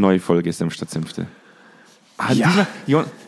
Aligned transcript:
Neue 0.00 0.18
Folge 0.18 0.52
Senf 0.52 0.74
statt 0.74 0.90
Senfte. 0.90 1.26
Ah, 2.16 2.32
ja. 2.32 2.66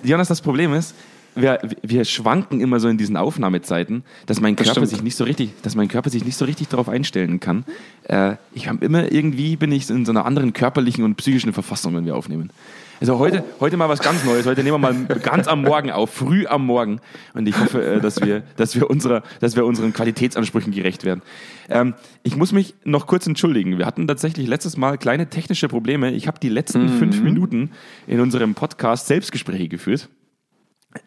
Jonas, 0.03 0.29
das 0.29 0.41
Problem 0.41 0.75
ist, 0.75 0.95
wir, 1.35 1.61
wir 1.83 2.05
schwanken 2.05 2.61
immer 2.61 2.81
so 2.81 2.89
in 2.89 2.99
diesen 2.99 3.17
Aufnahmezeiten, 3.17 4.05
dass 4.27 4.41
mein 4.41 4.57
Körper 4.57 4.81
das 4.81 4.91
sich 4.91 5.03
nicht 5.03 5.17
so 5.17 5.25
richtig, 5.25 5.51
dass 5.63 5.75
mein 5.75 5.89
Körper 5.89 6.11
sich 6.11 6.25
nicht 6.25 6.37
so 6.37 6.45
richtig 6.45 6.69
darauf 6.69 6.89
einstellen 6.89 7.41
kann. 7.41 7.65
Äh, 8.05 8.37
ich 8.53 8.69
habe 8.69 8.85
immer 8.85 9.11
irgendwie 9.11 9.57
bin 9.57 9.73
ich 9.73 9.89
in 9.89 10.05
so 10.05 10.13
einer 10.13 10.27
anderen 10.27 10.53
körperlichen 10.53 11.05
und 11.05 11.17
psychischen 11.17 11.53
Verfassung, 11.53 11.95
wenn 11.95 12.05
wir 12.05 12.17
aufnehmen. 12.17 12.51
Also 13.03 13.19
heute, 13.19 13.43
heute 13.59 13.77
mal 13.77 13.89
was 13.89 13.99
ganz 13.99 14.25
Neues. 14.25 14.47
Heute 14.47 14.63
nehmen 14.63 14.81
wir 14.81 14.93
mal 14.93 15.07
ganz 15.21 15.49
am 15.49 15.63
Morgen 15.63 15.91
auf, 15.91 16.11
früh 16.11 16.47
am 16.47 16.65
Morgen. 16.65 17.01
Und 17.35 17.49
ich 17.49 17.59
hoffe, 17.59 17.85
äh, 17.85 18.01
dass 18.01 18.21
wir, 18.21 18.45
dass 18.57 18.77
wir, 18.77 18.89
unserer, 18.89 19.25
dass 19.41 19.57
wir 19.57 19.67
unseren 19.67 19.93
Qualitätsansprüchen 19.93 20.73
gerecht 20.73 21.05
werden. 21.05 21.21
Ähm, 21.69 21.95
ich 22.23 22.37
muss 22.37 22.53
mich 22.53 22.77
noch 22.85 23.09
kurz 23.09 23.27
entschuldigen. 23.27 23.77
Wir 23.77 23.87
hatten 23.87 24.07
tatsächlich 24.07 24.47
letztes 24.47 24.77
Mal 24.77 24.99
kleine 24.99 25.29
technische 25.29 25.67
Probleme. 25.67 26.13
Ich 26.13 26.29
habe 26.29 26.39
die 26.39 26.49
letzten 26.49 26.85
mhm. 26.85 26.99
fünf 26.99 27.21
Minuten 27.23 27.73
in 28.07 28.21
unserem 28.21 28.55
Podcast 28.55 29.09
Selbstgespräche 29.09 29.67
geführt. 29.67 30.09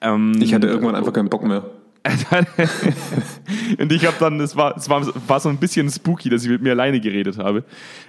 Ähm, 0.02 0.36
ich 0.40 0.54
hatte 0.54 0.68
irgendwann 0.68 0.96
einfach 0.96 1.14
keinen 1.14 1.30
Bock 1.30 1.44
mehr. 1.44 1.64
und 3.80 3.92
ich 3.92 4.06
habe 4.06 4.16
dann, 4.20 4.40
es 4.40 4.56
war, 4.56 4.78
es 4.78 4.88
war, 4.90 5.06
war 5.28 5.40
so 5.40 5.50
ein 5.50 5.58
bisschen 5.58 5.90
spooky, 5.90 6.30
dass 6.30 6.44
ich 6.44 6.50
mit 6.50 6.62
mir 6.62 6.72
alleine 6.72 7.00
geredet 7.00 7.40
habe. 7.40 7.64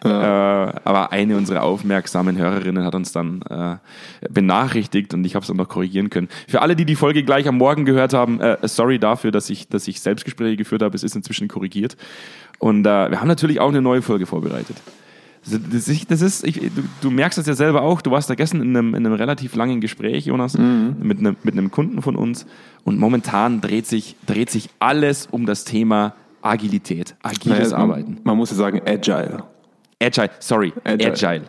Ja. 0.05 0.69
Äh, 0.69 0.73
aber 0.85 1.13
eine 1.13 1.37
unserer 1.37 1.63
aufmerksamen 1.63 2.37
Hörerinnen 2.37 2.85
hat 2.85 2.95
uns 2.95 3.13
dann 3.13 3.41
äh, 3.49 3.77
benachrichtigt 4.29 5.15
und 5.15 5.25
ich 5.25 5.35
habe 5.35 5.45
es 5.45 5.49
dann 5.49 5.57
noch 5.57 5.69
korrigieren 5.69 6.11
können. 6.11 6.29
Für 6.47 6.61
alle, 6.61 6.77
die 6.77 6.85
die 6.85 6.97
Folge 6.97 7.23
gleich 7.25 7.49
am 7.49 7.57
Morgen 7.57 7.87
gehört 7.87 8.13
haben, 8.13 8.39
äh, 8.41 8.59
sorry 8.69 8.99
dafür, 8.99 9.31
dass 9.31 9.49
ich, 9.49 9.69
dass 9.69 9.89
ich 9.89 10.01
Selbstgespräche 10.01 10.57
geführt 10.57 10.83
habe. 10.83 10.95
Es 10.95 11.03
ist 11.03 11.17
inzwischen 11.17 11.49
korrigiert. 11.49 11.97
Und 12.59 12.87
äh, 12.87 13.11
wir 13.11 13.21
haben 13.21 13.29
natürlich 13.29 13.61
auch 13.61 13.69
eine 13.69 13.81
neue 13.81 14.03
Folge 14.03 14.27
vorbereitet. 14.27 14.77
Das 15.47 15.89
ist, 15.89 16.11
das 16.11 16.23
ist 16.23 16.45
ich, 16.45 16.59
du, 16.59 16.83
du, 17.01 17.11
merkst 17.11 17.39
das 17.39 17.47
ja 17.47 17.55
selber 17.55 17.83
auch. 17.83 18.01
Du 18.01 18.11
warst 18.11 18.29
da 18.29 18.35
gestern 18.35 18.63
in 18.63 18.77
einem, 18.77 18.95
in 18.95 19.07
einem 19.07 19.15
relativ 19.15 19.55
langen 19.55 19.81
Gespräch, 19.81 20.27
Jonas, 20.27 20.59
mhm. 20.59 20.97
mit, 21.01 21.19
einem, 21.19 21.37
mit 21.43 21.55
einem 21.55 21.71
Kunden 21.71 22.03
von 22.03 22.17
uns. 22.17 22.47
Und 22.85 22.99
momentan 22.99 23.61
dreht 23.61 23.87
sich, 23.87 24.17
dreht 24.27 24.51
sich 24.51 24.71
alles 24.81 25.29
um 25.31 25.47
das 25.47 25.65
Thema 25.65 26.15
Agilität, 26.43 27.15
agiles 27.23 27.71
naja, 27.71 27.77
Arbeiten. 27.77 28.15
Man, 28.15 28.23
man, 28.25 28.37
muss 28.39 28.51
ja 28.51 28.57
sagen, 28.57 28.81
agile. 28.85 29.45
Agile, 30.01 30.31
sorry, 30.41 30.73
agile. 30.85 31.13
agile. 31.13 31.43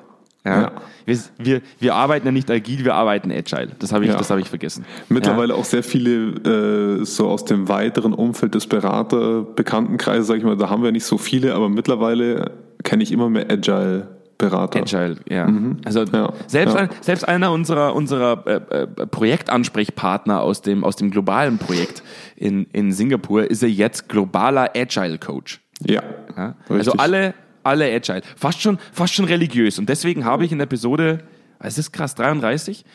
Ja. 0.45 0.61
ja. 0.61 0.71
Wir, 1.05 1.19
wir, 1.37 1.61
wir, 1.79 1.95
arbeiten 1.95 2.25
ja 2.25 2.31
nicht 2.31 2.49
agil, 2.49 2.85
wir 2.85 2.95
arbeiten 2.95 3.31
agile. 3.31 3.71
Das 3.79 3.91
habe 3.91 4.05
ich, 4.05 4.11
ja. 4.11 4.19
hab 4.19 4.39
ich 4.39 4.49
vergessen. 4.49 4.85
Mittlerweile 5.09 5.53
ja. 5.53 5.59
auch 5.59 5.65
sehr 5.65 5.83
viele 5.83 6.99
äh, 6.99 7.05
so 7.05 7.27
aus 7.27 7.45
dem 7.45 7.67
weiteren 7.67 8.13
Umfeld 8.13 8.55
des 8.55 8.67
Berater-Bekanntenkreises, 8.67 10.27
sage 10.27 10.39
ich 10.39 10.45
mal, 10.45 10.55
da 10.55 10.69
haben 10.69 10.83
wir 10.83 10.91
nicht 10.91 11.05
so 11.05 11.17
viele, 11.17 11.53
aber 11.53 11.69
mittlerweile 11.69 12.51
kenne 12.87 13.03
ich 13.03 13.11
immer 13.11 13.29
mehr 13.29 13.51
Agile. 13.51 14.07
Berater. 14.37 14.81
Agile, 14.81 15.17
ja. 15.27 15.47
Mhm. 15.47 15.77
Also 15.83 16.03
ja, 16.03 16.31
selbst, 16.45 16.75
ja. 16.75 16.87
selbst 17.01 17.27
einer 17.27 17.51
unserer, 17.51 17.95
unserer 17.95 18.45
äh, 18.45 18.83
äh, 18.83 18.87
Projektansprechpartner 18.87 20.41
aus 20.41 20.61
dem, 20.61 20.83
aus 20.83 20.95
dem 20.95 21.09
globalen 21.09 21.57
Projekt 21.57 22.03
in, 22.35 22.65
in 22.71 22.91
Singapur 22.91 23.49
ist 23.49 23.63
er 23.63 23.69
jetzt 23.69 24.09
globaler 24.09 24.71
Agile 24.75 25.17
Coach. 25.17 25.59
Ja. 25.83 26.03
ja? 26.37 26.55
Also 26.69 26.91
alle, 26.93 27.33
alle 27.63 27.91
Agile. 27.91 28.21
Fast 28.35 28.61
schon, 28.61 28.77
fast 28.93 29.15
schon 29.15 29.25
religiös. 29.25 29.79
Und 29.79 29.89
deswegen 29.89 30.23
habe 30.23 30.45
ich 30.45 30.51
in 30.51 30.59
Episode, 30.59 31.23
es 31.59 31.79
ist 31.79 31.91
krass, 31.91 32.13
33, 32.13 32.85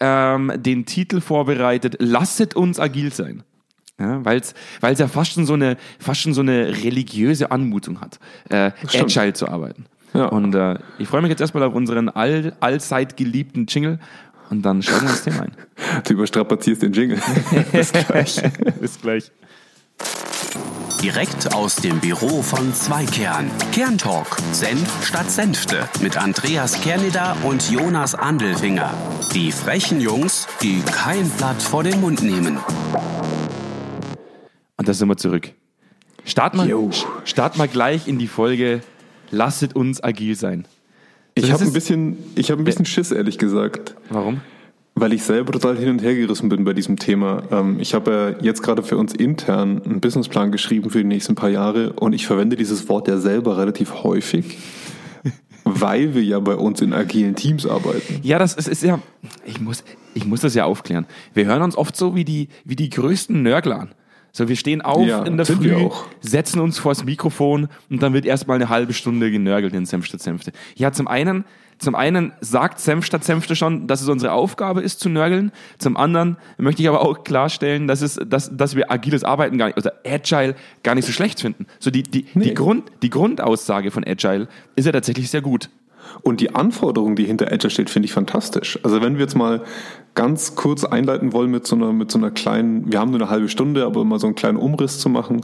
ähm, 0.00 0.50
den 0.56 0.86
Titel 0.86 1.20
vorbereitet, 1.20 1.96
Lasset 1.98 2.56
uns 2.56 2.80
agil 2.80 3.12
sein. 3.12 3.42
Ja, 3.98 4.24
weil 4.24 4.40
es 4.40 4.98
ja 4.98 5.08
fast 5.08 5.32
schon 5.32 5.46
so 5.46 5.54
eine 5.54 5.78
fast 5.98 6.20
schon 6.20 6.34
so 6.34 6.42
eine 6.42 6.68
religiöse 6.84 7.50
Anmutung 7.50 8.00
hat, 8.00 8.18
äh, 8.50 8.72
agile 8.94 9.32
zu 9.32 9.48
arbeiten. 9.48 9.86
Ja. 10.12 10.26
Und 10.26 10.54
äh, 10.54 10.78
ich 10.98 11.08
freue 11.08 11.22
mich 11.22 11.30
jetzt 11.30 11.40
erstmal 11.40 11.62
auf 11.62 11.74
unseren 11.74 12.08
all, 12.08 12.54
allzeit 12.60 13.16
geliebten 13.16 13.66
Jingle 13.66 13.98
und 14.50 14.62
dann 14.62 14.82
schauen 14.82 15.02
wir 15.02 15.10
uns 15.10 15.24
Thema 15.24 15.42
ein. 15.42 15.52
Du 16.04 16.14
überstrapazierst 16.14 16.82
den 16.82 16.92
Jingle. 16.92 17.18
Bis 17.72 17.92
gleich. 17.92 18.42
Bis 18.80 19.00
gleich. 19.00 19.32
Direkt 21.02 21.54
aus 21.54 21.76
dem 21.76 22.00
Büro 22.00 22.42
von 22.42 22.72
Zweikern. 22.74 23.50
Kerntalk. 23.72 24.36
Senf 24.52 25.06
statt 25.06 25.30
Senfte. 25.30 25.88
Mit 26.00 26.16
Andreas 26.16 26.80
Kerneder 26.80 27.36
und 27.44 27.70
Jonas 27.70 28.14
Andelfinger. 28.14 28.92
Die 29.34 29.52
frechen 29.52 30.00
Jungs, 30.00 30.46
die 30.62 30.80
kein 30.80 31.28
Blatt 31.30 31.62
vor 31.62 31.82
den 31.82 32.00
Mund 32.00 32.22
nehmen. 32.22 32.58
Und 34.86 34.90
da 34.90 34.94
sind 34.94 35.08
wir 35.08 35.16
zurück. 35.16 35.50
Start 36.24 36.54
mal, 36.54 36.70
start 37.24 37.58
mal 37.58 37.66
gleich 37.66 38.06
in 38.06 38.20
die 38.20 38.28
Folge 38.28 38.82
Lasset 39.32 39.74
uns 39.74 40.00
agil 40.00 40.36
sein. 40.36 40.64
ich 41.34 41.50
habe 41.50 41.64
ein 41.64 41.72
bisschen, 41.72 42.16
ich 42.36 42.52
habe 42.52 42.62
ein 42.62 42.64
bisschen 42.64 42.84
Schiss, 42.84 43.10
ehrlich 43.10 43.36
gesagt. 43.36 43.96
Warum? 44.10 44.42
Weil 44.94 45.12
ich 45.12 45.24
selber 45.24 45.50
total 45.50 45.76
hin 45.76 45.88
und 45.88 46.02
her 46.02 46.14
gerissen 46.14 46.48
bin 46.48 46.62
bei 46.62 46.72
diesem 46.72 47.00
Thema. 47.00 47.42
Ähm, 47.50 47.80
ich 47.80 47.94
habe 47.94 48.36
ja 48.38 48.44
jetzt 48.44 48.62
gerade 48.62 48.84
für 48.84 48.96
uns 48.96 49.12
intern 49.12 49.82
einen 49.82 50.00
Businessplan 50.00 50.52
geschrieben 50.52 50.88
für 50.88 50.98
die 50.98 51.04
nächsten 51.04 51.34
paar 51.34 51.50
Jahre 51.50 51.94
und 51.94 52.12
ich 52.12 52.24
verwende 52.24 52.54
dieses 52.54 52.88
Wort 52.88 53.08
ja 53.08 53.18
selber 53.18 53.58
relativ 53.58 54.04
häufig, 54.04 54.56
weil 55.64 56.14
wir 56.14 56.22
ja 56.22 56.38
bei 56.38 56.54
uns 56.54 56.80
in 56.80 56.92
agilen 56.92 57.34
Teams 57.34 57.66
arbeiten. 57.66 58.20
Ja, 58.22 58.38
das 58.38 58.54
ist, 58.54 58.68
ist 58.68 58.84
ja, 58.84 59.00
ich 59.44 59.60
muss, 59.60 59.82
ich 60.14 60.26
muss 60.26 60.42
das 60.42 60.54
ja 60.54 60.64
aufklären. 60.64 61.06
Wir 61.34 61.46
hören 61.46 61.62
uns 61.62 61.76
oft 61.76 61.96
so 61.96 62.14
wie 62.14 62.24
die, 62.24 62.50
wie 62.64 62.76
die 62.76 62.88
größten 62.88 63.42
Nörgler 63.42 63.80
an. 63.80 63.90
So, 64.36 64.48
wir 64.48 64.56
stehen 64.56 64.82
auf 64.82 65.06
ja, 65.06 65.22
in 65.22 65.38
der 65.38 65.46
Früh, 65.46 65.88
setzen 66.20 66.60
uns 66.60 66.78
vors 66.78 67.04
Mikrofon 67.04 67.68
und 67.88 68.02
dann 68.02 68.12
wird 68.12 68.26
erstmal 68.26 68.56
eine 68.56 68.68
halbe 68.68 68.92
Stunde 68.92 69.30
genörgelt 69.30 69.72
in 69.72 69.86
Senf 69.86 70.04
statt 70.04 70.20
Senfte. 70.20 70.52
Ja, 70.74 70.92
zum 70.92 71.08
einen, 71.08 71.46
zum 71.78 71.94
einen 71.94 72.32
sagt 72.42 72.78
Senf 72.78 73.06
statt 73.06 73.24
Senfte 73.24 73.56
schon, 73.56 73.86
dass 73.86 74.02
es 74.02 74.10
unsere 74.10 74.32
Aufgabe 74.32 74.82
ist 74.82 75.00
zu 75.00 75.08
nörgeln. 75.08 75.52
Zum 75.78 75.96
anderen 75.96 76.36
möchte 76.58 76.82
ich 76.82 76.88
aber 76.90 77.00
auch 77.00 77.24
klarstellen, 77.24 77.88
dass 77.88 78.02
es, 78.02 78.20
dass, 78.26 78.54
dass 78.54 78.76
wir 78.76 78.92
agiles 78.92 79.24
Arbeiten 79.24 79.56
gar 79.56 79.68
nicht, 79.68 79.78
oder 79.78 79.94
Agile 80.04 80.54
gar 80.82 80.94
nicht 80.94 81.06
so 81.06 81.12
schlecht 81.12 81.40
finden. 81.40 81.64
So 81.78 81.90
die, 81.90 82.02
die, 82.02 82.26
nee. 82.34 82.44
die 82.44 82.54
Grund, 82.54 82.92
die 83.00 83.08
Grundaussage 83.08 83.90
von 83.90 84.04
Agile 84.06 84.48
ist 84.74 84.84
ja 84.84 84.92
tatsächlich 84.92 85.30
sehr 85.30 85.40
gut. 85.40 85.70
Und 86.20 86.42
die 86.42 86.54
Anforderung, 86.54 87.16
die 87.16 87.24
hinter 87.24 87.50
Agile 87.50 87.70
steht, 87.70 87.88
finde 87.88 88.04
ich 88.04 88.12
fantastisch. 88.12 88.78
Also 88.82 89.00
wenn 89.00 89.14
wir 89.14 89.22
jetzt 89.22 89.34
mal 89.34 89.62
ganz 90.16 90.56
kurz 90.56 90.82
einleiten 90.82 91.32
wollen 91.32 91.50
mit 91.52 91.66
so 91.66 91.76
einer, 91.76 91.92
mit 91.92 92.10
so 92.10 92.18
einer 92.18 92.32
kleinen, 92.32 92.90
wir 92.90 92.98
haben 92.98 93.12
nur 93.12 93.20
eine 93.20 93.30
halbe 93.30 93.48
Stunde, 93.48 93.84
aber 93.84 94.04
mal 94.04 94.18
so 94.18 94.26
einen 94.26 94.34
kleinen 94.34 94.58
Umriss 94.58 94.98
zu 94.98 95.08
machen. 95.08 95.42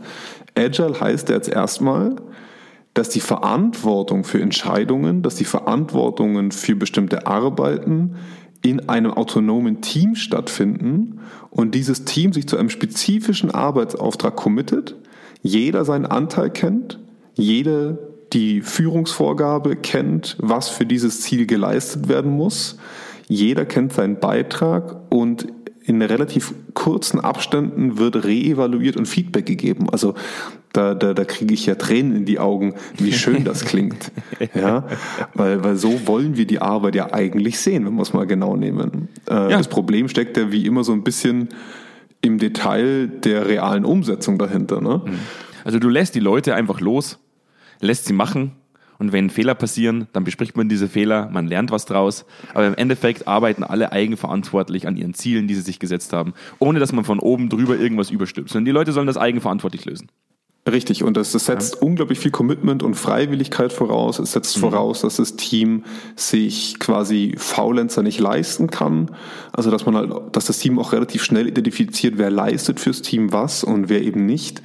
Agile 0.56 1.00
heißt 1.00 1.28
jetzt 1.28 1.48
erstmal, 1.48 2.16
dass 2.94 3.08
die 3.08 3.20
Verantwortung 3.20 4.24
für 4.24 4.40
Entscheidungen, 4.40 5.22
dass 5.22 5.36
die 5.36 5.44
Verantwortungen 5.44 6.50
für 6.50 6.74
bestimmte 6.74 7.26
Arbeiten 7.26 8.16
in 8.62 8.88
einem 8.88 9.12
autonomen 9.12 9.80
Team 9.82 10.14
stattfinden 10.14 11.20
und 11.50 11.74
dieses 11.74 12.04
Team 12.04 12.32
sich 12.32 12.48
zu 12.48 12.56
einem 12.56 12.70
spezifischen 12.70 13.50
Arbeitsauftrag 13.50 14.36
committet, 14.36 14.96
jeder 15.42 15.84
seinen 15.84 16.06
Anteil 16.06 16.50
kennt, 16.50 16.98
jeder 17.34 17.98
die 18.32 18.62
Führungsvorgabe 18.62 19.76
kennt, 19.76 20.36
was 20.40 20.68
für 20.68 20.86
dieses 20.86 21.20
Ziel 21.20 21.46
geleistet 21.46 22.08
werden 22.08 22.30
muss. 22.30 22.78
Jeder 23.28 23.64
kennt 23.64 23.92
seinen 23.92 24.18
Beitrag 24.18 24.96
und 25.10 25.46
in 25.84 26.00
relativ 26.00 26.54
kurzen 26.74 27.20
Abständen 27.20 27.98
wird 27.98 28.24
reevaluiert 28.24 28.96
und 28.96 29.06
Feedback 29.06 29.46
gegeben. 29.46 29.90
Also 29.90 30.14
da, 30.72 30.94
da, 30.94 31.12
da 31.12 31.24
kriege 31.24 31.52
ich 31.52 31.66
ja 31.66 31.74
Tränen 31.74 32.14
in 32.14 32.24
die 32.24 32.38
Augen, 32.38 32.74
wie 32.98 33.12
schön 33.12 33.44
das 33.44 33.64
klingt. 33.64 34.12
Ja, 34.54 34.86
weil, 35.34 35.64
weil 35.64 35.76
so 35.76 36.06
wollen 36.06 36.36
wir 36.36 36.46
die 36.46 36.60
Arbeit 36.60 36.94
ja 36.94 37.12
eigentlich 37.12 37.58
sehen, 37.58 37.84
wenn 37.84 37.94
wir 37.94 38.02
es 38.02 38.12
mal 38.12 38.26
genau 38.26 38.56
nehmen. 38.56 39.08
Äh, 39.28 39.34
ja. 39.34 39.58
Das 39.58 39.68
Problem 39.68 40.08
steckt 40.08 40.36
ja 40.36 40.52
wie 40.52 40.66
immer 40.66 40.84
so 40.84 40.92
ein 40.92 41.02
bisschen 41.02 41.48
im 42.20 42.38
Detail 42.38 43.08
der 43.08 43.48
realen 43.48 43.84
Umsetzung 43.84 44.38
dahinter. 44.38 44.80
Ne? 44.80 45.02
Mhm. 45.04 45.18
Also 45.64 45.80
du 45.80 45.88
lässt 45.88 46.14
die 46.14 46.20
Leute 46.20 46.54
einfach 46.54 46.80
los 46.80 47.18
lässt 47.82 48.06
sie 48.06 48.14
machen 48.14 48.52
und 49.02 49.12
wenn 49.12 49.30
Fehler 49.30 49.56
passieren, 49.56 50.06
dann 50.12 50.22
bespricht 50.22 50.56
man 50.56 50.68
diese 50.68 50.88
Fehler, 50.88 51.28
man 51.32 51.48
lernt 51.48 51.72
was 51.72 51.86
draus. 51.86 52.24
Aber 52.54 52.68
im 52.68 52.76
Endeffekt 52.76 53.26
arbeiten 53.26 53.64
alle 53.64 53.90
eigenverantwortlich 53.90 54.86
an 54.86 54.96
ihren 54.96 55.12
Zielen, 55.12 55.48
die 55.48 55.56
sie 55.56 55.62
sich 55.62 55.80
gesetzt 55.80 56.12
haben, 56.12 56.34
ohne 56.60 56.78
dass 56.78 56.92
man 56.92 57.04
von 57.04 57.18
oben 57.18 57.48
drüber 57.48 57.76
irgendwas 57.76 58.10
überstülpt. 58.10 58.50
Sondern 58.50 58.66
die 58.66 58.70
Leute 58.70 58.92
sollen 58.92 59.08
das 59.08 59.16
eigenverantwortlich 59.16 59.86
lösen. 59.86 60.08
Richtig, 60.70 61.02
und 61.02 61.16
das, 61.16 61.32
das 61.32 61.46
setzt 61.46 61.74
ja. 61.74 61.82
unglaublich 61.82 62.20
viel 62.20 62.30
Commitment 62.30 62.84
und 62.84 62.94
Freiwilligkeit 62.94 63.72
voraus. 63.72 64.20
Es 64.20 64.30
setzt 64.30 64.56
mhm. 64.56 64.60
voraus, 64.60 65.00
dass 65.00 65.16
das 65.16 65.34
Team 65.34 65.82
sich 66.14 66.78
quasi 66.78 67.34
Faulenzer 67.36 68.04
nicht 68.04 68.20
leisten 68.20 68.70
kann. 68.70 69.10
Also 69.52 69.72
dass 69.72 69.84
man 69.84 69.96
halt, 69.96 70.12
dass 70.30 70.44
das 70.44 70.60
Team 70.60 70.78
auch 70.78 70.92
relativ 70.92 71.24
schnell 71.24 71.48
identifiziert, 71.48 72.18
wer 72.18 72.30
leistet 72.30 72.78
fürs 72.78 73.02
Team 73.02 73.32
was 73.32 73.64
und 73.64 73.88
wer 73.88 74.00
eben 74.00 74.26
nicht. 74.26 74.62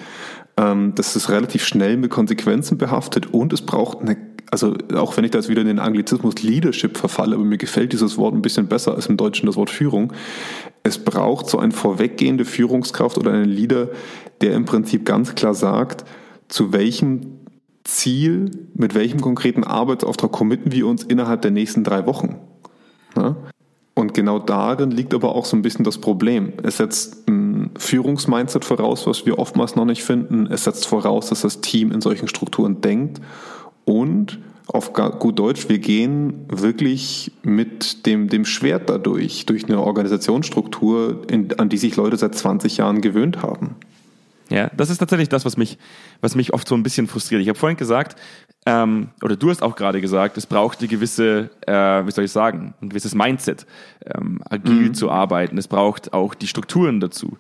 Ähm, 0.57 0.94
das 0.95 1.15
ist 1.15 1.30
relativ 1.30 1.65
schnell 1.65 1.98
mit 1.98 2.12
Konsequenzen 2.12 2.77
behaftet 2.77 3.33
und 3.33 3.54
es 3.54 3.62
braucht 3.62 4.01
eine 4.01 4.18
also 4.50 4.75
auch 4.95 5.18
wenn 5.18 5.25
ich 5.25 5.31
da 5.31 5.39
jetzt 5.39 5.50
wieder 5.50 5.62
in 5.62 5.68
den 5.68 5.80
Anglizismus 5.80 6.42
Leadership 6.42 6.98
verfalle, 6.98 7.36
aber 7.36 7.44
mir 7.44 7.57
gefällt 7.57 7.94
dieses 7.94 8.18
Wort 8.18 8.33
ein 8.33 8.42
bisschen 8.42 8.68
besser 8.68 8.95
als 8.95 9.07
im 9.07 9.18
Deutschen 9.18 9.45
das 9.45 9.57
Wort 9.57 9.69
Führung. 9.69 10.13
Es 10.83 11.04
braucht 11.04 11.50
so 11.50 11.59
eine 11.59 11.74
vorweggehende 11.74 12.45
Führungskraft 12.45 13.18
oder 13.18 13.33
einen 13.33 13.50
Leader, 13.50 13.89
der 14.42 14.54
im 14.54 14.65
Prinzip 14.65 15.06
ganz 15.06 15.36
klar 15.36 15.54
sagt, 15.54 16.06
zu 16.48 16.71
welchem 16.71 17.39
Ziel, 17.83 18.51
mit 18.74 18.95
welchem 18.95 19.21
konkreten 19.21 19.63
Arbeitsauftrag 19.63 20.31
committen 20.31 20.71
wir 20.71 20.88
uns 20.88 21.03
innerhalb 21.03 21.42
der 21.42 21.51
nächsten 21.51 21.83
drei 21.83 22.06
Wochen. 22.06 22.38
Ja? 23.15 23.36
Und 23.95 24.13
genau 24.13 24.39
darin 24.39 24.92
liegt 24.92 25.13
aber 25.13 25.33
auch 25.33 25.45
so 25.45 25.57
ein 25.57 25.62
bisschen 25.62 25.83
das 25.83 25.98
Problem. 25.98 26.53
Es 26.62 26.77
setzt 26.77 27.27
ein 27.27 27.47
Führungsmindset 27.77 28.65
voraus, 28.65 29.07
was 29.07 29.25
wir 29.25 29.39
oftmals 29.39 29.75
noch 29.75 29.86
nicht 29.86 30.04
finden. 30.04 30.48
Es 30.48 30.63
setzt 30.63 30.86
voraus, 30.86 31.30
dass 31.30 31.42
das 31.42 31.62
Team 31.62 31.92
in 31.92 32.01
solchen 32.01 32.27
Strukturen 32.27 32.81
denkt. 32.81 33.21
Und 33.86 34.39
auf 34.68 34.92
gut 34.94 35.39
Deutsch, 35.39 35.69
wir 35.69 35.80
gehen 35.80 36.45
wirklich 36.50 37.31
mit 37.42 38.06
dem, 38.06 38.27
dem 38.27 38.44
Schwert 38.44 38.89
dadurch, 38.89 39.45
durch 39.45 39.65
eine 39.65 39.81
Organisationsstruktur, 39.81 41.21
in, 41.30 41.57
an 41.57 41.69
die 41.69 41.77
sich 41.77 41.95
Leute 41.95 42.18
seit 42.18 42.36
20 42.36 42.77
Jahren 42.77 43.01
gewöhnt 43.01 43.42
haben. 43.42 43.75
Ja, 44.50 44.70
das 44.76 44.90
ist 44.90 45.00
tatsächlich 45.00 45.30
das, 45.30 45.46
was 45.46 45.58
mich, 45.58 45.78
was 46.22 46.36
mich 46.36 46.54
oft 46.54 46.68
so 46.68 46.76
ein 46.76 46.84
bisschen 46.84 47.08
frustriert. 47.08 47.42
Ich 47.42 47.50
habe 47.50 47.60
vorhin 47.60 47.78
gesagt, 47.78 48.18
ähm, 48.66 49.10
oder 49.22 49.36
du 49.36 49.50
hast 49.50 49.62
auch 49.62 49.76
gerade 49.76 50.02
gesagt, 50.02 50.38
es 50.38 50.46
braucht 50.46 50.80
eine 50.80 50.88
gewisse, 50.88 51.50
äh, 51.66 52.06
wie 52.06 52.12
soll 52.12 52.26
ich 52.26 52.32
sagen, 52.32 52.74
ein 52.82 52.90
gewisses 52.90 53.16
Mindset, 53.16 53.66
ähm, 54.06 54.42
agil 54.50 54.90
mhm. 54.90 54.94
zu 54.94 55.12
arbeiten. 55.12 55.58
Es 55.58 55.68
braucht 55.68 56.14
auch 56.14 56.34
die 56.34 56.48
Strukturen 56.48 57.00
dazu. 57.00 57.38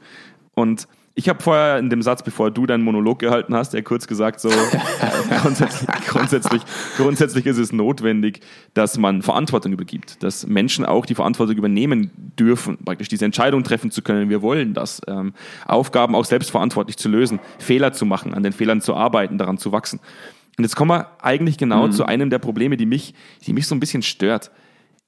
Und 0.53 0.87
ich 1.17 1.27
habe 1.27 1.41
vorher 1.41 1.79
in 1.79 1.89
dem 1.89 2.03
Satz, 2.03 2.21
bevor 2.21 2.51
du 2.51 2.67
deinen 2.67 2.83
Monolog 2.83 3.17
gehalten 3.17 3.55
hast, 3.55 3.73
ja 3.73 3.81
kurz 3.81 4.05
gesagt, 4.05 4.39
so 4.39 4.49
grundsätzlich, 5.41 5.89
grundsätzlich, 6.07 6.61
grundsätzlich 6.95 7.47
ist 7.47 7.57
es 7.57 7.71
notwendig, 7.71 8.41
dass 8.75 8.99
man 8.99 9.23
Verantwortung 9.23 9.73
übergibt, 9.73 10.21
dass 10.21 10.45
Menschen 10.45 10.85
auch 10.85 11.07
die 11.07 11.15
Verantwortung 11.15 11.57
übernehmen 11.57 12.11
dürfen, 12.37 12.77
praktisch 12.85 13.07
diese 13.07 13.25
Entscheidung 13.25 13.63
treffen 13.63 13.89
zu 13.89 14.03
können. 14.03 14.29
Wir 14.29 14.43
wollen 14.43 14.75
das, 14.75 15.01
ähm, 15.07 15.33
Aufgaben 15.65 16.13
auch 16.13 16.25
selbstverantwortlich 16.25 16.97
zu 16.97 17.09
lösen, 17.09 17.39
Fehler 17.57 17.93
zu 17.93 18.05
machen, 18.05 18.35
an 18.35 18.43
den 18.43 18.53
Fehlern 18.53 18.79
zu 18.79 18.93
arbeiten, 18.93 19.39
daran 19.39 19.57
zu 19.57 19.71
wachsen. 19.71 19.99
Und 20.55 20.65
jetzt 20.65 20.75
kommen 20.75 20.91
wir 20.91 21.09
eigentlich 21.19 21.57
genau 21.57 21.87
mhm. 21.87 21.93
zu 21.93 22.05
einem 22.05 22.29
der 22.29 22.39
Probleme, 22.39 22.77
die 22.77 22.85
mich, 22.85 23.15
die 23.47 23.53
mich 23.53 23.65
so 23.65 23.73
ein 23.73 23.79
bisschen 23.79 24.03
stört 24.03 24.51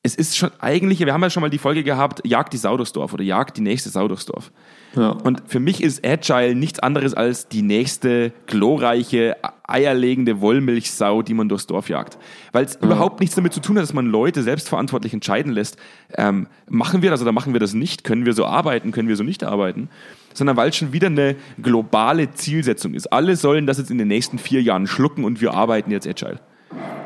es 0.01 0.15
ist 0.15 0.37
schon 0.37 0.51
eigentlich, 0.59 0.99
wir 0.99 1.11
haben 1.11 1.21
ja 1.21 1.29
schon 1.29 1.41
mal 1.41 1.49
die 1.49 1.57
Folge 1.57 1.83
gehabt, 1.83 2.21
jagt 2.25 2.53
die 2.53 2.57
Sau 2.57 2.77
durchs 2.77 2.93
Dorf 2.93 3.13
oder 3.13 3.23
jagt 3.23 3.57
die 3.57 3.61
nächste 3.61 3.89
Sau 3.89 4.07
durchs 4.07 4.25
Dorf. 4.25 4.51
Ja. 4.95 5.09
Und 5.09 5.43
für 5.45 5.59
mich 5.59 5.83
ist 5.83 6.05
Agile 6.07 6.55
nichts 6.55 6.79
anderes 6.79 7.13
als 7.13 7.49
die 7.49 7.61
nächste 7.61 8.31
glorreiche, 8.47 9.35
eierlegende 9.67 10.39
Wollmilchsau, 10.39 11.21
die 11.21 11.33
man 11.33 11.49
durchs 11.49 11.67
Dorf 11.67 11.89
jagt. 11.89 12.17
Weil 12.53 12.63
es 12.63 12.75
ja. 12.75 12.87
überhaupt 12.87 13.19
nichts 13.19 13.35
damit 13.35 13.51
zu 13.51 13.59
tun 13.59 13.75
hat, 13.75 13.83
dass 13.83 13.93
man 13.93 14.05
Leute 14.05 14.41
selbstverantwortlich 14.41 15.13
entscheiden 15.13 15.51
lässt. 15.51 15.75
Ähm, 16.15 16.47
machen 16.69 17.01
wir 17.01 17.11
das 17.11 17.21
oder 17.21 17.33
machen 17.33 17.51
wir 17.51 17.59
das 17.59 17.73
nicht? 17.73 18.05
Können 18.05 18.25
wir 18.25 18.33
so 18.33 18.45
arbeiten? 18.45 18.93
Können 18.93 19.09
wir 19.09 19.17
so 19.17 19.23
nicht 19.23 19.43
arbeiten? 19.43 19.89
Sondern 20.33 20.55
weil 20.55 20.69
es 20.69 20.77
schon 20.77 20.93
wieder 20.93 21.07
eine 21.07 21.35
globale 21.61 22.31
Zielsetzung 22.31 22.93
ist. 22.93 23.11
Alle 23.11 23.35
sollen 23.35 23.67
das 23.67 23.77
jetzt 23.77 23.91
in 23.91 23.97
den 23.97 24.07
nächsten 24.07 24.39
vier 24.39 24.61
Jahren 24.61 24.87
schlucken 24.87 25.25
und 25.25 25.41
wir 25.41 25.53
arbeiten 25.53 25.91
jetzt 25.91 26.07
Agile. 26.07 26.39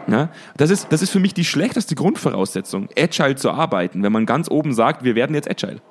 Ja, 0.08 0.30
das, 0.58 0.70
ist, 0.70 0.88
das 0.92 1.02
ist 1.02 1.12
für 1.12 1.20
mich 1.20 1.34
die 1.34 1.46
schlechteste 1.46 1.96
Grundvoraussetzung, 1.96 2.90
agile 2.98 3.36
zu 3.36 3.52
arbeiten, 3.52 4.04
wenn 4.04 4.12
man 4.12 4.26
ganz 4.26 4.50
oben 4.50 4.74
sagt, 4.74 5.04
wir 5.04 5.16
werden 5.16 5.36
jetzt 5.36 5.50
agile. 5.50 5.82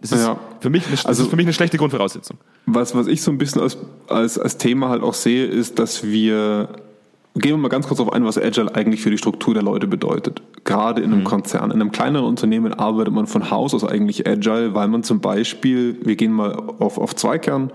Das 0.00 0.12
ist, 0.12 0.26
ja. 0.26 0.38
für, 0.60 0.70
mich 0.70 0.86
eine, 0.86 0.96
also, 1.04 1.24
für 1.24 1.36
mich 1.36 1.46
eine 1.46 1.52
schlechte 1.52 1.78
Grundvoraussetzung. 1.78 2.38
Was, 2.66 2.94
was 2.94 3.06
ich 3.06 3.22
so 3.22 3.30
ein 3.30 3.38
bisschen 3.38 3.62
als, 3.62 3.78
als, 4.08 4.38
als 4.38 4.58
Thema 4.58 4.88
halt 4.88 5.02
auch 5.02 5.14
sehe, 5.14 5.46
ist, 5.46 5.78
dass 5.78 6.02
wir 6.04 6.68
Gehen 7.36 7.50
wir 7.50 7.56
mal 7.56 7.68
ganz 7.68 7.88
kurz 7.88 7.98
auf 7.98 8.12
ein, 8.12 8.24
was 8.24 8.38
Agile 8.38 8.72
eigentlich 8.76 9.02
für 9.02 9.10
die 9.10 9.18
Struktur 9.18 9.54
der 9.54 9.64
Leute 9.64 9.88
bedeutet. 9.88 10.40
Gerade 10.62 11.02
in 11.02 11.10
einem 11.10 11.20
mhm. 11.22 11.24
Konzern. 11.24 11.72
In 11.72 11.80
einem 11.80 11.90
kleineren 11.90 12.26
Unternehmen 12.26 12.72
arbeitet 12.72 13.12
man 13.12 13.26
von 13.26 13.50
Haus 13.50 13.74
aus 13.74 13.84
eigentlich 13.84 14.24
Agile, 14.24 14.72
weil 14.76 14.86
man 14.86 15.02
zum 15.02 15.20
Beispiel, 15.20 15.98
wir 16.04 16.14
gehen 16.14 16.30
mal 16.30 16.54
auf, 16.78 16.96
auf 16.96 17.16
Zweikern, 17.16 17.72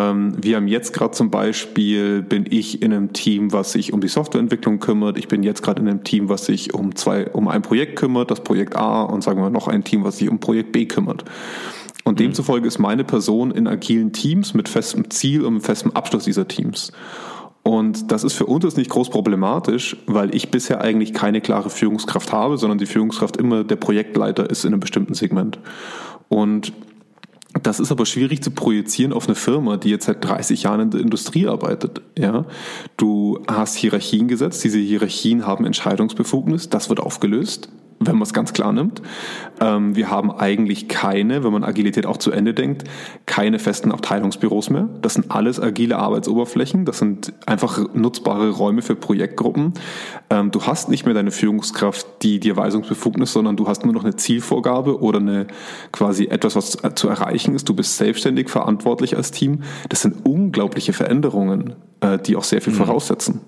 wir 0.00 0.56
haben 0.56 0.68
jetzt 0.68 0.92
gerade 0.92 1.12
zum 1.12 1.30
Beispiel, 1.30 2.22
bin 2.22 2.46
ich 2.48 2.82
in 2.82 2.92
einem 2.92 3.12
Team, 3.12 3.52
was 3.52 3.72
sich 3.72 3.92
um 3.92 4.00
die 4.00 4.08
Softwareentwicklung 4.08 4.78
kümmert. 4.80 5.18
Ich 5.18 5.28
bin 5.28 5.42
jetzt 5.42 5.62
gerade 5.62 5.80
in 5.80 5.88
einem 5.88 6.04
Team, 6.04 6.28
was 6.28 6.44
sich 6.46 6.74
um 6.74 6.94
zwei, 6.94 7.28
um 7.30 7.48
ein 7.48 7.62
Projekt 7.62 7.96
kümmert, 7.96 8.30
das 8.30 8.42
Projekt 8.44 8.76
A 8.76 9.02
und 9.02 9.22
sagen 9.22 9.40
wir 9.40 9.50
noch 9.50 9.66
ein 9.66 9.84
Team, 9.84 10.04
was 10.04 10.18
sich 10.18 10.28
um 10.28 10.40
Projekt 10.40 10.72
B 10.72 10.86
kümmert. 10.86 11.24
Und 12.04 12.14
mhm. 12.14 12.24
demzufolge 12.24 12.68
ist 12.68 12.78
meine 12.78 13.04
Person 13.04 13.50
in 13.50 13.66
agilen 13.66 14.12
Teams 14.12 14.54
mit 14.54 14.68
festem 14.68 15.10
Ziel 15.10 15.44
und 15.44 15.60
festem 15.60 15.92
Abschluss 15.92 16.24
dieser 16.24 16.48
Teams. 16.48 16.92
Und 17.62 18.12
das 18.12 18.24
ist 18.24 18.32
für 18.32 18.46
uns 18.46 18.76
nicht 18.76 18.90
groß 18.90 19.10
problematisch, 19.10 19.96
weil 20.06 20.34
ich 20.34 20.50
bisher 20.50 20.80
eigentlich 20.80 21.12
keine 21.12 21.40
klare 21.40 21.70
Führungskraft 21.70 22.32
habe, 22.32 22.56
sondern 22.56 22.78
die 22.78 22.86
Führungskraft 22.86 23.36
immer 23.36 23.64
der 23.64 23.76
Projektleiter 23.76 24.48
ist 24.48 24.64
in 24.64 24.72
einem 24.72 24.80
bestimmten 24.80 25.14
Segment. 25.14 25.58
Und 26.28 26.72
das 27.62 27.80
ist 27.80 27.90
aber 27.90 28.06
schwierig 28.06 28.42
zu 28.42 28.50
projizieren 28.50 29.12
auf 29.12 29.26
eine 29.26 29.34
Firma, 29.34 29.76
die 29.76 29.90
jetzt 29.90 30.06
seit 30.06 30.24
30 30.24 30.64
Jahren 30.64 30.80
in 30.80 30.90
der 30.90 31.00
Industrie 31.00 31.46
arbeitet. 31.46 32.02
Ja, 32.16 32.46
du 32.96 33.42
hast 33.46 33.76
Hierarchien 33.76 34.28
gesetzt. 34.28 34.62
Diese 34.64 34.78
Hierarchien 34.78 35.46
haben 35.46 35.64
Entscheidungsbefugnis. 35.64 36.68
Das 36.68 36.88
wird 36.88 37.00
aufgelöst 37.00 37.68
wenn 38.00 38.14
man 38.14 38.22
es 38.22 38.32
ganz 38.32 38.52
klar 38.52 38.72
nimmt. 38.72 39.02
Ähm, 39.60 39.96
wir 39.96 40.10
haben 40.10 40.30
eigentlich 40.30 40.88
keine, 40.88 41.42
wenn 41.44 41.52
man 41.52 41.64
Agilität 41.64 42.06
auch 42.06 42.16
zu 42.16 42.30
Ende 42.30 42.54
denkt, 42.54 42.84
keine 43.26 43.58
festen 43.58 43.92
Abteilungsbüros 43.92 44.70
mehr. 44.70 44.88
Das 45.02 45.14
sind 45.14 45.30
alles 45.30 45.60
agile 45.60 45.98
Arbeitsoberflächen. 45.98 46.84
Das 46.84 46.98
sind 46.98 47.32
einfach 47.46 47.94
nutzbare 47.94 48.50
Räume 48.50 48.82
für 48.82 48.94
Projektgruppen. 48.94 49.74
Ähm, 50.30 50.50
du 50.50 50.62
hast 50.62 50.88
nicht 50.88 51.06
mehr 51.06 51.14
deine 51.14 51.30
Führungskraft, 51.30 52.06
die 52.22 52.38
dir 52.40 52.56
Weisungsbefugnis, 52.56 53.32
sondern 53.32 53.56
du 53.56 53.66
hast 53.66 53.84
nur 53.84 53.94
noch 53.94 54.04
eine 54.04 54.16
Zielvorgabe 54.16 55.00
oder 55.00 55.18
eine 55.18 55.46
quasi 55.92 56.26
etwas, 56.26 56.54
was 56.54 56.78
zu 56.94 57.08
erreichen 57.08 57.54
ist. 57.54 57.68
Du 57.68 57.74
bist 57.74 57.96
selbstständig 57.96 58.48
verantwortlich 58.48 59.16
als 59.16 59.32
Team. 59.32 59.62
Das 59.88 60.02
sind 60.02 60.24
unglaubliche 60.24 60.92
Veränderungen, 60.92 61.74
äh, 62.00 62.18
die 62.18 62.36
auch 62.36 62.44
sehr 62.44 62.60
viel 62.60 62.72
mhm. 62.72 62.78
voraussetzen. 62.78 63.40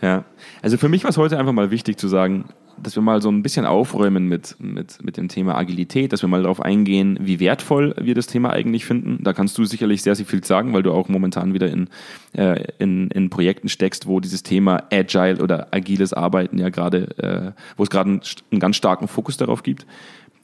Ja, 0.00 0.24
also 0.62 0.78
für 0.78 0.88
mich 0.88 1.04
war 1.04 1.10
es 1.10 1.16
heute 1.16 1.38
einfach 1.38 1.52
mal 1.52 1.70
wichtig 1.70 1.96
zu 1.96 2.08
sagen, 2.08 2.46
dass 2.82 2.96
wir 2.96 3.02
mal 3.02 3.20
so 3.20 3.30
ein 3.30 3.42
bisschen 3.42 3.66
aufräumen 3.66 4.28
mit, 4.28 4.56
mit, 4.58 5.02
mit 5.02 5.16
dem 5.16 5.28
Thema 5.28 5.56
Agilität, 5.56 6.12
dass 6.12 6.22
wir 6.22 6.28
mal 6.28 6.42
darauf 6.42 6.60
eingehen, 6.60 7.18
wie 7.20 7.40
wertvoll 7.40 7.94
wir 8.00 8.14
das 8.14 8.26
Thema 8.26 8.50
eigentlich 8.50 8.84
finden. 8.84 9.22
Da 9.22 9.32
kannst 9.32 9.58
du 9.58 9.64
sicherlich 9.64 10.02
sehr, 10.02 10.14
sehr 10.14 10.26
viel 10.26 10.44
sagen, 10.44 10.72
weil 10.72 10.82
du 10.82 10.92
auch 10.92 11.08
momentan 11.08 11.54
wieder 11.54 11.70
in, 11.70 11.88
äh, 12.32 12.64
in, 12.78 13.10
in 13.10 13.30
Projekten 13.30 13.68
steckst, 13.68 14.06
wo 14.06 14.20
dieses 14.20 14.42
Thema 14.42 14.84
Agile 14.92 15.42
oder 15.42 15.68
agiles 15.72 16.12
Arbeiten 16.12 16.58
ja 16.58 16.68
gerade, 16.68 17.54
äh, 17.56 17.60
wo 17.76 17.82
es 17.82 17.90
gerade 17.90 18.10
einen, 18.10 18.20
einen, 18.50 18.60
ganz 18.60 18.76
starken 18.76 19.08
Fokus 19.08 19.36
darauf 19.36 19.62
gibt. 19.62 19.86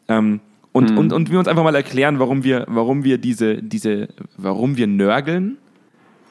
Ähm, 0.09 0.41
und, 0.73 0.91
mhm. 0.91 0.99
und, 0.99 1.13
und 1.13 1.31
wir 1.31 1.39
uns 1.39 1.49
einfach 1.49 1.65
mal 1.65 1.75
erklären, 1.75 2.19
warum 2.19 2.45
wir, 2.45 2.65
warum 2.69 3.05
wir 3.05 3.19
diese, 3.19 3.63
diese, 3.63 4.09
warum 4.37 4.77
wir 4.77 4.87
nörgeln 4.87 5.59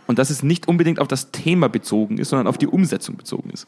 und 0.07 0.19
dass 0.19 0.29
es 0.29 0.41
nicht 0.41 0.67
unbedingt 0.67 1.00
auf 1.00 1.07
das 1.07 1.31
Thema 1.31 1.69
bezogen 1.69 2.17
ist, 2.17 2.29
sondern 2.29 2.47
auf 2.47 2.57
die 2.57 2.67
Umsetzung 2.67 3.17
bezogen 3.17 3.50
ist. 3.51 3.67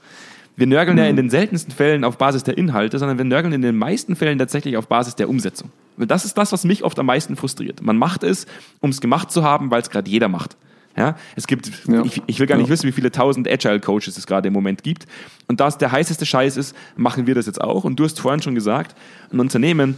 Wir 0.60 0.68
nörgeln 0.68 0.98
mhm. 0.98 1.04
ja 1.04 1.10
in 1.10 1.16
den 1.16 1.30
seltensten 1.30 1.74
Fällen 1.74 2.04
auf 2.04 2.18
Basis 2.18 2.44
der 2.44 2.58
Inhalte, 2.58 3.00
sondern 3.00 3.18
wir 3.18 3.24
nörgeln 3.24 3.54
in 3.54 3.62
den 3.62 3.78
meisten 3.78 4.18
Fällen 4.18 4.38
tatsächlich 4.38 4.76
auf 4.76 4.88
Basis 4.88 5.16
der 5.16 5.30
Umsetzung. 5.30 5.72
Das 5.98 6.26
ist 6.26 6.38
das, 6.38 6.52
was 6.52 6.66
mich 6.66 6.84
oft 6.84 7.00
am 7.00 7.06
meisten 7.06 7.38
frustriert. 7.38 7.82
Man 7.82 7.98
macht 7.98 8.24
es, 8.24 8.46
um 8.82 8.90
es 8.90 9.00
gemacht 9.00 9.32
zu 9.32 9.44
haben, 9.44 9.72
weil 9.72 9.82
es 9.82 9.90
gerade 9.90 10.10
jeder 10.10 10.28
macht. 10.28 10.58
Ja, 10.98 11.16
es 11.38 11.48
gibt, 11.48 11.72
ja. 11.88 12.04
ich, 12.04 12.22
ich, 12.28 12.40
will 12.40 12.48
gar 12.48 12.58
nicht 12.58 12.68
ja. 12.68 12.74
wissen, 12.74 12.88
wie 12.88 12.92
viele 12.92 13.10
tausend 13.10 13.48
Agile 13.48 13.80
Coaches 13.80 14.18
es 14.18 14.28
gerade 14.28 14.50
im 14.50 14.54
Moment 14.54 14.84
gibt. 14.84 15.08
Und 15.48 15.62
das 15.62 15.78
der 15.78 15.94
heißeste 15.94 16.26
Scheiß 16.26 16.58
ist, 16.58 16.76
machen 16.98 17.26
wir 17.26 17.36
das 17.36 17.46
jetzt 17.46 17.62
auch. 17.62 17.86
Und 17.86 17.98
du 17.98 18.04
hast 18.04 18.20
vorhin 18.20 18.42
schon 18.42 18.54
gesagt, 18.54 18.98
ein 19.32 19.40
Unternehmen, 19.40 19.96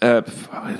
äh, 0.00 0.22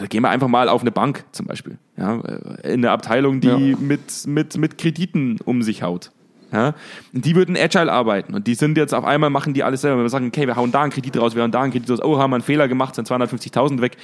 gehen 0.09 0.23
wir 0.23 0.31
einfach 0.31 0.49
mal 0.49 0.71
auf 0.71 0.81
eine 0.81 0.93
Bank 0.93 1.25
zum 1.33 1.47
Beispiel. 1.47 1.77
Ja, 1.99 2.21
in 2.63 2.81
eine 2.81 2.91
Abteilung, 2.91 3.41
die 3.41 3.49
ja. 3.49 3.59
mit, 3.59 4.27
mit, 4.27 4.57
mit 4.57 4.79
Krediten 4.79 5.37
um 5.45 5.63
sich 5.63 5.83
haut. 5.83 6.11
Ja? 6.53 6.75
Und 7.13 7.25
die 7.25 7.35
würden 7.37 7.57
agile 7.57 7.91
arbeiten 7.91 8.35
und 8.35 8.47
die 8.47 8.55
sind 8.55 8.77
jetzt 8.77 8.95
auf 8.95 9.05
einmal, 9.05 9.31
machen 9.31 9.55
die 9.55 9.63
alles 9.63 9.83
selber. 9.83 9.99
Wenn 9.99 10.05
wir 10.05 10.11
sagen, 10.11 10.29
okay, 10.29 10.47
wir 10.47 10.57
hauen 10.57 10.73
da 10.73 10.83
einen 10.83 10.93
Kredit 10.93 11.17
raus, 11.17 11.35
wir 11.35 11.43
hauen 11.43 11.53
da 11.53 11.63
einen 11.63 11.73
Kredit 11.73 11.91
raus, 11.91 12.01
oh, 12.03 12.19
haben 12.19 12.31
wir 12.31 12.37
einen 12.37 12.45
Fehler 12.45 12.69
gemacht, 12.69 12.95
sind 12.95 13.09
250.000 13.09 13.81
weg. 13.81 13.97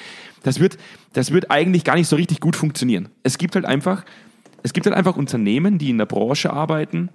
Das 0.43 0.61
wird, 0.61 0.79
das 1.13 1.33
wird 1.33 1.51
eigentlich 1.51 1.85
gar 1.85 1.97
nicht 1.97 2.09
so 2.09 2.17
richtig 2.17 2.41
gut 2.41 2.57
funktionieren. 2.57 3.09
Es 3.23 3.39
gibt 3.39 3.55
halt 3.55 3.65
einfach, 3.65 4.05
es 4.63 4.73
gibt 4.73 4.87
halt 4.87 4.97
einfach 4.97 5.17
Unternehmen, 5.17 5.79
die 5.79 5.91
in 5.91 5.99
der 5.99 6.07
Branche 6.07 6.53
arbeiten, 6.53 7.09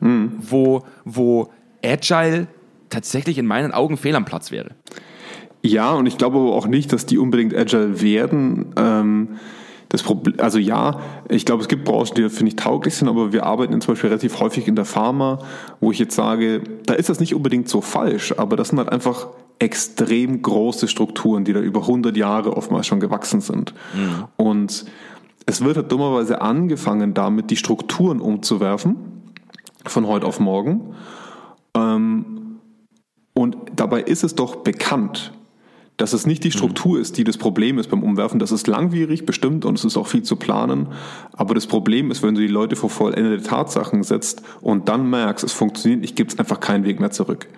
hm. 0.00 0.32
wo, 0.38 0.84
wo 1.04 1.50
agile 1.84 2.46
tatsächlich 2.90 3.38
in 3.38 3.46
meinen 3.46 3.72
Augen 3.72 3.96
fehl 3.96 4.14
am 4.14 4.24
Platz 4.24 4.50
wäre. 4.50 4.70
Ja, 5.62 5.92
und 5.92 6.06
ich 6.06 6.16
glaube 6.16 6.38
aber 6.38 6.54
auch 6.54 6.66
nicht, 6.66 6.92
dass 6.92 7.06
die 7.06 7.18
unbedingt 7.18 7.54
agile 7.54 8.00
werden. 8.00 8.66
Ähm 8.76 9.28
das 9.90 10.04
Problem, 10.04 10.36
also 10.38 10.58
ja, 10.58 11.00
ich 11.28 11.44
glaube, 11.44 11.62
es 11.62 11.68
gibt 11.68 11.84
Branchen, 11.84 12.14
die 12.14 12.28
finde 12.30 12.50
ich 12.50 12.56
tauglich 12.56 12.94
sind, 12.94 13.08
aber 13.08 13.32
wir 13.32 13.44
arbeiten 13.44 13.78
zum 13.80 13.92
Beispiel 13.92 14.08
relativ 14.08 14.38
häufig 14.38 14.68
in 14.68 14.76
der 14.76 14.84
Pharma, 14.84 15.40
wo 15.80 15.90
ich 15.90 15.98
jetzt 15.98 16.14
sage, 16.14 16.62
da 16.86 16.94
ist 16.94 17.08
das 17.08 17.18
nicht 17.18 17.34
unbedingt 17.34 17.68
so 17.68 17.80
falsch, 17.80 18.32
aber 18.38 18.56
das 18.56 18.68
sind 18.68 18.78
halt 18.78 18.88
einfach 18.88 19.28
extrem 19.58 20.42
große 20.42 20.86
Strukturen, 20.86 21.44
die 21.44 21.52
da 21.52 21.60
über 21.60 21.80
100 21.80 22.16
Jahre 22.16 22.56
oftmals 22.56 22.86
schon 22.86 23.00
gewachsen 23.00 23.40
sind. 23.40 23.74
Mhm. 23.94 24.24
Und 24.36 24.84
es 25.46 25.64
wird 25.64 25.76
halt 25.76 25.90
dummerweise 25.90 26.40
angefangen 26.40 27.12
damit, 27.12 27.50
die 27.50 27.56
Strukturen 27.56 28.20
umzuwerfen, 28.20 28.96
von 29.84 30.06
heute 30.06 30.24
auf 30.24 30.38
morgen. 30.38 30.94
Ähm, 31.74 32.60
und 33.34 33.56
dabei 33.74 34.02
ist 34.02 34.22
es 34.22 34.36
doch 34.36 34.56
bekannt, 34.56 35.32
dass 36.00 36.14
es 36.14 36.26
nicht 36.26 36.44
die 36.44 36.50
Struktur 36.50 36.98
ist, 36.98 37.18
die 37.18 37.24
das 37.24 37.36
Problem 37.36 37.78
ist 37.78 37.90
beim 37.90 38.02
Umwerfen. 38.02 38.38
Das 38.38 38.52
ist 38.52 38.66
langwierig, 38.66 39.26
bestimmt, 39.26 39.66
und 39.66 39.78
es 39.78 39.84
ist 39.84 39.98
auch 39.98 40.06
viel 40.06 40.22
zu 40.22 40.36
planen. 40.36 40.88
Aber 41.32 41.54
das 41.54 41.66
Problem 41.66 42.10
ist, 42.10 42.22
wenn 42.22 42.34
du 42.34 42.40
die 42.40 42.46
Leute 42.46 42.74
vor 42.74 42.88
vollendete 42.88 43.42
Tatsachen 43.42 44.02
setzt 44.02 44.42
und 44.62 44.88
dann 44.88 45.10
merkst, 45.10 45.44
es 45.44 45.52
funktioniert 45.52 46.00
nicht, 46.00 46.16
gibt 46.16 46.32
es 46.32 46.38
einfach 46.38 46.60
keinen 46.60 46.84
Weg 46.84 47.00
mehr 47.00 47.10
zurück. 47.10 47.48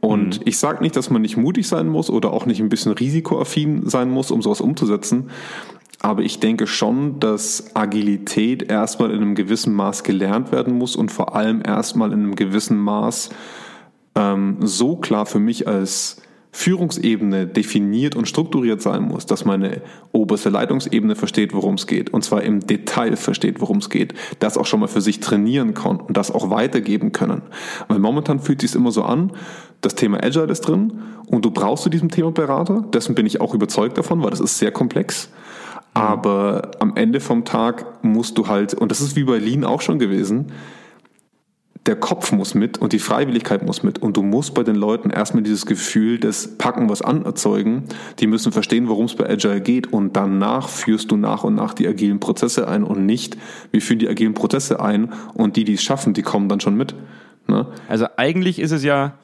Und 0.00 0.40
mhm. 0.40 0.42
ich 0.44 0.58
sage 0.58 0.82
nicht, 0.82 0.96
dass 0.96 1.08
man 1.08 1.22
nicht 1.22 1.38
mutig 1.38 1.66
sein 1.66 1.88
muss 1.88 2.10
oder 2.10 2.32
auch 2.32 2.44
nicht 2.44 2.60
ein 2.60 2.68
bisschen 2.68 2.92
risikoaffin 2.92 3.88
sein 3.88 4.10
muss, 4.10 4.30
um 4.30 4.42
sowas 4.42 4.60
umzusetzen. 4.60 5.30
Aber 6.00 6.22
ich 6.22 6.40
denke 6.40 6.66
schon, 6.66 7.18
dass 7.20 7.74
Agilität 7.74 8.70
erstmal 8.70 9.10
in 9.10 9.16
einem 9.16 9.34
gewissen 9.34 9.74
Maß 9.74 10.04
gelernt 10.04 10.52
werden 10.52 10.74
muss 10.74 10.94
und 10.94 11.10
vor 11.10 11.34
allem 11.34 11.62
erstmal 11.64 12.12
in 12.12 12.20
einem 12.20 12.36
gewissen 12.36 12.78
Maß 12.78 13.30
ähm, 14.14 14.58
so 14.60 14.96
klar 14.96 15.26
für 15.26 15.40
mich 15.40 15.66
als 15.66 16.20
Führungsebene 16.50 17.46
definiert 17.46 18.16
und 18.16 18.26
strukturiert 18.26 18.80
sein 18.80 19.02
muss, 19.02 19.26
dass 19.26 19.44
meine 19.44 19.82
oberste 20.12 20.48
Leitungsebene 20.48 21.14
versteht, 21.14 21.52
worum 21.52 21.74
es 21.74 21.86
geht, 21.86 22.10
und 22.10 22.24
zwar 22.24 22.42
im 22.42 22.60
Detail 22.60 23.16
versteht, 23.16 23.60
worum 23.60 23.78
es 23.78 23.90
geht, 23.90 24.14
das 24.38 24.56
auch 24.56 24.66
schon 24.66 24.80
mal 24.80 24.88
für 24.88 25.00
sich 25.00 25.20
trainieren 25.20 25.74
kann 25.74 25.98
und 26.00 26.16
das 26.16 26.30
auch 26.30 26.50
weitergeben 26.50 27.12
können. 27.12 27.42
Weil 27.88 27.98
momentan 27.98 28.40
fühlt 28.40 28.62
sich 28.62 28.74
immer 28.74 28.92
so 28.92 29.02
an, 29.02 29.32
das 29.82 29.94
Thema 29.94 30.22
Agile 30.22 30.50
ist 30.50 30.62
drin 30.62 30.94
und 31.26 31.44
du 31.44 31.50
brauchst 31.50 31.84
zu 31.84 31.90
diesem 31.90 32.10
Thema 32.10 32.32
Berater, 32.32 32.84
dessen 32.92 33.14
bin 33.14 33.26
ich 33.26 33.40
auch 33.40 33.54
überzeugt 33.54 33.98
davon, 33.98 34.22
weil 34.22 34.30
das 34.30 34.40
ist 34.40 34.58
sehr 34.58 34.72
komplex. 34.72 35.30
Aber 35.94 36.70
am 36.78 36.96
Ende 36.96 37.20
vom 37.20 37.44
Tag 37.44 38.04
musst 38.04 38.38
du 38.38 38.48
halt, 38.48 38.74
und 38.74 38.90
das 38.90 39.00
ist 39.00 39.16
wie 39.16 39.24
bei 39.24 39.38
Lean 39.38 39.64
auch 39.64 39.80
schon 39.80 39.98
gewesen, 39.98 40.52
der 41.86 41.96
Kopf 41.96 42.32
muss 42.32 42.54
mit 42.54 42.78
und 42.78 42.92
die 42.92 42.98
Freiwilligkeit 42.98 43.64
muss 43.64 43.82
mit. 43.82 43.98
Und 43.98 44.16
du 44.16 44.22
musst 44.22 44.54
bei 44.54 44.62
den 44.62 44.76
Leuten 44.76 45.10
erstmal 45.10 45.42
dieses 45.42 45.66
Gefühl 45.66 46.18
des 46.18 46.58
Packen 46.58 46.88
was 46.88 47.02
an 47.02 47.24
erzeugen. 47.24 47.84
Die 48.18 48.26
müssen 48.26 48.52
verstehen, 48.52 48.88
worum 48.88 49.06
es 49.06 49.14
bei 49.14 49.28
Agile 49.28 49.60
geht. 49.60 49.92
Und 49.92 50.16
danach 50.16 50.68
führst 50.68 51.10
du 51.10 51.16
nach 51.16 51.44
und 51.44 51.54
nach 51.54 51.74
die 51.74 51.88
agilen 51.88 52.20
Prozesse 52.20 52.68
ein 52.68 52.84
und 52.84 53.06
nicht, 53.06 53.36
wir 53.70 53.80
führen 53.80 53.98
die 53.98 54.08
agilen 54.08 54.34
Prozesse 54.34 54.80
ein 54.80 55.12
und 55.34 55.56
die, 55.56 55.64
die 55.64 55.74
es 55.74 55.82
schaffen, 55.82 56.14
die 56.14 56.22
kommen 56.22 56.48
dann 56.48 56.60
schon 56.60 56.76
mit. 56.76 56.94
Ne? 57.46 57.66
Also 57.88 58.06
eigentlich 58.16 58.58
ist 58.58 58.72
es 58.72 58.84
ja, 58.84 59.14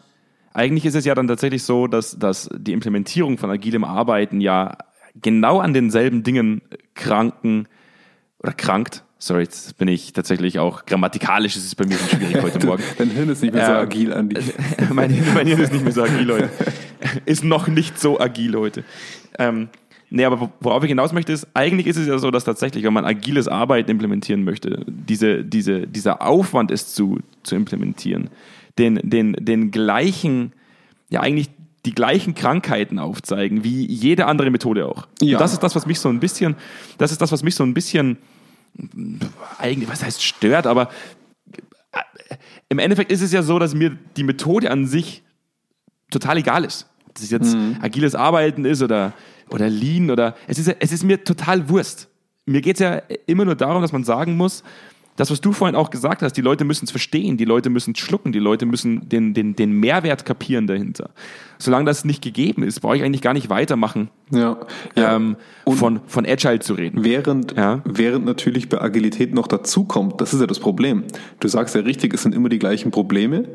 eigentlich 0.53 0.87
ist 0.87 0.95
es 0.95 1.05
ja 1.05 1.15
dann 1.15 1.29
tatsächlich 1.29 1.65
so, 1.65 1.87
dass, 1.87 2.19
dass 2.19 2.49
die 2.57 2.73
Implementierung 2.73 3.39
von 3.39 3.51
agilem 3.51 3.85
Arbeiten 3.85 4.41
ja 4.41 4.79
genau 5.21 5.61
an 5.61 5.75
denselben 5.75 6.23
Dingen 6.23 6.63
kranken 6.95 7.69
oder 8.39 8.53
krankt. 8.53 9.04
Sorry, 9.25 9.45
jetzt 9.45 9.79
bin 9.79 9.89
ich 9.89 10.13
tatsächlich 10.13 10.59
auch 10.59 10.85
grammatikalisch, 10.85 11.57
ist 11.57 11.65
es 11.65 11.75
bei 11.75 11.87
mir 11.87 11.97
schon 11.97 12.21
schwierig 12.21 12.43
heute 12.43 12.67
Morgen. 12.67 12.83
Dein 12.99 13.09
Hirn 13.09 13.31
ist 13.31 13.41
nicht 13.41 13.55
mehr 13.55 13.65
so 13.65 13.73
ähm, 13.73 13.79
agil, 13.79 14.13
Andi. 14.13 14.37
mein, 14.93 15.19
mein 15.35 15.47
Hirn 15.47 15.61
ist 15.61 15.73
nicht 15.73 15.83
mehr 15.83 15.95
so 15.95 16.03
agil 16.03 16.31
heute. 16.31 16.51
ist 17.25 17.43
noch 17.43 17.67
nicht 17.67 17.99
so 17.99 18.21
agil 18.21 18.55
heute. 18.55 18.85
Ähm, 19.39 19.71
nee, 20.11 20.27
aber 20.27 20.53
worauf 20.61 20.85
ich 20.85 20.91
hinaus 20.91 21.15
möchte, 21.15 21.33
ist, 21.33 21.47
eigentlich 21.55 21.87
ist 21.87 21.97
es 21.97 22.07
ja 22.07 22.19
so, 22.19 22.31
dass 22.31 22.45
tatsächlich, 22.45 22.85
wenn 22.85 22.93
man 22.93 23.07
agiles 23.07 23.49
Arbeiten 23.49 23.91
implementieren 23.91 24.45
möchte, 24.45 24.85
diese, 24.87 25.43
diese, 25.43 25.87
dieser 25.87 26.21
Aufwand 26.21 26.71
ist 26.71 26.95
zu, 26.95 27.19
zu 27.45 27.57
implementieren, 27.57 28.29
den, 28.77 29.01
den, 29.03 29.33
den 29.41 29.71
gleichen, 29.71 30.53
ja 31.09 31.21
eigentlich 31.21 31.49
die 31.87 31.95
gleichen 31.95 32.35
Krankheiten 32.35 32.99
aufzeigen, 32.99 33.65
wie 33.65 33.87
jede 33.87 34.27
andere 34.27 34.51
Methode 34.51 34.85
auch. 34.85 35.09
Ja. 35.23 35.39
Und 35.39 35.41
das 35.41 35.55
ist 35.55 35.63
das, 35.63 35.75
was 35.75 35.87
mich 35.87 35.99
so 35.99 36.11
ein 36.11 36.21
bisschen, 36.21 36.57
das 36.99 37.11
ist 37.11 37.23
das, 37.23 37.33
was 37.33 37.43
mich 37.43 37.55
so 37.55 37.65
ein 37.65 37.73
bisschen, 37.73 38.19
eigentlich, 39.59 39.89
was 39.89 40.03
heißt 40.03 40.23
stört, 40.23 40.67
aber 40.67 40.91
äh, 41.93 42.37
im 42.69 42.79
Endeffekt 42.79 43.13
ist 43.13 43.23
es 43.23 43.33
ja 43.33 43.43
so, 43.43 43.59
dass 43.59 43.75
mir 43.75 43.97
die 44.17 44.25
Methode 44.25 44.71
an 44.71 44.87
sich 44.87 45.23
total 46.11 46.39
egal 46.39 46.65
ist. 46.65 46.89
Ob 47.07 47.15
das 47.15 47.31
jetzt 47.31 47.55
mhm. 47.55 47.79
agiles 47.81 48.15
Arbeiten 48.15 48.65
ist 48.65 48.83
oder, 48.83 49.13
oder 49.51 49.69
Lean 49.69 50.11
oder, 50.11 50.37
es 50.47 50.59
ist, 50.59 50.69
es 50.81 50.93
ist 50.93 51.05
mir 51.05 51.23
total 51.23 51.69
Wurst. 51.69 52.09
Mir 52.47 52.61
geht 52.61 52.77
es 52.77 52.81
ja 52.81 53.03
immer 53.27 53.45
nur 53.45 53.55
darum, 53.55 53.81
dass 53.81 53.93
man 53.93 54.05
sagen 54.05 54.37
muss, 54.37 54.63
das, 55.17 55.31
was 55.31 55.41
du 55.41 55.53
vorhin 55.53 55.77
auch 55.77 55.91
gesagt 55.91 56.23
hast, 56.23 56.33
die 56.33 56.41
Leute 56.41 56.65
müssen 56.65 56.87
es 56.87 56.91
verstehen, 56.91 57.37
die 57.37 57.45
Leute 57.45 57.71
müssen 57.71 57.93
es 57.95 58.01
schlucken, 58.01 58.33
die 58.33 58.41
Leute 58.41 58.67
müssen 58.67 59.09
den, 59.09 59.33
den, 59.33 59.55
den 59.55 59.73
Mehrwert 59.73 60.25
kapieren 60.25 60.67
dahinter. 60.67 61.11
Solange 61.59 61.85
das 61.85 62.05
nicht 62.05 62.23
gegeben 62.23 62.65
ist, 62.65 62.81
brauche 62.81 62.97
ich 62.97 63.03
eigentlich 63.05 63.23
gar 63.23 63.33
nicht 63.33 63.49
weitermachen, 63.49 64.11
ja, 64.31 64.59
ja. 64.97 65.17
Ähm, 65.17 65.37
von, 65.67 66.01
von 66.07 66.27
Agile 66.27 66.59
zu 66.59 66.75
reden. 66.75 67.05
Während, 67.05 67.57
ja? 67.57 67.81
während 67.85 68.25
natürlich 68.25 68.69
bei 68.69 68.81
Agilität 68.81 69.33
noch 69.35 69.47
dazukommt, 69.47 70.21
das 70.21 70.35
ist 70.35 70.41
ja 70.41 70.47
das 70.47 70.59
Problem. 70.59 71.05
Du 71.39 71.49
sagst 71.49 71.75
ja 71.77 71.83
richtig, 71.83 72.13
es 72.13 72.23
sind 72.23 72.35
immer 72.35 72.49
die 72.49 72.59
gleichen 72.59 72.91
Probleme. 72.91 73.49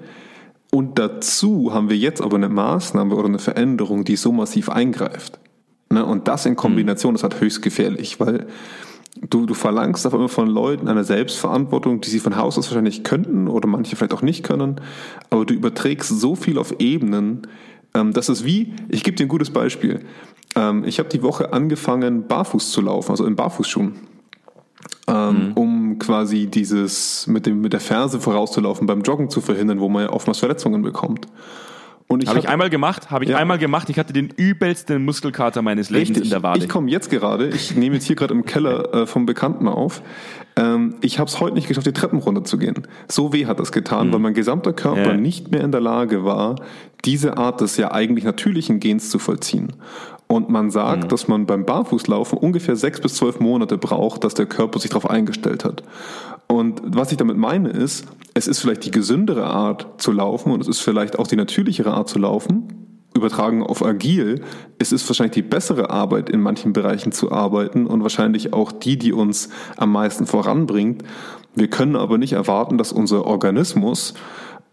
Und 0.71 0.99
dazu 0.99 1.73
haben 1.73 1.89
wir 1.89 1.97
jetzt 1.97 2.21
aber 2.21 2.37
eine 2.37 2.49
Maßnahme 2.49 3.15
oder 3.15 3.27
eine 3.27 3.39
Veränderung, 3.39 4.05
die 4.05 4.15
so 4.15 4.31
massiv 4.31 4.69
eingreift. 4.69 5.39
Ne? 5.89 6.05
Und 6.05 6.27
das 6.27 6.45
in 6.45 6.55
Kombination 6.55 7.15
ist 7.15 7.23
halt 7.23 7.41
höchst 7.41 7.61
gefährlich, 7.61 8.19
weil 8.19 8.45
Du, 9.21 9.45
du 9.45 9.53
verlangst 9.53 10.05
auf 10.05 10.13
einmal 10.13 10.29
von 10.29 10.47
Leuten 10.47 10.87
eine 10.87 11.03
Selbstverantwortung, 11.03 11.99
die 12.01 12.09
sie 12.09 12.19
von 12.19 12.37
Haus 12.37 12.57
aus 12.57 12.69
wahrscheinlich 12.69 13.03
könnten 13.03 13.47
oder 13.47 13.67
manche 13.67 13.95
vielleicht 13.95 14.13
auch 14.13 14.21
nicht 14.21 14.43
können, 14.43 14.79
aber 15.29 15.45
du 15.45 15.53
überträgst 15.53 16.19
so 16.19 16.35
viel 16.35 16.57
auf 16.57 16.79
Ebenen, 16.79 17.41
ähm, 17.93 18.13
dass 18.13 18.29
es 18.29 18.45
wie, 18.45 18.73
ich 18.87 19.03
gebe 19.03 19.17
dir 19.17 19.25
ein 19.25 19.29
gutes 19.29 19.49
Beispiel. 19.49 20.05
Ähm, 20.55 20.83
ich 20.85 20.99
habe 20.99 21.09
die 21.09 21.23
Woche 21.23 21.53
angefangen, 21.53 22.27
barfuß 22.27 22.71
zu 22.71 22.81
laufen, 22.81 23.11
also 23.11 23.25
in 23.25 23.35
Barfußschuhen. 23.35 23.93
Ähm, 25.07 25.47
mhm. 25.47 25.53
um 25.53 25.99
quasi 25.99 26.47
dieses 26.47 27.27
mit, 27.27 27.45
dem, 27.45 27.61
mit 27.61 27.73
der 27.73 27.79
Ferse 27.79 28.21
vorauszulaufen 28.21 28.87
beim 28.87 29.01
Joggen 29.01 29.29
zu 29.29 29.41
verhindern, 29.41 29.79
wo 29.79 29.89
man 29.89 30.03
ja 30.03 30.13
oftmals 30.13 30.39
Verletzungen 30.39 30.83
bekommt. 30.83 31.27
Und 32.11 32.23
ich 32.23 32.29
habe 32.29 32.39
ich 32.39 32.49
einmal 32.49 32.71
gemacht, 32.71 33.11
habe 33.11 33.23
ich 33.23 33.29
ja. 33.29 33.37
einmal 33.37 33.59
gemacht. 33.59 33.87
Ich 33.91 33.99
hatte 33.99 34.13
den 34.13 34.29
übelsten 34.29 35.05
Muskelkater 35.05 35.61
meines 35.61 35.91
Lebens 35.91 36.09
Richtig. 36.09 36.23
in 36.23 36.29
der 36.31 36.41
Wade. 36.41 36.59
Ich 36.59 36.67
komme 36.67 36.89
jetzt 36.89 37.11
gerade, 37.11 37.49
ich 37.49 37.75
nehme 37.75 37.95
jetzt 37.95 38.05
hier 38.05 38.15
gerade 38.15 38.33
im 38.33 38.45
Keller 38.45 38.93
äh, 38.93 39.05
vom 39.05 39.27
Bekannten 39.27 39.67
auf. 39.67 40.01
Ähm, 40.55 40.95
ich 41.01 41.19
habe 41.19 41.29
es 41.29 41.39
heute 41.39 41.53
nicht 41.53 41.67
geschafft, 41.67 41.85
die 41.85 41.93
Treppen 41.93 42.17
runterzugehen. 42.17 42.87
So 43.07 43.31
weh 43.31 43.45
hat 43.45 43.59
das 43.59 43.71
getan, 43.71 44.07
mhm. 44.07 44.13
weil 44.13 44.19
mein 44.21 44.33
gesamter 44.33 44.73
Körper 44.73 45.11
ja. 45.11 45.17
nicht 45.17 45.51
mehr 45.51 45.61
in 45.61 45.71
der 45.71 45.81
Lage 45.81 46.25
war, 46.25 46.55
diese 47.05 47.37
Art 47.37 47.61
des 47.61 47.77
ja 47.77 47.91
eigentlich 47.91 48.25
natürlichen 48.25 48.79
Gens 48.79 49.11
zu 49.11 49.19
vollziehen. 49.19 49.73
Und 50.25 50.49
man 50.49 50.71
sagt, 50.71 51.03
mhm. 51.03 51.07
dass 51.09 51.27
man 51.27 51.45
beim 51.45 51.63
Barfußlaufen 51.63 52.39
ungefähr 52.39 52.75
sechs 52.75 52.99
bis 52.99 53.15
zwölf 53.15 53.39
Monate 53.39 53.77
braucht, 53.77 54.23
dass 54.23 54.33
der 54.33 54.47
Körper 54.47 54.79
sich 54.79 54.89
darauf 54.89 55.07
eingestellt 55.07 55.63
hat. 55.63 55.83
Und 56.51 56.81
was 56.83 57.11
ich 57.11 57.17
damit 57.17 57.37
meine 57.37 57.69
ist, 57.69 58.07
es 58.33 58.47
ist 58.47 58.59
vielleicht 58.59 58.83
die 58.85 58.91
gesündere 58.91 59.45
Art 59.45 60.01
zu 60.01 60.11
laufen 60.11 60.51
und 60.51 60.61
es 60.61 60.67
ist 60.67 60.79
vielleicht 60.79 61.19
auch 61.19 61.27
die 61.27 61.35
natürlichere 61.35 61.93
Art 61.93 62.09
zu 62.09 62.17
laufen. 62.17 62.87
Übertragen 63.15 63.63
auf 63.63 63.83
agil, 63.83 64.41
es 64.77 64.91
ist 64.91 65.07
wahrscheinlich 65.09 65.33
die 65.33 65.41
bessere 65.41 65.89
Arbeit, 65.89 66.29
in 66.29 66.41
manchen 66.41 66.73
Bereichen 66.73 67.11
zu 67.11 67.31
arbeiten 67.31 67.85
und 67.85 68.01
wahrscheinlich 68.01 68.53
auch 68.53 68.71
die, 68.71 68.97
die 68.97 69.13
uns 69.13 69.49
am 69.77 69.91
meisten 69.91 70.25
voranbringt. 70.25 71.03
Wir 71.55 71.69
können 71.69 71.95
aber 71.95 72.17
nicht 72.17 72.33
erwarten, 72.33 72.77
dass 72.77 72.91
unser 72.91 73.25
Organismus 73.25 74.13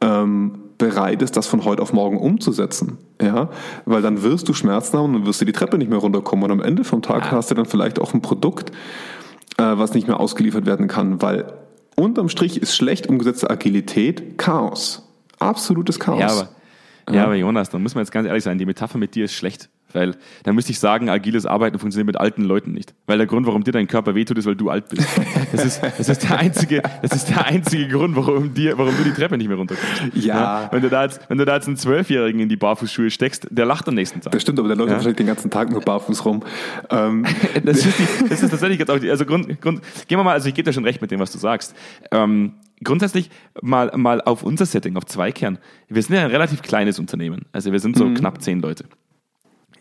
ähm, 0.00 0.58
bereit 0.78 1.22
ist, 1.22 1.36
das 1.36 1.46
von 1.46 1.64
heute 1.64 1.82
auf 1.82 1.92
morgen 1.92 2.18
umzusetzen. 2.18 2.98
Ja, 3.20 3.50
weil 3.84 4.02
dann 4.02 4.22
wirst 4.22 4.48
du 4.48 4.54
Schmerzen 4.54 4.98
haben 4.98 5.06
und 5.06 5.12
dann 5.14 5.26
wirst 5.26 5.40
du 5.40 5.44
die 5.44 5.52
Treppe 5.52 5.78
nicht 5.78 5.90
mehr 5.90 5.98
runterkommen 5.98 6.44
und 6.44 6.52
am 6.52 6.64
Ende 6.64 6.84
vom 6.84 7.02
Tag 7.02 7.30
hast 7.30 7.50
du 7.50 7.54
dann 7.54 7.66
vielleicht 7.66 7.98
auch 8.00 8.14
ein 8.14 8.22
Produkt, 8.22 8.70
äh, 9.56 9.62
was 9.62 9.94
nicht 9.94 10.06
mehr 10.06 10.20
ausgeliefert 10.20 10.66
werden 10.66 10.88
kann, 10.88 11.20
weil 11.22 11.46
Unterm 11.96 12.28
Strich 12.28 12.60
ist 12.60 12.76
schlecht 12.76 13.08
umgesetzte 13.08 13.48
Agilität 13.48 14.36
Chaos. 14.36 15.02
Absolutes 15.38 15.98
Chaos. 15.98 16.20
Ja, 16.20 16.28
aber, 16.28 16.48
ja, 17.10 17.24
aber 17.24 17.34
Jonas, 17.34 17.70
da 17.70 17.78
muss 17.78 17.94
man 17.94 18.04
jetzt 18.04 18.10
ganz 18.12 18.28
ehrlich 18.28 18.44
sein, 18.44 18.58
die 18.58 18.66
Metapher 18.66 18.98
mit 18.98 19.14
dir 19.14 19.24
ist 19.24 19.32
schlecht. 19.32 19.70
Weil 19.92 20.16
da 20.42 20.52
müsste 20.52 20.72
ich 20.72 20.78
sagen, 20.78 21.08
agiles 21.08 21.46
Arbeiten 21.46 21.78
funktioniert 21.78 22.06
mit 22.06 22.16
alten 22.16 22.42
Leuten 22.42 22.72
nicht. 22.72 22.94
Weil 23.06 23.18
der 23.18 23.26
Grund, 23.26 23.46
warum 23.46 23.64
dir 23.64 23.72
dein 23.72 23.86
Körper 23.86 24.14
wehtut, 24.14 24.36
ist, 24.36 24.46
weil 24.46 24.56
du 24.56 24.68
alt 24.68 24.88
bist. 24.88 25.06
Das 25.52 25.64
ist, 25.64 25.82
das 25.82 26.08
ist, 26.08 26.22
der, 26.24 26.38
einzige, 26.38 26.82
das 27.02 27.12
ist 27.12 27.28
der 27.28 27.46
einzige 27.46 27.88
Grund, 27.88 28.16
warum, 28.16 28.52
dir, 28.52 28.76
warum 28.76 28.94
du 28.96 29.04
die 29.04 29.12
Treppe 29.12 29.38
nicht 29.38 29.48
mehr 29.48 29.56
runterkommst. 29.56 30.14
Ja. 30.14 30.62
ja. 30.62 30.68
Wenn, 30.72 30.82
du 30.82 30.90
da 30.90 31.04
jetzt, 31.04 31.20
wenn 31.28 31.38
du 31.38 31.44
da 31.44 31.54
jetzt 31.54 31.68
einen 31.68 31.76
Zwölfjährigen 31.76 32.40
in 32.40 32.48
die 32.48 32.56
Barfußschuhe 32.56 33.10
steckst, 33.10 33.46
der 33.50 33.64
lacht 33.64 33.88
am 33.88 33.94
nächsten 33.94 34.20
Tag. 34.20 34.32
Das 34.32 34.42
stimmt, 34.42 34.58
aber 34.58 34.68
der 34.68 34.76
läuft 34.76 34.90
ja? 34.90 34.96
wahrscheinlich 34.96 35.18
den 35.18 35.26
ganzen 35.26 35.50
Tag 35.50 35.70
nur 35.70 35.80
barfuß 35.80 36.24
rum. 36.24 36.42
Ähm. 36.90 37.24
das, 37.64 37.84
ist 37.84 37.98
die, 37.98 38.28
das 38.28 38.42
ist 38.42 38.50
tatsächlich 38.50 38.78
jetzt 38.78 38.90
auch 38.90 38.98
die, 38.98 39.10
also 39.10 39.24
Grund, 39.24 39.60
Grund, 39.60 39.80
gehen 40.08 40.18
wir 40.18 40.24
mal, 40.24 40.32
also 40.32 40.48
ich 40.48 40.54
gebe 40.54 40.68
dir 40.68 40.72
schon 40.72 40.84
recht 40.84 41.00
mit 41.00 41.10
dem, 41.10 41.20
was 41.20 41.30
du 41.30 41.38
sagst. 41.38 41.74
Ähm, 42.10 42.54
grundsätzlich 42.82 43.30
mal, 43.62 43.92
mal 43.96 44.20
auf 44.20 44.42
unser 44.42 44.66
Setting, 44.66 44.96
auf 44.96 45.06
Zweikern. 45.06 45.58
Wir 45.88 46.02
sind 46.02 46.16
ja 46.16 46.22
ein 46.22 46.30
relativ 46.30 46.62
kleines 46.62 46.98
Unternehmen. 46.98 47.46
Also 47.52 47.72
wir 47.72 47.78
sind 47.78 47.96
so 47.96 48.06
mhm. 48.06 48.14
knapp 48.14 48.42
zehn 48.42 48.60
Leute 48.60 48.84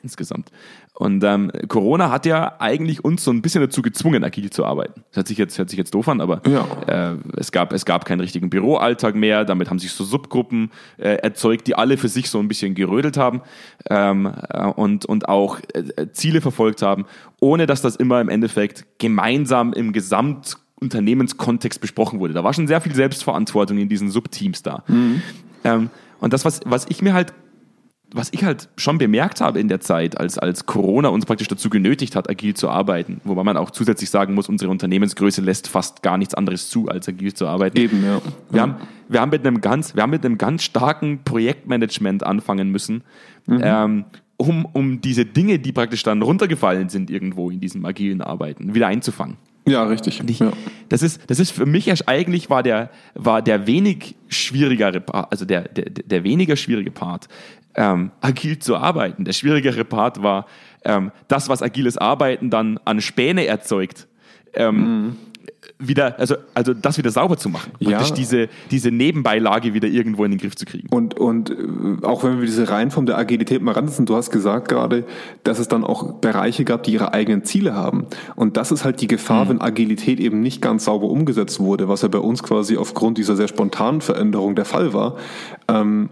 insgesamt. 0.05 0.51
Und 0.93 1.23
ähm, 1.23 1.51
Corona 1.67 2.09
hat 2.09 2.25
ja 2.25 2.55
eigentlich 2.59 3.03
uns 3.03 3.23
so 3.23 3.31
ein 3.31 3.41
bisschen 3.41 3.61
dazu 3.61 3.81
gezwungen, 3.81 4.23
agil 4.23 4.49
zu 4.49 4.63
arbeiten. 4.65 5.03
Das 5.09 5.17
hört 5.17 5.27
sich 5.27 5.37
jetzt, 5.37 5.57
hört 5.57 5.69
sich 5.69 5.77
jetzt 5.77 5.93
doof 5.93 6.07
an, 6.07 6.21
aber 6.21 6.41
ja. 6.47 6.65
äh, 6.87 7.17
es, 7.37 7.51
gab, 7.51 7.73
es 7.73 7.83
gab 7.85 8.05
keinen 8.05 8.21
richtigen 8.21 8.49
Büroalltag 8.49 9.15
mehr. 9.15 9.43
Damit 9.43 9.69
haben 9.69 9.79
sich 9.79 9.91
so 9.91 10.03
Subgruppen 10.03 10.71
äh, 10.97 11.15
erzeugt, 11.15 11.67
die 11.67 11.75
alle 11.75 11.97
für 11.97 12.07
sich 12.07 12.29
so 12.29 12.39
ein 12.39 12.47
bisschen 12.47 12.75
gerödelt 12.75 13.17
haben 13.17 13.41
ähm, 13.89 14.31
äh, 14.49 14.67
und, 14.67 15.05
und 15.05 15.27
auch 15.27 15.59
äh, 15.73 16.11
Ziele 16.13 16.39
verfolgt 16.39 16.81
haben, 16.81 17.05
ohne 17.41 17.65
dass 17.65 17.81
das 17.81 17.95
immer 17.95 18.21
im 18.21 18.29
Endeffekt 18.29 18.85
gemeinsam 18.99 19.73
im 19.73 19.91
Gesamt 19.91 20.57
Unternehmenskontext 20.79 21.81
besprochen 21.81 22.19
wurde. 22.19 22.33
Da 22.33 22.43
war 22.43 22.53
schon 22.53 22.67
sehr 22.67 22.81
viel 22.81 22.93
Selbstverantwortung 22.93 23.77
in 23.77 23.89
diesen 23.89 24.09
Subteams 24.09 24.61
da. 24.61 24.83
Mhm. 24.87 25.21
Ähm, 25.63 25.89
und 26.19 26.33
das, 26.33 26.45
was, 26.45 26.61
was 26.65 26.85
ich 26.89 27.01
mir 27.01 27.13
halt 27.13 27.33
was 28.13 28.29
ich 28.31 28.43
halt 28.43 28.69
schon 28.77 28.97
bemerkt 28.97 29.41
habe 29.41 29.59
in 29.59 29.67
der 29.67 29.81
Zeit, 29.81 30.17
als, 30.17 30.37
als 30.37 30.65
Corona 30.65 31.09
uns 31.09 31.25
praktisch 31.25 31.47
dazu 31.47 31.69
genötigt 31.69 32.15
hat, 32.15 32.29
agil 32.29 32.53
zu 32.53 32.69
arbeiten, 32.69 33.19
wobei 33.23 33.43
man 33.43 33.57
auch 33.57 33.71
zusätzlich 33.71 34.09
sagen 34.09 34.33
muss, 34.33 34.47
unsere 34.47 34.71
Unternehmensgröße 34.71 35.41
lässt 35.41 35.67
fast 35.67 36.01
gar 36.01 36.17
nichts 36.17 36.33
anderes 36.33 36.69
zu, 36.69 36.87
als 36.87 37.09
agil 37.09 37.33
zu 37.33 37.47
arbeiten. 37.47 37.77
Eben, 37.77 38.03
ja. 38.03 38.21
Wir, 38.49 38.61
Haben, 38.61 38.75
wir, 39.09 39.21
haben 39.21 39.29
mit 39.31 39.45
einem 39.45 39.61
ganz, 39.61 39.95
wir 39.95 40.03
haben 40.03 40.11
mit 40.11 40.25
einem 40.25 40.37
ganz 40.37 40.63
starken 40.63 41.23
Projektmanagement 41.23 42.23
anfangen 42.23 42.69
müssen, 42.69 43.03
mhm. 43.47 43.61
ähm, 43.63 44.05
um, 44.37 44.65
um 44.65 45.01
diese 45.01 45.25
Dinge, 45.25 45.59
die 45.59 45.71
praktisch 45.71 46.03
dann 46.03 46.21
runtergefallen 46.21 46.89
sind 46.89 47.09
irgendwo 47.09 47.49
in 47.49 47.59
diesem 47.59 47.85
agilen 47.85 48.21
Arbeiten, 48.21 48.75
wieder 48.75 48.87
einzufangen. 48.87 49.37
Ja, 49.67 49.83
richtig. 49.83 50.21
Ich, 50.27 50.39
ja. 50.39 50.51
Das, 50.89 51.01
ist, 51.01 51.21
das 51.27 51.39
ist 51.39 51.51
für 51.51 51.65
mich 51.65 52.07
eigentlich 52.07 52.49
war 52.49 52.61
der, 52.61 52.91
war 53.15 53.41
der 53.41 53.65
wenig 53.65 54.15
schwierigere 54.27 55.01
Part, 55.01 55.31
also 55.31 55.43
der, 55.45 55.61
der, 55.61 55.85
der 55.85 56.23
weniger 56.23 56.55
schwierige 56.55 56.91
Part, 56.91 57.27
ähm, 57.75 58.11
agil 58.21 58.59
zu 58.59 58.77
arbeiten. 58.77 59.25
Der 59.25 59.33
schwierigere 59.33 59.85
Part 59.85 60.23
war 60.23 60.45
ähm, 60.83 61.11
das, 61.27 61.49
was 61.49 61.61
agiles 61.61 61.97
Arbeiten 61.97 62.49
dann 62.49 62.79
an 62.85 63.01
Späne 63.01 63.45
erzeugt. 63.45 64.07
Ähm, 64.53 64.75
mhm 64.75 65.17
wieder, 65.77 66.19
also, 66.19 66.35
also 66.53 66.73
das 66.73 66.97
wieder 66.97 67.11
sauber 67.11 67.37
zu 67.37 67.49
machen. 67.49 67.71
Ja. 67.79 68.01
diese, 68.01 68.49
diese 68.71 68.91
Nebenbeilage 68.91 69.73
wieder 69.73 69.87
irgendwo 69.87 70.23
in 70.23 70.31
den 70.31 70.39
Griff 70.39 70.55
zu 70.55 70.65
kriegen. 70.65 70.87
Und, 70.89 71.15
und 71.15 71.49
äh, 71.49 72.05
auch 72.05 72.23
wenn 72.23 72.39
wir 72.39 72.45
diese 72.45 72.69
Reihenform 72.69 73.05
der 73.05 73.17
Agilität 73.17 73.61
mal 73.61 73.73
ransetzen, 73.73 74.05
du 74.05 74.15
hast 74.15 74.31
gesagt 74.31 74.69
gerade, 74.69 75.05
dass 75.43 75.59
es 75.59 75.67
dann 75.67 75.83
auch 75.83 76.13
Bereiche 76.13 76.65
gab, 76.65 76.83
die 76.83 76.93
ihre 76.93 77.13
eigenen 77.13 77.43
Ziele 77.43 77.73
haben. 77.75 78.05
Und 78.35 78.57
das 78.57 78.71
ist 78.71 78.85
halt 78.85 79.01
die 79.01 79.07
Gefahr, 79.07 79.45
mhm. 79.45 79.49
wenn 79.49 79.61
Agilität 79.61 80.19
eben 80.19 80.39
nicht 80.39 80.61
ganz 80.61 80.85
sauber 80.85 81.07
umgesetzt 81.07 81.59
wurde, 81.59 81.87
was 81.89 82.01
ja 82.01 82.07
bei 82.07 82.19
uns 82.19 82.43
quasi 82.43 82.77
aufgrund 82.77 83.17
dieser 83.17 83.35
sehr 83.35 83.47
spontanen 83.47 84.01
Veränderung 84.01 84.55
der 84.55 84.65
Fall 84.65 84.93
war. 84.93 85.17
Ähm, 85.67 86.09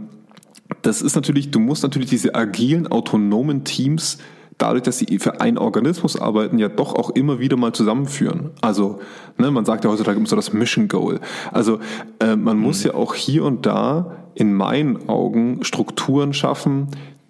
das 0.84 1.02
ist 1.02 1.16
natürlich, 1.16 1.52
du 1.52 1.60
musst 1.60 1.84
natürlich 1.84 2.10
diese 2.10 2.36
agilen, 2.36 2.88
autonomen 2.88 3.64
Teams 3.64 4.20
dadurch, 4.58 4.84
dass 4.84 5.00
sie 5.00 5.20
für 5.20 5.42
einen 5.42 5.58
Organismus 5.58 6.20
arbeiten, 6.20 6.60
ja 6.60 6.70
doch 6.70 6.94
auch 6.94 7.10
immer 7.12 7.40
wieder 7.40 7.58
mal 7.58 7.74
zusammenführen. 7.74 8.52
Also, 8.62 9.00
ne, 9.38 9.52
man 9.52 9.66
sagt 9.66 9.84
ja 9.84 9.90
heutzutage 9.90 10.18
immer 10.18 10.28
so 10.28 10.36
das 10.36 10.54
Mission 10.54 10.88
Goal. 10.88 11.20
Also, 11.52 11.80
äh, 12.20 12.36
man 12.36 12.58
mhm. 12.58 12.64
muss 12.64 12.84
ja 12.84 12.94
auch 12.94 13.16
hier 13.16 13.44
und 13.44 13.66
da 13.66 14.18
in 14.36 14.54
meinen 14.54 15.10
Augen 15.10 15.64
Strukturen 15.64 16.34
schaffen, 16.34 16.88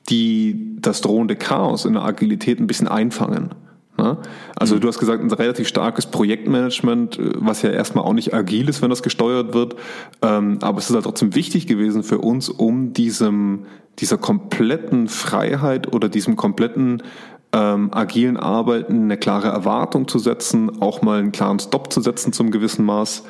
die 0.10 0.76
das 0.80 1.02
drohende 1.02 1.36
Chaos 1.36 1.86
in 1.86 1.94
der 1.94 2.04
Agilität 2.04 2.60
ein 2.60 2.68
bisschen 2.68 2.88
einfangen. 2.88 3.56
Ne? 4.04 4.18
Also 4.56 4.76
mhm. 4.76 4.82
du 4.82 4.88
hast 4.90 5.00
gesagt, 5.00 5.24
ein 5.24 5.32
relativ 5.32 5.68
starkes 5.68 6.08
Projektmanagement, 6.08 7.18
äh, 7.18 7.32
was 7.36 7.62
ja 7.62 7.70
erstmal 7.70 8.04
auch 8.04 8.14
nicht 8.14 8.34
agil 8.34 8.68
ist, 8.68 8.82
wenn 8.82 8.90
das 8.90 9.02
gesteuert 9.02 9.54
wird. 9.54 9.76
Ähm, 10.22 10.60
aber 10.62 10.80
es 10.80 10.90
ist 10.90 10.96
halt 10.96 11.06
trotzdem 11.06 11.36
wichtig 11.36 11.68
gewesen 11.68 12.04
für 12.04 12.20
uns, 12.20 12.50
um 12.50 12.94
diesem, 12.94 13.66
dieser 14.00 14.18
kompletten 14.18 15.08
Freiheit 15.08 15.94
oder 15.94 16.10
diesem 16.10 16.36
kompletten 16.36 17.02
ähm, 17.54 17.94
agilen 17.94 18.36
Arbeiten 18.36 19.04
eine 19.04 19.18
klare 19.18 19.48
Erwartung 19.48 20.08
zu 20.08 20.20
setzen, 20.20 20.82
auch 20.82 21.02
mal 21.02 21.20
einen 21.20 21.32
klaren 21.32 21.60
Stop 21.60 21.94
zu 21.94 22.02
setzen 22.02 22.34
zum 22.34 22.52
gewissen 22.52 22.84
Maß. 22.84 23.24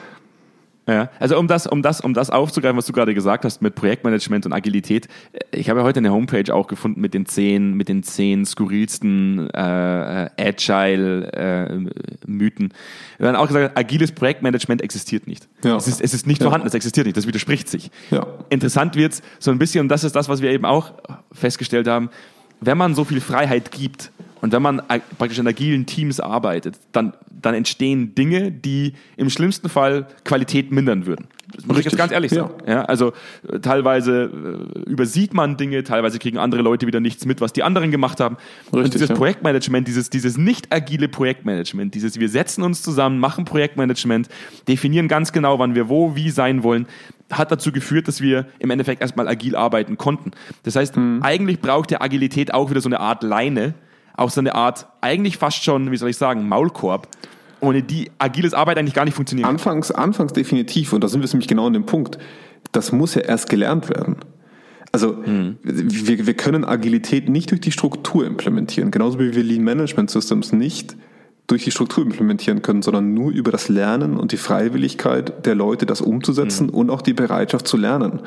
Ja, 0.87 1.09
also 1.17 1.39
um 1.39 1.47
das, 1.47 1.65
um 1.65 1.81
das, 1.81 2.01
um 2.01 2.13
das 2.13 2.29
aufzugreifen, 2.29 2.77
was 2.77 2.85
du 2.85 2.91
gerade 2.91 3.13
gesagt 3.13 3.45
hast 3.45 3.61
mit 3.61 3.73
Projektmanagement 3.75 4.45
und 4.45 4.51
Agilität, 4.51 5.07
äh, 5.31 5.39
ich 5.57 5.69
habe 5.69 5.79
ja 5.79 5.85
heute 5.85 5.99
eine 5.99 6.11
Homepage 6.11 6.53
auch 6.53 6.67
gefunden 6.67 6.99
mit 6.99 7.13
den 7.13 7.25
zehn, 7.25 7.75
mit 7.75 7.87
den 7.87 8.03
zehn 8.03 8.45
skurrilsten 8.45 9.49
äh, 9.51 10.29
Agile-Mythen. 10.37 11.85
Äh, 12.65 13.19
Wir 13.19 13.27
haben 13.29 13.35
auch 13.37 13.47
gesagt, 13.47 13.77
agiles 13.77 14.11
Projektmanagement 14.11 14.81
existiert 14.81 15.25
nicht. 15.25 15.47
Ja. 15.63 15.77
Es, 15.77 15.87
ist, 15.87 16.01
es 16.01 16.13
ist 16.13 16.27
nicht 16.27 16.41
ja. 16.41 16.47
vorhanden, 16.47 16.67
es 16.67 16.73
existiert 16.73 17.05
nicht, 17.05 17.15
das 17.15 17.27
widerspricht 17.27 17.69
sich. 17.69 17.89
Ja. 18.11 18.27
Interessant 18.49 18.95
wird's 18.95 19.21
so 19.39 19.51
ein 19.51 19.59
bisschen, 19.59 19.81
und 19.81 19.87
das 19.87 20.03
ist 20.03 20.17
das, 20.17 20.27
was 20.27 20.41
wir 20.41 20.51
eben 20.51 20.65
auch 20.65 20.91
festgestellt 21.31 21.87
haben, 21.87 22.09
wenn 22.65 22.77
man 22.77 22.95
so 22.95 23.03
viel 23.03 23.21
Freiheit 23.21 23.71
gibt 23.71 24.11
und 24.41 24.51
wenn 24.51 24.61
man 24.61 24.81
praktisch 25.17 25.39
in 25.39 25.47
agilen 25.47 25.85
Teams 25.85 26.19
arbeitet, 26.19 26.75
dann, 26.91 27.13
dann 27.29 27.53
entstehen 27.55 28.13
Dinge, 28.13 28.51
die 28.51 28.93
im 29.15 29.29
schlimmsten 29.29 29.69
Fall 29.69 30.07
Qualität 30.25 30.71
mindern 30.71 31.05
würden. 31.05 31.27
Das 31.55 31.65
muss 31.65 31.77
ich 31.77 31.85
jetzt 31.85 31.97
ganz 31.97 32.11
ehrlich 32.11 32.31
sagen. 32.31 32.53
Ja. 32.65 32.73
ja 32.73 32.85
also 32.85 33.13
äh, 33.47 33.59
teilweise 33.59 34.23
äh, 34.85 34.89
übersieht 34.89 35.33
man 35.33 35.55
Dinge, 35.55 35.83
teilweise 35.83 36.19
kriegen 36.19 36.37
andere 36.37 36.61
Leute 36.61 36.87
wieder 36.87 36.99
nichts 36.99 37.25
mit, 37.25 37.41
was 37.41 37.53
die 37.53 37.63
anderen 37.63 37.91
gemacht 37.91 38.19
haben. 38.19 38.37
Richtig, 38.65 38.83
und 38.83 38.93
dieses 38.95 39.09
ja. 39.09 39.15
Projektmanagement, 39.15 39.87
dieses, 39.87 40.09
dieses 40.09 40.37
nicht 40.37 40.73
agile 40.73 41.07
Projektmanagement, 41.07 41.93
dieses 41.93 42.19
wir 42.19 42.29
setzen 42.29 42.63
uns 42.63 42.81
zusammen, 42.81 43.19
machen 43.19 43.45
Projektmanagement, 43.45 44.29
definieren 44.67 45.07
ganz 45.07 45.31
genau, 45.31 45.59
wann 45.59 45.75
wir 45.75 45.89
wo, 45.89 46.15
wie 46.15 46.31
sein 46.31 46.63
wollen, 46.63 46.87
hat 47.37 47.51
dazu 47.51 47.71
geführt, 47.71 48.07
dass 48.07 48.21
wir 48.21 48.47
im 48.59 48.69
Endeffekt 48.69 49.01
erstmal 49.01 49.27
agil 49.27 49.55
arbeiten 49.55 49.97
konnten. 49.97 50.31
Das 50.63 50.75
heißt, 50.75 50.97
mhm. 50.97 51.19
eigentlich 51.21 51.59
braucht 51.59 51.91
der 51.91 52.01
Agilität 52.01 52.53
auch 52.53 52.69
wieder 52.69 52.81
so 52.81 52.89
eine 52.89 52.99
Art 52.99 53.23
Leine, 53.23 53.73
auch 54.15 54.29
so 54.29 54.41
eine 54.41 54.55
Art, 54.55 54.87
eigentlich 55.01 55.37
fast 55.37 55.63
schon, 55.63 55.91
wie 55.91 55.97
soll 55.97 56.09
ich 56.09 56.17
sagen, 56.17 56.47
Maulkorb, 56.47 57.07
ohne 57.59 57.81
die 57.81 58.11
agiles 58.19 58.53
Arbeit 58.53 58.77
eigentlich 58.77 58.93
gar 58.93 59.05
nicht 59.05 59.15
funktioniert. 59.15 59.47
Anfangs, 59.47 59.91
anfangs 59.91 60.33
definitiv, 60.33 60.93
und 60.93 61.03
da 61.03 61.07
sind 61.07 61.21
wir 61.21 61.29
nämlich 61.29 61.47
genau 61.47 61.67
an 61.67 61.73
dem 61.73 61.85
Punkt, 61.85 62.17
das 62.71 62.91
muss 62.91 63.15
ja 63.15 63.21
erst 63.21 63.49
gelernt 63.49 63.89
werden. 63.89 64.17
Also 64.91 65.13
mhm. 65.13 65.57
wir, 65.63 66.27
wir 66.27 66.33
können 66.35 66.63
Agilität 66.65 67.27
nicht 67.27 67.49
durch 67.49 67.61
die 67.61 67.71
Struktur 67.71 68.27
implementieren, 68.27 68.91
genauso 68.91 69.19
wie 69.19 69.33
wir 69.33 69.43
Lean 69.43 69.63
Management 69.63 70.11
Systems 70.11 70.51
nicht 70.51 70.95
durch 71.47 71.65
die 71.65 71.71
Struktur 71.71 72.03
implementieren 72.03 72.61
können, 72.61 72.81
sondern 72.81 73.13
nur 73.13 73.31
über 73.31 73.51
das 73.51 73.67
Lernen 73.69 74.17
und 74.17 74.31
die 74.31 74.37
Freiwilligkeit 74.37 75.45
der 75.45 75.55
Leute, 75.55 75.85
das 75.85 76.01
umzusetzen 76.01 76.67
mhm. 76.67 76.73
und 76.73 76.89
auch 76.89 77.01
die 77.01 77.13
Bereitschaft 77.13 77.67
zu 77.67 77.77
lernen. 77.77 78.21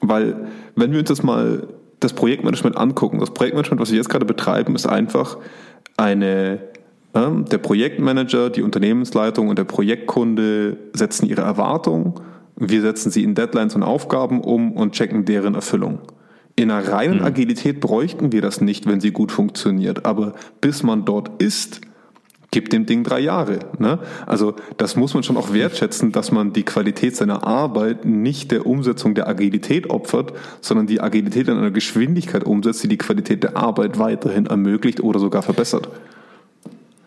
Weil, 0.00 0.48
wenn 0.76 0.92
wir 0.92 1.00
uns 1.00 1.08
das 1.08 1.22
mal 1.22 1.66
das 2.00 2.12
Projektmanagement 2.12 2.76
angucken, 2.76 3.18
das 3.20 3.32
Projektmanagement, 3.32 3.80
was 3.80 3.90
wir 3.90 3.96
jetzt 3.96 4.10
gerade 4.10 4.26
betreiben, 4.26 4.74
ist 4.74 4.86
einfach 4.86 5.38
eine, 5.96 6.60
äh, 7.14 7.30
der 7.50 7.58
Projektmanager, 7.58 8.50
die 8.50 8.62
Unternehmensleitung 8.62 9.48
und 9.48 9.58
der 9.58 9.64
Projektkunde 9.64 10.76
setzen 10.92 11.26
ihre 11.26 11.42
Erwartungen, 11.42 12.14
wir 12.60 12.80
setzen 12.80 13.10
sie 13.10 13.22
in 13.22 13.34
Deadlines 13.34 13.76
und 13.76 13.82
Aufgaben 13.82 14.40
um 14.40 14.72
und 14.72 14.92
checken 14.92 15.24
deren 15.24 15.54
Erfüllung. 15.54 16.00
In 16.56 16.72
einer 16.72 16.88
reinen 16.88 17.20
mhm. 17.20 17.24
Agilität 17.24 17.80
bräuchten 17.80 18.32
wir 18.32 18.42
das 18.42 18.60
nicht, 18.60 18.86
wenn 18.86 19.00
sie 19.00 19.12
gut 19.12 19.30
funktioniert. 19.30 20.04
Aber 20.04 20.34
bis 20.60 20.82
man 20.82 21.04
dort 21.04 21.40
ist, 21.40 21.80
gibt 22.50 22.72
dem 22.72 22.86
Ding 22.86 23.04
drei 23.04 23.20
Jahre. 23.20 23.58
Ne? 23.78 23.98
Also 24.26 24.54
das 24.76 24.96
muss 24.96 25.14
man 25.14 25.22
schon 25.22 25.36
auch 25.36 25.52
wertschätzen, 25.52 26.12
dass 26.12 26.32
man 26.32 26.52
die 26.52 26.62
Qualität 26.62 27.16
seiner 27.16 27.46
Arbeit 27.46 28.04
nicht 28.04 28.50
der 28.50 28.66
Umsetzung 28.66 29.14
der 29.14 29.28
Agilität 29.28 29.90
opfert, 29.90 30.32
sondern 30.60 30.86
die 30.86 31.00
Agilität 31.00 31.48
in 31.48 31.58
einer 31.58 31.70
Geschwindigkeit 31.70 32.44
umsetzt, 32.44 32.82
die 32.82 32.88
die 32.88 32.98
Qualität 32.98 33.42
der 33.42 33.56
Arbeit 33.56 33.98
weiterhin 33.98 34.46
ermöglicht 34.46 35.00
oder 35.00 35.20
sogar 35.20 35.42
verbessert. 35.42 35.88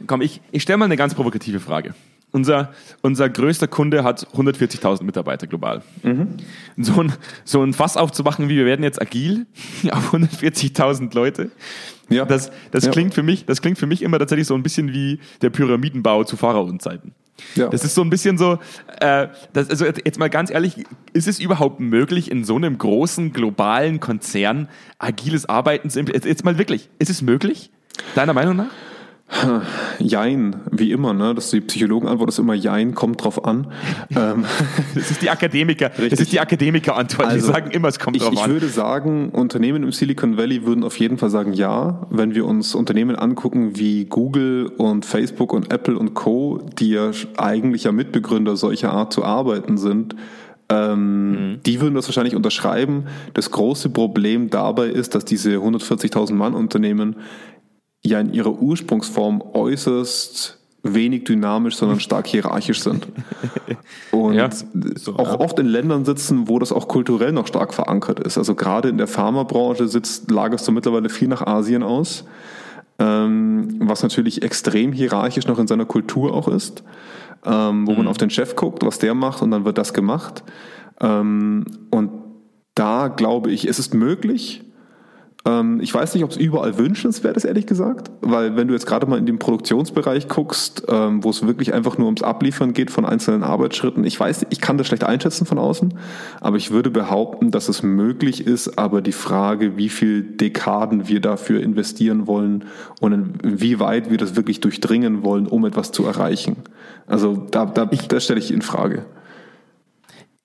Komm, 0.07 0.21
ich, 0.21 0.41
ich 0.51 0.63
stelle 0.63 0.77
mal 0.77 0.85
eine 0.85 0.97
ganz 0.97 1.15
provokative 1.15 1.59
Frage. 1.59 1.93
Unser, 2.33 2.73
unser 3.01 3.29
größter 3.29 3.67
Kunde 3.67 4.05
hat 4.05 4.25
140.000 4.35 5.03
Mitarbeiter 5.03 5.47
global. 5.47 5.81
Mhm. 6.01 6.37
So, 6.77 7.01
ein, 7.01 7.11
so 7.43 7.61
ein 7.61 7.73
Fass 7.73 7.97
aufzumachen, 7.97 8.47
wie 8.47 8.55
wir 8.55 8.65
werden 8.65 8.83
jetzt 8.83 9.01
agil 9.01 9.47
auf 9.91 10.13
140.000 10.13 11.13
Leute, 11.13 11.51
ja. 12.11 12.25
Das, 12.25 12.51
das, 12.71 12.85
ja. 12.85 12.91
klingt 12.91 13.13
für 13.13 13.23
mich, 13.23 13.45
das 13.45 13.61
klingt 13.61 13.77
für 13.77 13.87
mich 13.87 14.01
immer 14.01 14.19
tatsächlich 14.19 14.47
so 14.47 14.55
ein 14.55 14.63
bisschen 14.63 14.93
wie 14.93 15.19
der 15.41 15.49
Pyramidenbau 15.49 16.23
zu 16.23 16.37
Pharaonenzeiten. 16.37 17.13
Ja. 17.55 17.69
Das 17.69 17.83
ist 17.83 17.95
so 17.95 18.01
ein 18.01 18.09
bisschen 18.09 18.37
so, 18.37 18.59
äh, 18.99 19.27
das, 19.53 19.69
also 19.69 19.85
jetzt 19.85 20.19
mal 20.19 20.29
ganz 20.29 20.51
ehrlich, 20.51 20.75
ist 21.13 21.27
es 21.27 21.39
überhaupt 21.39 21.79
möglich, 21.79 22.29
in 22.29 22.43
so 22.43 22.55
einem 22.55 22.77
großen 22.77 23.33
globalen 23.33 23.99
Konzern 23.99 24.69
agiles 24.99 25.47
Arbeiten 25.47 25.89
zu 25.89 25.99
implementieren? 25.99 26.31
Jetzt 26.31 26.45
mal 26.45 26.57
wirklich, 26.57 26.89
ist 26.99 27.09
es 27.09 27.21
möglich, 27.21 27.71
deiner 28.15 28.33
Meinung 28.33 28.55
nach? 28.55 28.71
Jein, 29.99 30.57
wie 30.71 30.91
immer, 30.91 31.13
ne? 31.13 31.33
Das 31.33 31.45
ist 31.45 31.53
die 31.53 31.61
Psychologenantwort 31.61 32.29
ist 32.29 32.39
immer 32.39 32.53
Jein, 32.53 32.93
kommt 32.95 33.23
drauf 33.23 33.45
an. 33.45 33.67
Ähm, 34.13 34.43
das 34.95 35.09
ist 35.11 35.21
die 35.21 35.29
Akademiker, 35.29 35.87
Richtig. 35.89 36.09
das 36.09 36.19
ist 36.19 36.33
die 36.33 36.39
Akademikerantwort. 36.39 37.27
Also, 37.27 37.47
die 37.47 37.53
sagen 37.53 37.71
immer, 37.71 37.87
es 37.87 37.97
kommt 37.97 38.17
ich, 38.17 38.23
drauf 38.23 38.33
ich 38.33 38.39
an. 38.39 38.49
Ich 38.49 38.53
würde 38.53 38.67
sagen, 38.67 39.29
Unternehmen 39.29 39.83
im 39.83 39.91
Silicon 39.91 40.37
Valley 40.37 40.65
würden 40.65 40.83
auf 40.83 40.99
jeden 40.99 41.17
Fall 41.17 41.29
sagen 41.29 41.53
ja, 41.53 42.07
wenn 42.09 42.35
wir 42.35 42.45
uns 42.45 42.75
Unternehmen 42.75 43.15
angucken 43.15 43.77
wie 43.77 44.05
Google 44.05 44.67
und 44.77 45.05
Facebook 45.05 45.53
und 45.53 45.71
Apple 45.71 45.97
und 45.97 46.13
Co., 46.13 46.59
die 46.79 46.89
ja 46.89 47.11
eigentlich 47.37 47.85
ja 47.85 47.93
Mitbegründer 47.93 48.57
solcher 48.57 48.91
Art 48.91 49.13
zu 49.13 49.23
arbeiten 49.23 49.77
sind. 49.77 50.15
Ähm, 50.71 51.31
mhm. 51.31 51.63
Die 51.65 51.81
würden 51.81 51.95
das 51.95 52.07
wahrscheinlich 52.07 52.35
unterschreiben. 52.35 53.05
Das 53.33 53.51
große 53.51 53.89
Problem 53.89 54.49
dabei 54.49 54.87
ist, 54.87 55.15
dass 55.15 55.25
diese 55.25 55.57
140.000 55.57 56.33
Mann 56.33 56.53
Unternehmen 56.53 57.17
ja 58.03 58.19
in 58.19 58.33
ihrer 58.33 58.61
Ursprungsform 58.61 59.41
äußerst 59.53 60.57
wenig 60.83 61.25
dynamisch, 61.25 61.75
sondern 61.75 61.99
stark 62.01 62.27
hierarchisch 62.27 62.81
sind. 62.81 63.07
Und 64.11 64.33
ja, 64.33 64.49
so, 64.95 65.15
auch 65.15 65.33
ja. 65.33 65.39
oft 65.39 65.59
in 65.59 65.67
Ländern 65.67 66.05
sitzen, 66.05 66.47
wo 66.47 66.59
das 66.59 66.71
auch 66.71 66.87
kulturell 66.87 67.31
noch 67.31 67.47
stark 67.47 67.73
verankert 67.73 68.19
ist. 68.19 68.37
Also 68.37 68.55
gerade 68.55 68.89
in 68.89 68.97
der 68.97 69.07
Pharmabranche 69.07 69.87
sitzt, 69.87 70.31
lagerst 70.31 70.67
du 70.67 70.71
mittlerweile 70.71 71.09
viel 71.09 71.27
nach 71.27 71.45
Asien 71.45 71.83
aus, 71.83 72.25
ähm, 72.99 73.75
was 73.79 74.03
natürlich 74.03 74.41
extrem 74.41 74.91
hierarchisch 74.91 75.47
noch 75.47 75.59
in 75.59 75.67
seiner 75.67 75.85
Kultur 75.85 76.33
auch 76.33 76.47
ist, 76.47 76.83
ähm, 77.45 77.87
wo 77.87 77.91
mhm. 77.91 77.97
man 77.99 78.07
auf 78.07 78.17
den 78.17 78.29
Chef 78.29 78.55
guckt, 78.55 78.85
was 78.85 78.99
der 78.99 79.13
macht 79.13 79.41
und 79.41 79.51
dann 79.51 79.65
wird 79.65 79.77
das 79.77 79.93
gemacht. 79.93 80.43
Ähm, 80.99 81.65
und 81.91 82.11
da 82.75 83.07
glaube 83.09 83.51
ich, 83.51 83.67
es 83.67 83.79
ist 83.79 83.93
möglich, 83.93 84.63
ich 85.81 85.91
weiß 85.91 86.13
nicht, 86.13 86.23
ob 86.23 86.29
es 86.29 86.37
überall 86.37 86.77
wünschenswert 86.77 87.35
ist, 87.35 87.45
ehrlich 87.45 87.65
gesagt, 87.65 88.11
weil 88.21 88.55
wenn 88.55 88.67
du 88.67 88.75
jetzt 88.75 88.85
gerade 88.85 89.07
mal 89.07 89.17
in 89.17 89.25
den 89.25 89.39
Produktionsbereich 89.39 90.27
guckst, 90.27 90.83
ähm, 90.87 91.23
wo 91.23 91.31
es 91.31 91.45
wirklich 91.45 91.73
einfach 91.73 91.97
nur 91.97 92.05
ums 92.05 92.21
Abliefern 92.21 92.73
geht 92.73 92.91
von 92.91 93.05
einzelnen 93.05 93.41
Arbeitsschritten, 93.41 94.03
ich 94.03 94.19
weiß, 94.19 94.45
ich 94.51 94.61
kann 94.61 94.77
das 94.77 94.85
schlecht 94.85 95.03
einschätzen 95.03 95.47
von 95.47 95.57
außen, 95.57 95.95
aber 96.41 96.57
ich 96.57 96.69
würde 96.69 96.91
behaupten, 96.91 97.49
dass 97.49 97.69
es 97.69 97.81
möglich 97.81 98.45
ist, 98.45 98.77
aber 98.77 99.01
die 99.01 99.11
Frage, 99.13 99.77
wie 99.77 99.89
viel 99.89 100.21
Dekaden 100.21 101.07
wir 101.07 101.21
dafür 101.21 101.61
investieren 101.61 102.27
wollen 102.27 102.65
und 102.99 103.39
wie 103.41 103.79
weit 103.79 104.11
wir 104.11 104.19
das 104.19 104.35
wirklich 104.35 104.59
durchdringen 104.59 105.23
wollen, 105.23 105.47
um 105.47 105.65
etwas 105.65 105.91
zu 105.91 106.05
erreichen. 106.05 106.57
Also 107.07 107.47
da, 107.49 107.65
da, 107.65 107.87
ich, 107.89 108.07
das 108.07 108.25
stelle 108.25 108.39
ich 108.39 108.53
in 108.53 108.61
Frage. 108.61 109.05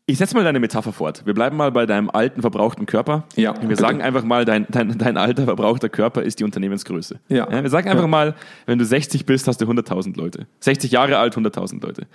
Ich 0.08 0.18
setze 0.18 0.36
mal 0.36 0.44
deine 0.44 0.60
Metapher 0.60 0.92
fort. 0.92 1.26
Wir 1.26 1.34
bleiben 1.34 1.56
mal 1.56 1.72
bei 1.72 1.84
deinem 1.84 2.10
alten, 2.10 2.40
verbrauchten 2.40 2.86
Körper. 2.86 3.24
Ja. 3.34 3.54
Wir 3.60 3.68
bitte. 3.68 3.80
sagen 3.80 4.00
einfach 4.00 4.22
mal, 4.22 4.44
dein, 4.44 4.64
dein, 4.70 4.96
dein 4.96 5.16
alter, 5.16 5.46
verbrauchter 5.46 5.88
Körper 5.88 6.22
ist 6.22 6.38
die 6.38 6.44
Unternehmensgröße. 6.44 7.18
Ja. 7.28 7.50
ja 7.50 7.62
wir 7.64 7.70
sagen 7.70 7.88
einfach 7.88 8.04
ja. 8.04 8.08
mal, 8.08 8.34
wenn 8.66 8.78
du 8.78 8.84
60 8.84 9.26
bist, 9.26 9.48
hast 9.48 9.60
du 9.60 9.64
100.000 9.64 10.16
Leute. 10.16 10.46
60 10.60 10.92
Jahre 10.92 11.18
alt, 11.18 11.36
100.000 11.36 11.82
Leute. 11.82 12.06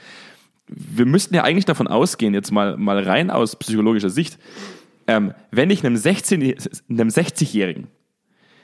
Wir 0.68 1.06
müssten 1.06 1.36
ja 1.36 1.44
eigentlich 1.44 1.66
davon 1.66 1.88
ausgehen, 1.88 2.34
jetzt 2.34 2.52
mal, 2.52 2.78
mal 2.78 3.04
rein 3.04 3.30
aus 3.30 3.58
psychologischer 3.58 4.10
Sicht, 4.10 4.40
ähm, 5.08 5.34
wenn 5.52 5.70
ich 5.70 5.86
einem, 5.86 5.98
16, 5.98 6.42
einem 6.42 7.10
60-Jährigen, 7.10 7.88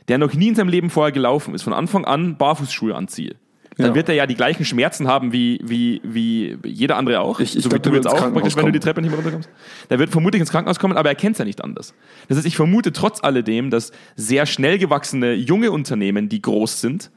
der 0.08 0.20
noch 0.20 0.34
nie 0.36 0.48
in 0.48 0.56
seinem 0.56 0.70
Leben 0.70 0.90
vorher 0.90 1.12
gelaufen 1.12 1.54
ist, 1.54 1.64
von 1.64 1.74
Anfang 1.74 2.06
an 2.06 2.38
Barfußschuhe 2.38 2.96
anziehe, 2.96 3.36
dann 3.78 3.88
ja. 3.90 3.96
wird 3.96 4.10
er 4.10 4.16
ja 4.16 4.26
die 4.26 4.36
gleichen 4.36 4.66
Schmerzen 4.66 5.08
haben 5.08 5.32
wie, 5.32 5.60
wie, 5.64 6.02
wie 6.04 6.58
jeder 6.64 6.98
andere 6.98 7.22
auch. 7.22 7.40
Ich, 7.40 7.56
ich 7.56 7.64
so 7.64 7.70
glaub, 7.70 7.86
wie 7.86 7.90
du 7.90 7.96
jetzt 7.96 8.08
auch, 8.08 8.34
praktisch, 8.34 8.56
wenn 8.56 8.66
du 8.66 8.72
die 8.72 8.80
Treppe 8.80 9.02
nicht 9.02 9.12
mehr 9.12 9.18
runterkommst. 9.18 9.50
Der 9.90 10.00
wird 10.00 10.10
vermutlich 10.10 10.40
ins 10.40 10.50
Krankenhaus 10.50 10.80
kommen, 10.80 10.98
aber 10.98 11.10
er 11.10 11.16
kennt 11.16 11.34
es 11.34 11.40
ja 11.40 11.46
nicht 11.46 11.64
anders. 11.64 11.94
Das 12.28 12.38
heißt, 12.38 12.48
ich 12.48 12.56
vermute 12.56 12.92
trotz 12.92 13.24
alledem, 13.24 13.70
dass 13.70 13.92
sehr 14.16 14.46
schnell 14.46 14.80
gewachsene 14.80 15.34
junge 15.34 15.72
Unternehmen, 15.72 16.28
die 16.28 16.42
groß 16.42 16.82
sind, 16.82 17.12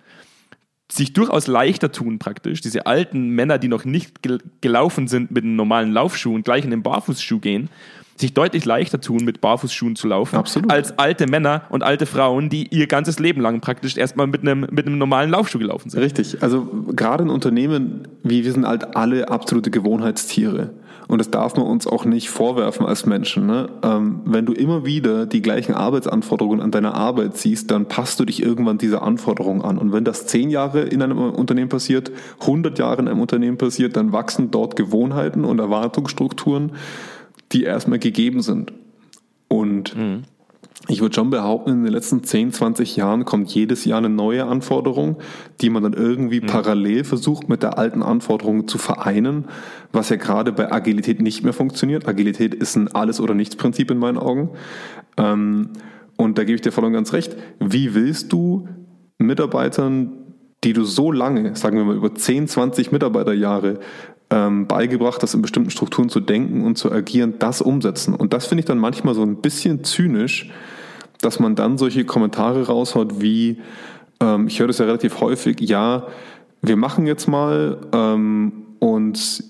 sich 0.93 1.13
durchaus 1.13 1.47
leichter 1.47 1.93
tun 1.93 2.19
praktisch. 2.19 2.61
Diese 2.61 2.87
alten 2.87 3.31
Männer, 3.31 3.59
die 3.59 3.69
noch 3.69 3.85
nicht 3.85 4.19
gelaufen 4.61 5.09
sind 5.09 5.31
mit 5.31 5.45
einem 5.45 5.57
normalen 5.57 5.93
Laufschuh 5.93 6.35
und 6.35 6.45
gleich 6.45 6.65
in 6.65 6.71
den 6.71 6.83
Barfußschuh 6.83 7.39
gehen 7.39 7.71
sich 8.21 8.35
deutlich 8.35 8.65
leichter 8.65 9.01
tun, 9.01 9.25
mit 9.25 9.41
Barfußschuhen 9.41 9.97
zu 9.97 10.09
laufen, 10.09 10.37
Absolut. 10.37 10.71
als 10.71 10.99
alte 10.99 11.27
Männer 11.27 11.63
und 11.71 11.83
alte 11.83 12.07
Frauen, 12.07 12.49
die 12.49 12.69
ihr 12.69 12.87
ganzes 12.87 13.19
Leben 13.19 13.41
lang 13.41 13.61
praktisch 13.61 13.97
erstmal 13.97 14.27
mit 14.27 14.43
einem, 14.43 14.67
mit 14.71 14.87
einem 14.87 14.99
normalen 14.99 15.31
Laufschuh 15.31 15.59
gelaufen 15.59 15.91
sind. 15.91 16.01
Richtig. 16.01 16.43
Also 16.43 16.67
gerade 16.95 17.25
in 17.25 17.31
Unternehmen, 17.31 18.09
wie 18.23 18.45
wir 18.45 18.53
sind 18.53 18.67
halt 18.67 18.97
alle 18.97 19.29
absolute 19.29 19.71
Gewohnheitstiere. 19.71 20.71
Und 21.11 21.19
das 21.19 21.29
darf 21.29 21.57
man 21.57 21.67
uns 21.67 21.89
auch 21.89 22.05
nicht 22.05 22.31
vorwerfen 22.31 22.87
als 22.87 23.05
Menschen. 23.05 23.45
Ne? 23.45 23.69
Ähm, 23.83 24.21
wenn 24.27 24.47
du 24.47 24.53
immer 24.53 24.85
wieder 24.87 25.27
die 25.27 25.43
gleichen 25.43 25.75
Arbeitsanforderungen 25.75 26.61
an 26.61 26.71
deiner 26.71 26.95
Arbeit 26.95 27.37
siehst, 27.37 27.69
dann 27.73 27.87
passt 27.87 28.21
du 28.21 28.25
dich 28.25 28.41
irgendwann 28.41 28.79
dieser 28.79 29.03
Anforderung 29.03 29.61
an. 29.63 29.77
Und 29.79 29.93
wenn 29.93 30.05
das 30.05 30.29
zehn 30.29 30.51
Jahre 30.51 30.83
in 30.83 31.03
einem 31.03 31.19
Unternehmen 31.19 31.69
passiert, 31.69 32.13
100 32.43 32.79
Jahre 32.79 33.03
in 33.03 33.09
einem 33.09 33.21
Unternehmen 33.21 33.59
passiert, 33.59 33.97
dann 33.97 34.13
wachsen 34.13 34.53
dort 34.53 34.77
Gewohnheiten 34.77 35.45
und 35.45 35.59
Erwartungsstrukturen 35.59 36.73
die 37.53 37.65
erstmal 37.65 37.99
gegeben 37.99 38.43
sind. 38.43 38.73
Und 39.49 39.97
mhm. 39.97 40.23
ich 40.89 41.01
würde 41.01 41.15
schon 41.15 41.31
behaupten, 41.31 41.71
in 41.71 41.85
den 41.85 41.93
letzten 41.93 42.23
10, 42.23 42.53
20 42.53 42.97
Jahren 42.97 43.25
kommt 43.25 43.51
jedes 43.51 43.85
Jahr 43.85 43.99
eine 43.99 44.09
neue 44.09 44.47
Anforderung, 44.47 45.17
die 45.61 45.71
man 45.71 45.83
dann 45.83 45.93
irgendwie 45.93 46.41
mhm. 46.41 46.47
parallel 46.47 47.05
versucht 47.05 47.49
mit 47.49 47.63
der 47.63 47.79
alten 47.79 48.03
Anforderung 48.03 48.69
zu 48.69 48.79
vereinen, 48.79 49.47
was 49.93 50.09
ja 50.09 50.17
gerade 50.17 50.53
bei 50.53 50.71
Agilität 50.71 51.21
nicht 51.21 51.43
mehr 51.43 51.53
funktioniert. 51.53 52.07
Agilität 52.07 52.55
ist 52.55 52.77
ein 52.77 52.89
Alles- 52.89 53.21
oder 53.21 53.35
Nichts-Prinzip 53.35 53.91
in 53.91 53.99
meinen 53.99 54.19
Augen. 54.19 54.51
Ähm, 55.17 55.71
und 56.17 56.39
da 56.39 56.45
gebe 56.45 56.55
ich 56.55 56.61
dir 56.61 56.71
voll 56.71 56.85
und 56.85 56.93
ganz 56.93 57.13
recht. 57.13 57.37
Wie 57.59 57.95
willst 57.95 58.33
du 58.33 58.69
Mitarbeitern, 59.19 60.13
die 60.65 60.73
du 60.73 60.85
so 60.85 61.11
lange, 61.13 61.57
sagen 61.57 61.77
wir 61.77 61.85
mal 61.85 61.97
über 61.97 62.15
10, 62.15 62.49
20 62.49 62.93
Mitarbeiterjahre 62.93 63.81
ähm, 64.31 64.67
beigebracht, 64.67 65.23
das 65.23 65.35
in 65.35 65.43
bestimmten 65.43 65.71
Strukturen 65.71 66.09
zu 66.09 66.21
denken 66.21 66.65
und 66.65 66.77
zu 66.77 66.91
agieren, 66.91 67.35
das 67.39 67.61
umsetzen. 67.61 68.15
Und 68.15 68.33
das 68.33 68.47
finde 68.47 68.61
ich 68.61 68.67
dann 68.67 68.79
manchmal 68.79 69.15
so 69.15 69.23
ein 69.23 69.37
bisschen 69.37 69.85
zynisch, 69.85 70.51
dass 71.21 71.41
man 71.41 71.57
dann 71.57 71.79
solche 71.79 72.05
Kommentare 72.05 72.67
raushaut 72.67 73.21
wie, 73.21 73.59
ähm, 74.21 74.47
ich 74.47 74.61
höre 74.61 74.69
das 74.69 74.79
ja 74.79 74.87
relativ 74.87 75.21
häufig, 75.21 75.61
ja, 75.61 76.07
wir 76.63 76.77
machen 76.77 77.07
jetzt 77.07 77.27
mal 77.27 77.79
ähm, 77.93 78.53
und 78.79 79.45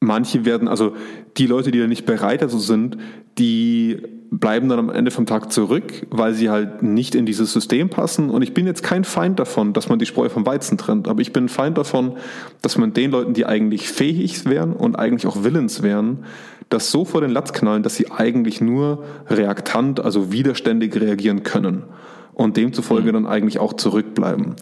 manche 0.00 0.44
werden, 0.44 0.68
also 0.68 0.94
die 1.36 1.46
Leute, 1.46 1.70
die 1.70 1.80
da 1.80 1.86
nicht 1.86 2.06
bereit 2.06 2.42
dazu 2.42 2.58
sind, 2.58 2.98
die 3.38 4.00
bleiben 4.38 4.68
dann 4.68 4.78
am 4.78 4.90
Ende 4.90 5.10
vom 5.10 5.26
Tag 5.26 5.52
zurück, 5.52 6.06
weil 6.10 6.34
sie 6.34 6.50
halt 6.50 6.82
nicht 6.82 7.14
in 7.14 7.26
dieses 7.26 7.52
System 7.52 7.88
passen. 7.88 8.30
Und 8.30 8.42
ich 8.42 8.54
bin 8.54 8.66
jetzt 8.66 8.82
kein 8.82 9.04
Feind 9.04 9.38
davon, 9.38 9.72
dass 9.72 9.88
man 9.88 9.98
die 9.98 10.06
Spreu 10.06 10.28
vom 10.28 10.46
Weizen 10.46 10.78
trennt, 10.78 11.08
aber 11.08 11.20
ich 11.20 11.32
bin 11.32 11.44
ein 11.44 11.48
Feind 11.48 11.78
davon, 11.78 12.16
dass 12.62 12.78
man 12.78 12.92
den 12.92 13.10
Leuten, 13.10 13.34
die 13.34 13.46
eigentlich 13.46 13.88
fähig 13.88 14.44
wären 14.46 14.72
und 14.72 14.96
eigentlich 14.96 15.26
auch 15.26 15.44
willens 15.44 15.82
wären, 15.82 16.24
das 16.68 16.90
so 16.90 17.04
vor 17.04 17.20
den 17.20 17.30
Latz 17.30 17.52
knallen, 17.52 17.82
dass 17.82 17.96
sie 17.96 18.10
eigentlich 18.10 18.60
nur 18.60 19.04
reaktant, 19.28 20.00
also 20.00 20.32
widerständig 20.32 20.98
reagieren 21.00 21.42
können 21.42 21.84
und 22.32 22.56
demzufolge 22.56 23.08
mhm. 23.08 23.14
dann 23.14 23.26
eigentlich 23.26 23.58
auch 23.58 23.74
zurückbleiben. 23.74 24.56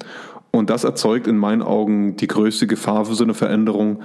Und 0.51 0.69
das 0.69 0.85
erzeugt 0.85 1.27
in 1.27 1.39
meinen 1.39 1.63
Augen 1.63 2.17
die 2.17 2.27
größte 2.27 2.67
Gefahr 2.67 3.07
für 3.07 3.15
so 3.15 3.25
eine 3.25 3.33
Veränderung, 3.33 4.01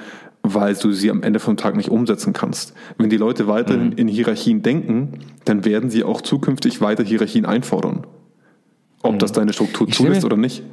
weil 0.53 0.75
du 0.75 0.91
sie 0.91 1.09
am 1.09 1.23
Ende 1.23 1.39
vom 1.39 1.57
Tag 1.57 1.75
nicht 1.75 1.89
umsetzen 1.89 2.33
kannst. 2.33 2.73
Wenn 2.97 3.09
die 3.09 3.17
Leute 3.17 3.47
weiterhin 3.47 3.89
mhm. 3.89 3.97
in 3.97 4.07
Hierarchien 4.07 4.61
denken, 4.61 5.19
dann 5.45 5.65
werden 5.65 5.89
sie 5.89 6.03
auch 6.03 6.21
zukünftig 6.21 6.81
weiter 6.81 7.03
Hierarchien 7.03 7.45
einfordern. 7.45 8.05
Ob 9.01 9.13
mhm. 9.13 9.19
das 9.19 9.31
deine 9.31 9.53
Struktur 9.53 9.87
zulässt 9.89 10.25
oder 10.25 10.37
nicht. 10.37 10.63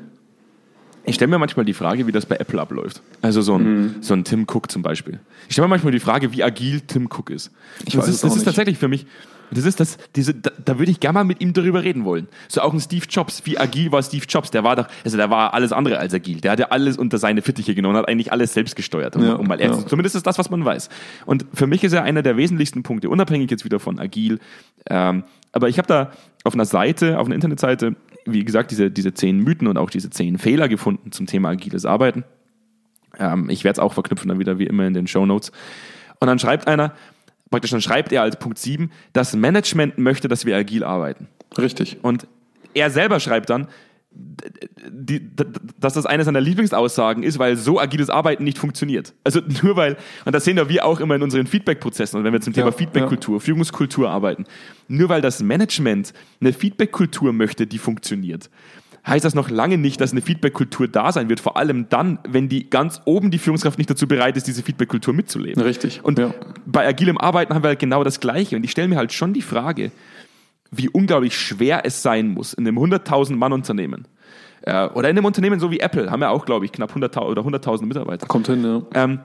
Ich 1.06 1.16
stelle 1.16 1.30
mir 1.30 1.38
manchmal 1.38 1.66
die 1.66 1.74
Frage, 1.74 2.06
wie 2.06 2.12
das 2.12 2.24
bei 2.24 2.36
Apple 2.36 2.60
abläuft. 2.60 3.02
Also 3.20 3.42
so 3.42 3.56
ein, 3.56 3.62
mhm. 3.62 3.94
so 4.00 4.14
ein 4.14 4.24
Tim 4.24 4.46
Cook 4.50 4.70
zum 4.70 4.82
Beispiel. 4.82 5.20
Ich 5.48 5.52
stelle 5.52 5.66
mir 5.66 5.70
manchmal 5.70 5.92
die 5.92 6.00
Frage, 6.00 6.32
wie 6.32 6.42
agil 6.42 6.80
Tim 6.80 7.06
Cook 7.06 7.30
ist. 7.30 7.50
Ich 7.84 7.94
das 7.94 8.04
weiß 8.04 8.14
ist, 8.14 8.24
das 8.24 8.36
ist 8.36 8.44
tatsächlich 8.44 8.78
für 8.78 8.88
mich, 8.88 9.06
das 9.50 9.64
ist 9.64 9.80
das, 9.80 9.98
diese, 10.16 10.34
da, 10.34 10.50
da 10.64 10.78
würde 10.78 10.90
ich 10.90 11.00
gerne 11.00 11.14
mal 11.14 11.24
mit 11.24 11.40
ihm 11.40 11.52
darüber 11.52 11.82
reden 11.82 12.04
wollen. 12.04 12.28
So 12.48 12.60
auch 12.60 12.72
ein 12.72 12.80
Steve 12.80 13.06
Jobs. 13.08 13.42
Wie 13.44 13.58
agil 13.58 13.92
war 13.92 14.02
Steve 14.02 14.24
Jobs? 14.28 14.50
Der 14.50 14.64
war 14.64 14.76
doch, 14.76 14.88
also 15.04 15.16
der 15.16 15.30
war 15.30 15.54
alles 15.54 15.72
andere 15.72 15.98
als 15.98 16.14
agil. 16.14 16.40
Der 16.40 16.52
hat 16.52 16.58
ja 16.58 16.66
alles 16.70 16.96
unter 16.96 17.18
seine 17.18 17.42
Fittiche 17.42 17.74
genommen, 17.74 17.96
hat 17.96 18.08
eigentlich 18.08 18.32
alles 18.32 18.54
selbst 18.54 18.76
gesteuert. 18.76 19.16
Um, 19.16 19.24
ja, 19.24 19.34
um 19.34 19.46
mal 19.46 19.60
ehrlich, 19.60 19.78
ja. 19.78 19.86
Zumindest 19.86 20.16
ist 20.16 20.26
das, 20.26 20.38
was 20.38 20.50
man 20.50 20.64
weiß. 20.64 20.88
Und 21.26 21.46
für 21.52 21.66
mich 21.66 21.84
ist 21.84 21.92
er 21.92 22.02
einer 22.02 22.22
der 22.22 22.36
wesentlichsten 22.36 22.82
Punkte, 22.82 23.08
unabhängig 23.08 23.50
jetzt 23.50 23.64
wieder 23.64 23.80
von 23.80 23.98
agil. 23.98 24.38
Ähm, 24.88 25.24
aber 25.52 25.68
ich 25.68 25.78
habe 25.78 25.88
da 25.88 26.10
auf 26.44 26.54
einer 26.54 26.64
Seite, 26.64 27.18
auf 27.18 27.26
einer 27.26 27.34
Internetseite, 27.34 27.96
wie 28.26 28.44
gesagt, 28.44 28.70
diese, 28.70 28.90
diese 28.90 29.14
zehn 29.14 29.38
Mythen 29.38 29.68
und 29.68 29.78
auch 29.78 29.90
diese 29.90 30.10
zehn 30.10 30.38
Fehler 30.38 30.68
gefunden 30.68 31.12
zum 31.12 31.26
Thema 31.26 31.50
agiles 31.50 31.84
Arbeiten. 31.84 32.24
Ähm, 33.18 33.48
ich 33.50 33.64
werde 33.64 33.74
es 33.74 33.78
auch 33.78 33.92
verknüpfen 33.92 34.28
dann 34.28 34.38
wieder 34.38 34.58
wie 34.58 34.66
immer 34.66 34.86
in 34.86 34.94
den 34.94 35.06
Show 35.06 35.26
Notes. 35.26 35.52
Und 36.20 36.28
dann 36.28 36.38
schreibt 36.38 36.68
einer, 36.68 36.92
praktisch 37.50 37.70
dann 37.70 37.80
schreibt 37.80 38.12
er 38.12 38.22
als 38.22 38.38
Punkt 38.38 38.58
7, 38.58 38.90
das 39.12 39.34
Management 39.34 39.98
möchte, 39.98 40.28
dass 40.28 40.44
wir 40.44 40.56
agil 40.56 40.84
arbeiten. 40.84 41.28
Richtig. 41.56 41.98
Und 42.02 42.26
er 42.74 42.90
selber 42.90 43.20
schreibt 43.20 43.50
dann, 43.50 43.68
die, 44.88 45.28
dass 45.80 45.94
das 45.94 46.06
eine 46.06 46.22
seiner 46.24 46.40
Lieblingsaussagen 46.40 47.22
ist, 47.24 47.38
weil 47.38 47.56
so 47.56 47.80
agiles 47.80 48.10
Arbeiten 48.10 48.44
nicht 48.44 48.58
funktioniert. 48.58 49.12
Also 49.24 49.40
nur 49.62 49.76
weil, 49.76 49.96
und 50.24 50.34
das 50.34 50.44
sehen 50.44 50.56
wir 50.56 50.84
auch 50.84 51.00
immer 51.00 51.16
in 51.16 51.22
unseren 51.22 51.46
Feedback-Prozessen 51.46 52.18
und 52.18 52.24
wenn 52.24 52.32
wir 52.32 52.40
zum 52.40 52.52
Thema 52.52 52.68
ja, 52.68 52.72
Feedback-Kultur, 52.72 53.36
ja. 53.36 53.40
Führungskultur 53.40 54.10
arbeiten, 54.10 54.44
nur 54.88 55.08
weil 55.08 55.20
das 55.20 55.42
Management 55.42 56.12
eine 56.40 56.52
Feedback-Kultur 56.52 57.32
möchte, 57.32 57.66
die 57.66 57.78
funktioniert, 57.78 58.50
heißt 59.06 59.24
das 59.24 59.34
noch 59.34 59.50
lange 59.50 59.78
nicht, 59.78 60.00
dass 60.00 60.12
eine 60.12 60.22
Feedback-Kultur 60.22 60.88
da 60.88 61.12
sein 61.12 61.28
wird. 61.28 61.40
Vor 61.40 61.56
allem 61.56 61.88
dann, 61.88 62.18
wenn 62.28 62.48
die 62.48 62.70
ganz 62.70 63.02
oben 63.04 63.30
die 63.30 63.38
Führungskraft 63.38 63.78
nicht 63.78 63.90
dazu 63.90 64.08
bereit 64.08 64.36
ist, 64.36 64.46
diese 64.46 64.62
Feedback-Kultur 64.62 65.12
mitzuleben. 65.12 65.62
Richtig. 65.62 66.02
Und 66.02 66.18
ja. 66.18 66.34
bei 66.66 66.86
agilem 66.86 67.18
Arbeiten 67.18 67.54
haben 67.54 67.62
wir 67.62 67.68
halt 67.68 67.78
genau 67.78 68.02
das 68.02 68.20
Gleiche. 68.20 68.56
Und 68.56 68.64
ich 68.64 68.70
stelle 68.70 68.88
mir 68.88 68.96
halt 68.96 69.12
schon 69.12 69.34
die 69.34 69.42
Frage, 69.42 69.92
wie 70.70 70.88
unglaublich 70.88 71.36
schwer 71.36 71.82
es 71.84 72.02
sein 72.02 72.28
muss 72.28 72.54
in 72.54 72.66
einem 72.66 72.78
100.000 72.78 73.36
Mann 73.36 73.52
Unternehmen 73.52 74.08
äh, 74.62 74.86
oder 74.88 75.10
in 75.10 75.16
einem 75.16 75.24
Unternehmen 75.24 75.60
so 75.60 75.70
wie 75.70 75.80
Apple 75.80 76.10
haben 76.10 76.20
wir 76.20 76.30
auch 76.30 76.46
glaube 76.46 76.64
ich 76.64 76.72
knapp 76.72 76.94
100.000 76.96 77.20
oder 77.20 77.42
100.000 77.42 77.86
Mitarbeiter. 77.86 78.26
Kommt 78.26 78.46
hin, 78.46 78.64
ja. 78.64 78.82
Ähm, 78.94 79.20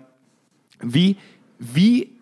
wie 0.81 1.17
wie 1.57 2.18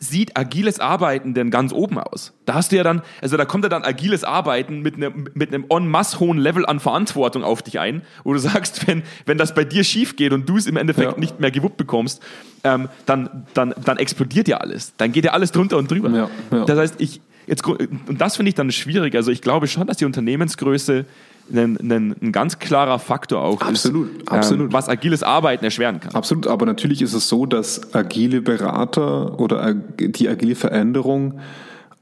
sieht 0.00 0.36
agiles 0.36 0.80
Arbeiten 0.80 1.34
denn 1.34 1.50
ganz 1.50 1.72
oben 1.72 1.98
aus? 1.98 2.32
Da 2.46 2.54
hast 2.54 2.72
du 2.72 2.76
ja 2.76 2.82
dann, 2.82 3.02
also 3.20 3.36
da 3.36 3.44
kommt 3.44 3.64
ja 3.64 3.68
dann 3.68 3.84
agiles 3.84 4.24
Arbeiten 4.24 4.80
mit 4.80 4.96
einem, 4.96 5.28
mit 5.34 5.54
einem 5.54 5.66
en 5.68 5.86
masse 5.86 6.18
hohen 6.18 6.38
Level 6.38 6.66
an 6.66 6.80
Verantwortung 6.80 7.44
auf 7.44 7.62
dich 7.62 7.78
ein, 7.78 8.02
wo 8.24 8.32
du 8.32 8.38
sagst, 8.38 8.86
wenn, 8.88 9.02
wenn 9.26 9.38
das 9.38 9.54
bei 9.54 9.64
dir 9.64 9.84
schief 9.84 10.16
geht 10.16 10.32
und 10.32 10.48
du 10.48 10.56
es 10.56 10.66
im 10.66 10.76
Endeffekt 10.76 11.12
ja. 11.12 11.18
nicht 11.18 11.38
mehr 11.38 11.50
gewuppt 11.50 11.76
bekommst, 11.76 12.22
ähm, 12.64 12.88
dann, 13.06 13.46
dann, 13.54 13.74
dann 13.84 13.98
explodiert 13.98 14.48
ja 14.48 14.56
alles. 14.56 14.94
Dann 14.96 15.12
geht 15.12 15.24
ja 15.24 15.32
alles 15.32 15.52
drunter 15.52 15.76
und 15.76 15.90
drüber. 15.90 16.10
Ja, 16.10 16.30
ja. 16.50 16.64
Das 16.64 16.78
heißt, 16.78 16.94
ich, 16.98 17.20
jetzt, 17.46 17.66
und 17.66 18.18
das 18.18 18.36
finde 18.36 18.48
ich 18.48 18.54
dann 18.54 18.72
schwierig. 18.72 19.14
Also 19.14 19.30
ich 19.30 19.42
glaube 19.42 19.68
schon, 19.68 19.86
dass 19.86 19.98
die 19.98 20.06
Unternehmensgröße 20.06 21.04
ein, 21.52 21.76
ein, 21.80 22.16
ein 22.20 22.32
ganz 22.32 22.58
klarer 22.58 22.98
Faktor 22.98 23.42
auch 23.42 23.60
absolut, 23.60 24.22
ist, 24.22 24.28
absolut. 24.28 24.66
Ähm, 24.66 24.72
was 24.72 24.88
agiles 24.88 25.22
Arbeiten 25.22 25.64
erschweren 25.64 26.00
kann. 26.00 26.14
Absolut, 26.14 26.46
aber 26.46 26.66
natürlich 26.66 27.02
ist 27.02 27.14
es 27.14 27.28
so, 27.28 27.46
dass 27.46 27.94
agile 27.94 28.40
Berater 28.42 29.38
oder 29.38 29.74
die 29.74 30.28
agile 30.28 30.54
Veränderung 30.54 31.40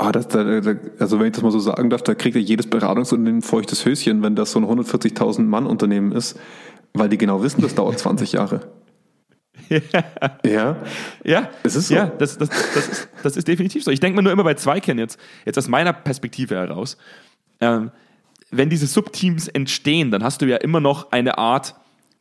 Ah, 0.00 0.12
das, 0.12 0.28
da, 0.28 0.60
da, 0.60 0.74
also 1.00 1.18
wenn 1.18 1.26
ich 1.26 1.32
das 1.32 1.42
mal 1.42 1.50
so 1.50 1.58
sagen 1.58 1.90
darf, 1.90 2.02
da 2.02 2.14
kriegt 2.14 2.36
ja 2.36 2.40
jedes 2.40 2.70
Beratungsunternehmen 2.70 3.40
ein 3.40 3.42
feuchtes 3.42 3.84
Höschen, 3.84 4.22
wenn 4.22 4.36
das 4.36 4.52
so 4.52 4.60
ein 4.60 4.64
140.000 4.64 5.40
Mann 5.42 5.66
Unternehmen 5.66 6.12
ist, 6.12 6.38
weil 6.94 7.08
die 7.08 7.18
genau 7.18 7.42
wissen, 7.42 7.62
das 7.62 7.74
dauert 7.74 7.98
20 7.98 8.32
Jahre. 8.32 8.60
Ja. 10.44 10.76
Ja. 11.24 11.50
Es 11.64 11.74
ist 11.74 11.88
so. 11.88 11.94
Ja, 11.94 12.06
das, 12.06 12.38
das, 12.38 12.48
das, 12.48 12.88
ist, 12.88 13.08
das 13.24 13.36
ist 13.36 13.48
definitiv 13.48 13.82
so. 13.82 13.90
Ich 13.90 13.98
denke 13.98 14.16
mir 14.16 14.22
nur 14.22 14.32
immer 14.32 14.44
bei 14.44 14.54
Zweikern 14.54 14.98
jetzt, 14.98 15.18
jetzt 15.44 15.58
aus 15.58 15.68
meiner 15.68 15.92
Perspektive 15.92 16.54
heraus, 16.54 16.96
ähm, 17.60 17.90
wenn 18.50 18.70
diese 18.70 18.86
Subteams 18.86 19.48
entstehen, 19.48 20.10
dann 20.10 20.22
hast 20.22 20.42
du 20.42 20.46
ja 20.46 20.56
immer 20.56 20.80
noch 20.80 21.12
eine 21.12 21.38
Art 21.38 21.74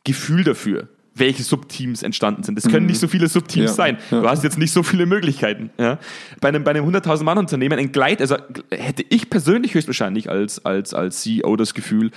Gefühl 0.04 0.44
dafür, 0.44 0.88
welche 1.14 1.42
Subteams 1.42 2.02
entstanden 2.02 2.42
sind. 2.42 2.58
Es 2.58 2.64
können 2.64 2.84
mhm. 2.84 2.90
nicht 2.90 3.00
so 3.00 3.08
viele 3.08 3.28
Subteams 3.28 3.70
ja, 3.70 3.74
sein. 3.74 3.98
Ja. 4.10 4.20
Du 4.20 4.28
hast 4.28 4.44
jetzt 4.44 4.58
nicht 4.58 4.72
so 4.72 4.82
viele 4.82 5.06
Möglichkeiten. 5.06 5.70
Ja? 5.78 5.98
Bei 6.40 6.48
einem, 6.48 6.64
bei 6.64 6.70
einem 6.70 6.88
100.000 6.88 7.24
Mann 7.24 7.38
Unternehmen 7.38 7.78
entgleit, 7.78 8.20
also 8.20 8.36
hätte 8.70 9.04
ich 9.08 9.28
persönlich 9.30 9.74
höchstwahrscheinlich 9.74 10.30
als, 10.30 10.64
als, 10.64 10.94
als 10.94 11.22
CEO 11.22 11.56
das 11.56 11.74
Gefühl, 11.74 12.10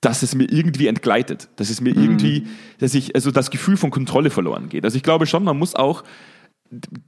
dass 0.00 0.22
es 0.22 0.34
mir 0.34 0.44
irgendwie 0.50 0.86
entgleitet, 0.86 1.48
dass 1.56 1.70
es 1.70 1.80
mir 1.80 1.94
mhm. 1.94 2.02
irgendwie, 2.02 2.46
dass 2.78 2.94
ich, 2.94 3.14
also 3.14 3.30
das 3.30 3.50
Gefühl 3.50 3.76
von 3.76 3.90
Kontrolle 3.90 4.30
verloren 4.30 4.68
geht. 4.68 4.84
Also 4.84 4.96
ich 4.96 5.02
glaube 5.02 5.26
schon, 5.26 5.44
man 5.44 5.58
muss 5.58 5.74
auch 5.74 6.04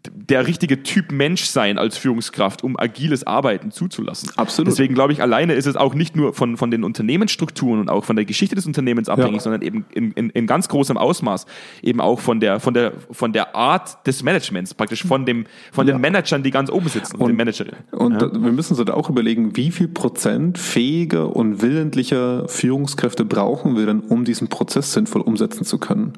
der 0.05 0.47
richtige 0.47 0.83
Typ 0.83 1.13
Mensch 1.13 1.45
sein 1.45 1.79
als 1.79 1.97
Führungskraft, 1.97 2.65
um 2.65 2.79
agiles 2.79 3.27
Arbeiten 3.27 3.71
zuzulassen. 3.71 4.31
Absolut. 4.37 4.71
Deswegen 4.71 4.95
glaube 4.95 5.13
ich, 5.13 5.23
alleine 5.23 5.55
ist 5.55 5.67
es 5.67 5.77
auch 5.77 5.95
nicht 5.95 6.17
nur 6.17 6.35
von, 6.35 6.57
von 6.57 6.71
den 6.71 6.85
Unternehmensstrukturen 6.85 7.81
und 7.81 7.89
auch 7.89 8.05
von 8.05 8.17
der 8.17 8.25
Geschichte 8.25 8.55
des 8.55 8.67
Unternehmens 8.67 9.09
abhängig, 9.09 9.37
ja. 9.37 9.41
sondern 9.41 9.63
eben 9.63 9.87
in, 9.93 10.13
in, 10.13 10.31
in 10.31 10.47
ganz 10.47 10.69
großem 10.69 10.97
Ausmaß 10.97 11.47
eben 11.83 12.01
auch 12.01 12.21
von 12.21 12.41
der, 12.41 12.61
von 12.61 12.75
der, 12.75 12.93
von 13.11 13.33
der 13.33 13.55
Art 13.55 14.07
des 14.07 14.23
Managements, 14.23 14.75
praktisch 14.75 15.05
von 15.05 15.25
dem, 15.27 15.47
von 15.73 15.87
ja. 15.87 15.95
den 15.95 16.01
Managern, 16.01 16.43
die 16.43 16.51
ganz 16.51 16.71
oben 16.71 16.89
sitzen 16.89 17.17
und, 17.17 17.29
den 17.29 17.37
Managerinnen. 17.37 17.81
Und 17.93 18.21
ja. 18.21 18.33
wir 18.33 18.53
müssen 18.53 18.77
uns 18.77 18.85
da 18.85 18.95
auch 18.95 19.11
überlegen, 19.11 19.57
wie 19.57 19.71
viel 19.71 19.89
Prozent 19.89 20.59
fähiger 20.59 21.35
und 21.35 21.63
willentlicher 21.63 22.49
Führungskräfte 22.49 23.25
brauchen 23.25 23.77
wir 23.77 23.87
denn, 23.87 24.01
um 24.01 24.25
diesen 24.25 24.49
Prozess 24.49 24.93
sinnvoll 24.93 25.23
umsetzen 25.23 25.65
zu 25.65 25.79
können. 25.79 26.15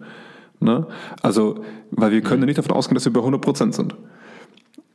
Ne? 0.60 0.86
Also, 1.22 1.64
weil 1.90 2.10
wir 2.10 2.20
können 2.20 2.42
ja 2.42 2.46
nicht 2.46 2.58
davon 2.58 2.72
ausgehen, 2.72 2.94
dass 2.94 3.04
wir 3.04 3.12
bei 3.12 3.20
100 3.20 3.40
Prozent 3.40 3.74
sind. 3.74 3.94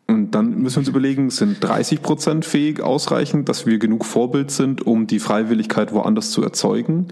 Und 0.05 0.31
dann 0.31 0.59
müssen 0.59 0.75
wir 0.75 0.79
uns 0.79 0.89
überlegen, 0.89 1.29
sind 1.29 1.63
30 1.63 2.01
Prozent 2.01 2.45
fähig 2.45 2.81
ausreichend, 2.81 3.47
dass 3.47 3.65
wir 3.65 3.79
genug 3.79 4.05
Vorbild 4.05 4.51
sind, 4.51 4.85
um 4.85 5.07
die 5.07 5.19
Freiwilligkeit 5.19 5.93
woanders 5.93 6.31
zu 6.31 6.43
erzeugen? 6.43 7.07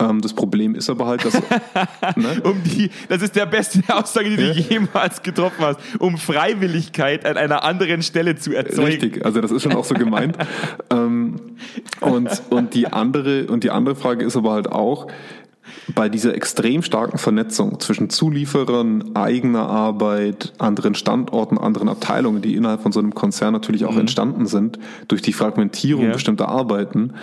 Ähm, 0.00 0.20
das 0.20 0.34
Problem 0.34 0.74
ist 0.74 0.90
aber 0.90 1.06
halt, 1.06 1.24
dass. 1.24 1.34
ne? 2.16 2.42
um 2.42 2.62
die, 2.64 2.90
das 3.08 3.22
ist 3.22 3.36
der 3.36 3.46
beste 3.46 3.82
Aussage, 3.94 4.30
die 4.30 4.36
du 4.36 4.48
ja. 4.48 4.52
jemals 4.52 5.22
getroffen 5.22 5.64
hast, 5.64 5.78
um 5.98 6.18
Freiwilligkeit 6.18 7.24
an 7.24 7.36
einer 7.36 7.64
anderen 7.64 8.02
Stelle 8.02 8.34
zu 8.36 8.52
erzeugen. 8.52 8.86
Richtig, 8.86 9.24
also 9.24 9.40
das 9.40 9.50
ist 9.50 9.62
schon 9.62 9.74
auch 9.74 9.84
so 9.84 9.94
gemeint. 9.94 10.36
ähm, 10.90 11.36
und, 12.00 12.42
und, 12.50 12.74
die 12.74 12.88
andere, 12.88 13.46
und 13.46 13.64
die 13.64 13.70
andere 13.70 13.94
Frage 13.94 14.24
ist 14.24 14.36
aber 14.36 14.52
halt 14.52 14.70
auch, 14.70 15.06
bei 15.94 16.08
dieser 16.08 16.34
extrem 16.34 16.82
starken 16.82 17.18
Vernetzung 17.18 17.80
zwischen 17.80 18.10
Zulieferern, 18.10 19.14
eigener 19.14 19.68
Arbeit, 19.68 20.52
anderen 20.58 20.94
Standorten, 20.94 21.58
anderen 21.58 21.88
Abteilungen, 21.88 22.42
die 22.42 22.54
innerhalb 22.54 22.82
von 22.82 22.92
so 22.92 23.00
einem 23.00 23.14
Konzern 23.14 23.52
natürlich 23.52 23.84
auch 23.84 23.92
mhm. 23.92 24.00
entstanden 24.00 24.46
sind, 24.46 24.78
durch 25.08 25.22
die 25.22 25.32
Fragmentierung 25.32 26.04
yeah. 26.04 26.12
bestimmter 26.12 26.48
Arbeiten, 26.48 27.14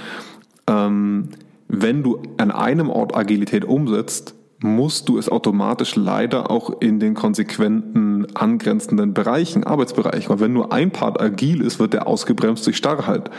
ähm, 0.67 1.30
wenn 1.67 2.04
du 2.04 2.21
an 2.38 2.52
einem 2.52 2.89
Ort 2.89 3.15
Agilität 3.15 3.63
umsetzt, 3.63 4.34
musst 4.62 5.08
du 5.08 5.17
es 5.17 5.30
automatisch 5.30 5.95
leider 5.95 6.52
auch 6.52 6.82
in 6.82 6.99
den 6.99 7.13
konsequenten 7.13 8.28
angrenzenden 8.36 9.13
Bereichen, 9.13 9.63
Arbeitsbereichen. 9.63 10.32
Und 10.32 10.39
wenn 10.41 10.52
nur 10.52 10.73
ein 10.73 10.91
Part 10.91 11.21
agil 11.21 11.62
ist, 11.62 11.80
wird 11.80 11.93
der 11.93 12.08
ausgebremst 12.08 12.65
durch 12.65 12.75
Starrheit. 12.75 13.30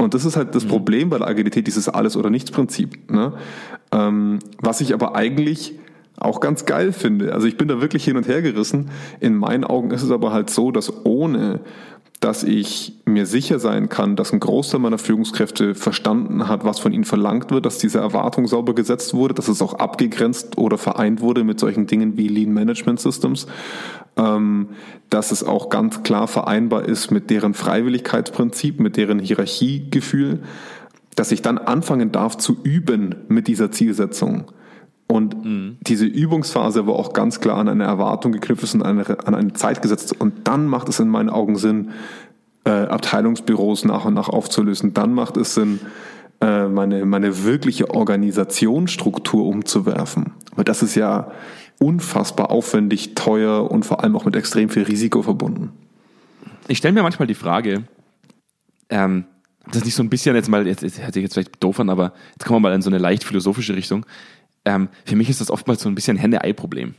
Und 0.00 0.14
das 0.14 0.24
ist 0.24 0.36
halt 0.36 0.54
das 0.54 0.64
mhm. 0.64 0.68
Problem 0.68 1.10
bei 1.10 1.18
der 1.18 1.28
Agilität, 1.28 1.66
dieses 1.66 1.88
Alles- 1.88 2.16
oder 2.16 2.30
Nichts-Prinzip. 2.30 3.10
Ne? 3.10 3.34
Ähm, 3.92 4.38
was 4.58 4.80
ich 4.80 4.94
aber 4.94 5.14
eigentlich 5.14 5.74
auch 6.16 6.40
ganz 6.40 6.66
geil 6.66 6.92
finde. 6.92 7.32
Also 7.32 7.46
ich 7.46 7.56
bin 7.56 7.68
da 7.68 7.80
wirklich 7.80 8.04
hin 8.04 8.16
und 8.16 8.28
her 8.28 8.42
gerissen. 8.42 8.90
In 9.20 9.36
meinen 9.36 9.64
Augen 9.64 9.90
ist 9.90 10.02
es 10.02 10.10
aber 10.10 10.32
halt 10.32 10.50
so, 10.50 10.70
dass 10.70 11.04
ohne 11.04 11.60
dass 12.20 12.42
ich 12.42 13.00
mir 13.06 13.24
sicher 13.24 13.58
sein 13.58 13.88
kann, 13.88 14.14
dass 14.14 14.32
ein 14.32 14.40
Großteil 14.40 14.78
meiner 14.78 14.98
Führungskräfte 14.98 15.74
verstanden 15.74 16.48
hat, 16.48 16.64
was 16.64 16.78
von 16.78 16.92
ihnen 16.92 17.04
verlangt 17.04 17.50
wird, 17.50 17.64
dass 17.64 17.78
diese 17.78 17.98
Erwartung 17.98 18.46
sauber 18.46 18.74
gesetzt 18.74 19.14
wurde, 19.14 19.32
dass 19.32 19.48
es 19.48 19.62
auch 19.62 19.74
abgegrenzt 19.74 20.58
oder 20.58 20.76
vereint 20.76 21.22
wurde 21.22 21.44
mit 21.44 21.58
solchen 21.58 21.86
Dingen 21.86 22.18
wie 22.18 22.28
Lean 22.28 22.52
Management 22.52 23.00
Systems, 23.00 23.46
ähm, 24.18 24.68
dass 25.08 25.32
es 25.32 25.42
auch 25.42 25.70
ganz 25.70 26.02
klar 26.02 26.28
vereinbar 26.28 26.84
ist 26.84 27.10
mit 27.10 27.30
deren 27.30 27.54
Freiwilligkeitsprinzip, 27.54 28.80
mit 28.80 28.98
deren 28.98 29.18
Hierarchiegefühl, 29.18 30.40
dass 31.16 31.32
ich 31.32 31.40
dann 31.40 31.56
anfangen 31.56 32.12
darf 32.12 32.36
zu 32.36 32.58
üben 32.62 33.14
mit 33.28 33.48
dieser 33.48 33.70
Zielsetzung. 33.70 34.52
Und 35.10 35.44
mhm. 35.44 35.78
diese 35.80 36.06
Übungsphase 36.06 36.86
war 36.86 36.94
auch 36.94 37.12
ganz 37.12 37.40
klar 37.40 37.58
an 37.58 37.68
eine 37.68 37.82
Erwartung 37.82 38.30
geknüpft 38.30 38.62
ist 38.62 38.74
und 38.74 38.82
an 38.82 39.00
eine, 39.00 39.26
an 39.26 39.34
eine 39.34 39.52
Zeit 39.54 39.82
gesetzt. 39.82 40.14
Und 40.18 40.46
dann 40.46 40.66
macht 40.66 40.88
es 40.88 41.00
in 41.00 41.08
meinen 41.08 41.28
Augen 41.28 41.56
Sinn, 41.56 41.90
äh, 42.64 42.70
Abteilungsbüros 42.70 43.84
nach 43.84 44.04
und 44.04 44.14
nach 44.14 44.28
aufzulösen. 44.28 44.94
Dann 44.94 45.12
macht 45.12 45.36
es 45.36 45.54
Sinn, 45.54 45.80
äh, 46.40 46.68
meine, 46.68 47.04
meine 47.06 47.42
wirkliche 47.44 47.90
Organisationsstruktur 47.90 49.46
umzuwerfen. 49.46 50.32
Aber 50.52 50.62
das 50.62 50.80
ist 50.80 50.94
ja 50.94 51.32
unfassbar 51.80 52.50
aufwendig, 52.52 53.16
teuer 53.16 53.68
und 53.68 53.84
vor 53.84 54.04
allem 54.04 54.14
auch 54.14 54.26
mit 54.26 54.36
extrem 54.36 54.68
viel 54.68 54.84
Risiko 54.84 55.22
verbunden. 55.22 55.72
Ich 56.68 56.78
stelle 56.78 56.94
mir 56.94 57.02
manchmal 57.02 57.26
die 57.26 57.34
Frage, 57.34 57.82
ähm, 58.90 59.24
das 59.66 59.78
ist 59.78 59.86
nicht 59.86 59.94
so 59.96 60.04
ein 60.04 60.10
bisschen 60.10 60.36
jetzt 60.36 60.48
mal, 60.48 60.68
jetzt, 60.68 60.82
jetzt 60.82 61.02
hört 61.02 61.14
sich 61.14 61.22
jetzt 61.22 61.34
vielleicht 61.34 61.62
doof 61.62 61.80
an, 61.80 61.90
aber 61.90 62.12
jetzt 62.32 62.44
kommen 62.44 62.56
wir 62.56 62.68
mal 62.68 62.74
in 62.74 62.82
so 62.82 62.90
eine 62.90 62.98
leicht 62.98 63.24
philosophische 63.24 63.74
Richtung 63.74 64.06
ähm, 64.64 64.88
für 65.04 65.16
mich 65.16 65.28
ist 65.28 65.40
das 65.40 65.50
oftmals 65.50 65.82
so 65.82 65.88
ein 65.88 65.94
bisschen 65.94 66.16
Henne-Ei-Problem. 66.16 66.94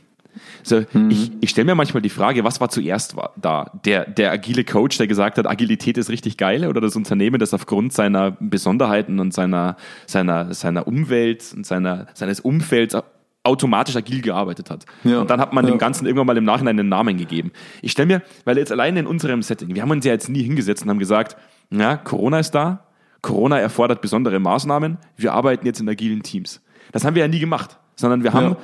So, 0.62 0.82
mhm. 0.92 1.10
Ich, 1.10 1.30
ich 1.40 1.50
stelle 1.50 1.66
mir 1.66 1.74
manchmal 1.74 2.02
die 2.02 2.08
Frage, 2.08 2.44
was 2.44 2.60
war 2.60 2.68
zuerst 2.70 3.16
da? 3.36 3.70
Der, 3.84 4.06
der 4.06 4.32
agile 4.32 4.64
Coach, 4.64 4.96
der 4.96 5.06
gesagt 5.06 5.38
hat, 5.38 5.46
Agilität 5.46 5.98
ist 5.98 6.08
richtig 6.08 6.36
geil, 6.36 6.66
oder 6.66 6.80
das 6.80 6.96
Unternehmen, 6.96 7.38
das 7.38 7.52
aufgrund 7.52 7.92
seiner 7.92 8.32
Besonderheiten 8.32 9.20
und 9.20 9.34
seiner, 9.34 9.76
seiner, 10.06 10.54
seiner 10.54 10.86
Umwelt 10.86 11.52
und 11.54 11.66
seiner, 11.66 12.06
seines 12.14 12.40
Umfelds 12.40 12.96
automatisch 13.44 13.96
agil 13.96 14.22
gearbeitet 14.22 14.70
hat. 14.70 14.86
Ja. 15.02 15.20
Und 15.20 15.30
dann 15.30 15.40
hat 15.40 15.52
man 15.52 15.64
ja. 15.64 15.72
dem 15.72 15.78
Ganzen 15.78 16.06
irgendwann 16.06 16.28
mal 16.28 16.36
im 16.36 16.44
Nachhinein 16.44 16.78
einen 16.78 16.88
Namen 16.88 17.16
gegeben. 17.16 17.50
Ich 17.80 17.92
stelle 17.92 18.06
mir, 18.06 18.22
weil 18.44 18.56
jetzt 18.56 18.70
alleine 18.70 19.00
in 19.00 19.06
unserem 19.06 19.42
Setting, 19.42 19.74
wir 19.74 19.82
haben 19.82 19.90
uns 19.90 20.04
ja 20.04 20.12
jetzt 20.12 20.28
nie 20.28 20.42
hingesetzt 20.42 20.84
und 20.84 20.90
haben 20.90 21.00
gesagt, 21.00 21.36
ja, 21.70 21.96
Corona 21.96 22.38
ist 22.38 22.52
da, 22.52 22.86
Corona 23.20 23.58
erfordert 23.58 24.00
besondere 24.00 24.38
Maßnahmen, 24.38 24.98
wir 25.16 25.32
arbeiten 25.32 25.66
jetzt 25.66 25.80
in 25.80 25.88
agilen 25.88 26.22
Teams. 26.22 26.60
Das 26.92 27.04
haben 27.04 27.14
wir 27.14 27.22
ja 27.22 27.28
nie 27.28 27.40
gemacht, 27.40 27.78
sondern 27.96 28.22
wir 28.22 28.32
haben 28.32 28.50
ja. 28.50 28.56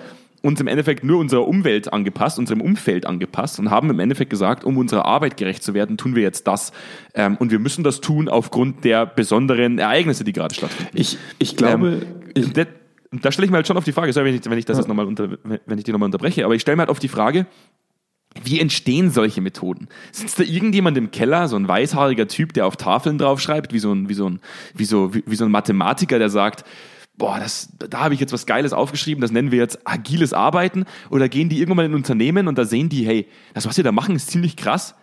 uns 0.43 0.61
im 0.61 0.67
Endeffekt 0.67 1.03
nur 1.03 1.19
unserer 1.19 1.49
Umwelt 1.49 1.93
angepasst, 1.93 2.39
unserem 2.39 2.61
Umfeld 2.61 3.07
angepasst 3.07 3.59
und 3.59 3.71
haben 3.71 3.91
im 3.91 3.99
Endeffekt 3.99 4.31
gesagt, 4.31 4.65
um 4.65 4.77
unserer 4.77 5.07
Arbeit 5.07 5.37
gerecht 5.37 5.63
zu 5.63 5.75
werden, 5.75 5.97
tun 5.97 6.15
wir 6.15 6.23
jetzt 6.23 6.47
das. 6.47 6.73
Ähm, 7.15 7.37
und 7.39 7.51
wir 7.51 7.59
müssen 7.59 7.83
das 7.83 8.01
tun 8.01 8.29
aufgrund 8.29 8.85
der 8.85 9.07
besonderen 9.07 9.79
Ereignisse, 9.79 10.25
die 10.25 10.33
gerade 10.33 10.55
stattfinden. 10.55 10.93
Ich, 10.95 11.19
ich 11.39 11.57
glaube, 11.57 12.03
ähm, 12.03 12.33
ich, 12.35 12.53
da, 12.53 12.65
da 13.13 13.33
stelle 13.33 13.47
ich 13.47 13.51
mir 13.51 13.57
halt 13.57 13.67
schon 13.67 13.77
auf 13.77 13.85
die 13.85 13.93
Frage, 13.93 14.13
sorry, 14.13 14.29
wenn 14.29 14.35
ich, 14.35 14.45
wenn 14.45 14.59
ich 14.59 14.67
das 14.67 14.77
ja. 14.77 14.83
jetzt 14.83 14.89
nochmal 14.89 15.07
unter, 15.07 15.39
wenn 15.43 15.79
ich 15.79 15.85
die 15.85 15.93
nochmal 15.93 16.07
unterbreche, 16.07 16.45
aber 16.45 16.55
ich 16.55 16.63
stelle 16.63 16.77
mir 16.77 16.83
halt 16.83 16.91
auf 16.91 17.01
die 17.01 17.09
Frage, 17.09 17.47
wie 18.45 18.61
entstehen 18.61 19.11
solche 19.11 19.41
Methoden? 19.41 19.89
Sitzt 20.13 20.39
da 20.39 20.45
irgendjemand 20.45 20.97
im 20.97 21.11
Keller, 21.11 21.49
so 21.49 21.57
ein 21.57 21.67
weißhaariger 21.67 22.29
Typ, 22.29 22.53
der 22.53 22.67
auf 22.67 22.77
Tafeln 22.77 23.19
draufschreibt, 23.19 23.73
wie 23.73 23.79
so 23.79 23.93
ein, 23.93 24.09
wie 24.09 24.15
so 24.15 24.29
ein, 24.29 24.41
wie 24.75 24.85
so, 24.85 25.15
wie, 25.15 25.25
wie 25.27 25.37
so 25.37 25.45
ein 25.45 25.51
Mathematiker, 25.51 26.19
der 26.19 26.29
sagt, 26.29 26.65
boah, 27.19 27.39
das, 27.39 27.69
da 27.79 28.01
habe 28.01 28.15
ich 28.15 28.21
jetzt 28.21 28.33
was 28.33 28.47
Geiles 28.47 28.73
aufgeschrieben, 28.73 29.21
das 29.21 29.33
nennen 29.33 29.51
wir 29.51 29.59
jetzt 29.59 29.81
agiles 29.85 30.33
Arbeiten. 30.33 30.87
Oder 31.11 31.29
gehen 31.29 31.49
die 31.49 31.59
irgendwann 31.59 31.77
mal 31.79 31.85
in 31.85 31.93
ein 31.93 31.97
Unternehmen 31.97 32.49
und 32.49 32.57
da 32.57 32.65
sehen 32.65 32.89
die, 32.89 33.05
hey, 33.05 33.27
das, 33.55 33.67
was 33.67 33.77
wir 33.77 33.85
da 33.85 33.93
machen, 33.93 34.17
ist 34.17 34.31
ziemlich 34.31 34.57
krass. 34.57 34.95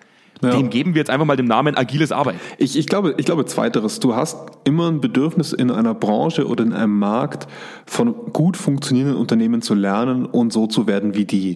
Ja. 0.41 0.49
Dem 0.49 0.69
geben 0.69 0.95
wir 0.95 0.99
jetzt 0.99 1.10
einfach 1.10 1.25
mal 1.25 1.38
den 1.38 1.45
Namen 1.45 1.78
agiles 1.78 2.12
Arbeiten. 2.12 2.39
Ich, 2.58 2.78
ich, 2.78 2.88
glaube, 2.88 3.15
ich 3.17 3.25
glaube 3.25 3.45
zweiteres. 3.45 3.99
Du 3.99 4.15
hast 4.15 4.38
immer 4.65 4.89
ein 4.91 4.99
Bedürfnis 4.99 5.54
in 5.54 5.71
einer 5.71 5.93
Branche 5.93 6.47
oder 6.47 6.63
in 6.63 6.73
einem 6.73 6.97
Markt 6.97 7.47
von 7.86 8.13
gut 8.34 8.58
funktionierenden 8.58 9.17
Unternehmen 9.17 9.62
zu 9.62 9.75
lernen 9.75 10.25
und 10.25 10.51
so 10.51 10.67
zu 10.67 10.88
werden 10.88 11.15
wie 11.15 11.25
die. 11.25 11.56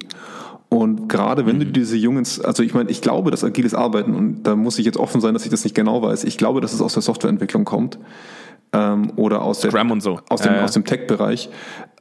Und 0.69 1.09
gerade 1.09 1.45
wenn 1.45 1.59
du 1.59 1.65
mhm. 1.65 1.73
diese 1.73 1.97
jungen, 1.97 2.25
also 2.43 2.63
ich 2.63 2.73
meine, 2.73 2.89
ich 2.89 3.01
glaube, 3.01 3.31
dass 3.31 3.43
agiles 3.43 3.73
Arbeiten, 3.73 4.13
und 4.13 4.43
da 4.43 4.55
muss 4.55 4.79
ich 4.79 4.85
jetzt 4.85 4.97
offen 4.97 5.19
sein, 5.19 5.33
dass 5.33 5.43
ich 5.43 5.51
das 5.51 5.63
nicht 5.63 5.75
genau 5.75 6.01
weiß, 6.01 6.23
ich 6.23 6.37
glaube, 6.37 6.61
dass 6.61 6.73
es 6.73 6.81
aus 6.81 6.93
der 6.93 7.01
Softwareentwicklung 7.01 7.65
kommt 7.65 7.97
ähm, 8.73 9.13
oder 9.15 9.41
aus, 9.41 9.59
der, 9.61 9.71
so. 9.99 10.19
aus 10.29 10.41
dem, 10.41 10.53
äh. 10.53 10.59
aus 10.59 10.71
dem 10.71 10.85
Tech-Bereich. 10.85 11.49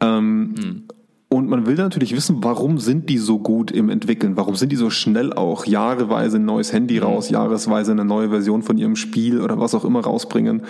Ähm, 0.00 0.40
mhm. 0.40 0.82
Und 1.30 1.48
man 1.50 1.66
will 1.66 1.74
natürlich 1.74 2.16
wissen, 2.16 2.42
warum 2.42 2.78
sind 2.78 3.10
die 3.10 3.18
so 3.18 3.38
gut 3.38 3.70
im 3.70 3.90
Entwickeln? 3.90 4.38
Warum 4.38 4.56
sind 4.56 4.72
die 4.72 4.76
so 4.76 4.88
schnell 4.88 5.34
auch? 5.34 5.66
Jahreweise 5.66 6.38
ein 6.38 6.46
neues 6.46 6.72
Handy 6.72 6.96
mhm. 6.96 7.02
raus, 7.02 7.28
jahresweise 7.28 7.92
eine 7.92 8.04
neue 8.04 8.30
Version 8.30 8.62
von 8.62 8.78
ihrem 8.78 8.96
Spiel 8.96 9.42
oder 9.42 9.60
was 9.60 9.74
auch 9.74 9.84
immer 9.84 10.00
rausbringen. 10.00 10.62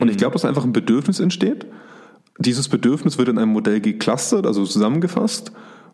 Und 0.00 0.10
ich 0.10 0.16
glaube, 0.16 0.32
dass 0.32 0.44
einfach 0.44 0.64
ein 0.64 0.72
Bedürfnis 0.72 1.20
entsteht. 1.20 1.66
Dieses 2.38 2.68
Bedürfnis 2.68 3.16
wird 3.16 3.28
in 3.28 3.38
einem 3.38 3.52
Modell 3.52 3.80
geclustert, 3.80 4.46
also 4.46 4.64
zusammengefasst. 4.64 5.52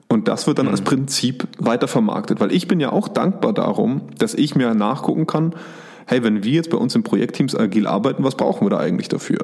Und 0.08 0.26
das 0.26 0.46
wird 0.46 0.58
dann 0.58 0.66
mhm. 0.66 0.72
als 0.72 0.80
Prinzip 0.80 1.46
weitervermarktet. 1.58 2.40
Weil 2.40 2.52
ich 2.52 2.68
bin 2.68 2.80
ja 2.80 2.92
auch 2.92 3.08
dankbar 3.08 3.52
darum, 3.52 4.02
dass 4.18 4.34
ich 4.34 4.54
mir 4.54 4.74
nachgucken 4.74 5.26
kann, 5.26 5.54
hey, 6.06 6.22
wenn 6.22 6.44
wir 6.44 6.52
jetzt 6.52 6.70
bei 6.70 6.76
uns 6.76 6.94
im 6.94 7.02
Projektteams 7.02 7.54
agil 7.54 7.86
arbeiten, 7.86 8.24
was 8.24 8.36
brauchen 8.36 8.66
wir 8.66 8.70
da 8.70 8.78
eigentlich 8.78 9.08
dafür? 9.08 9.40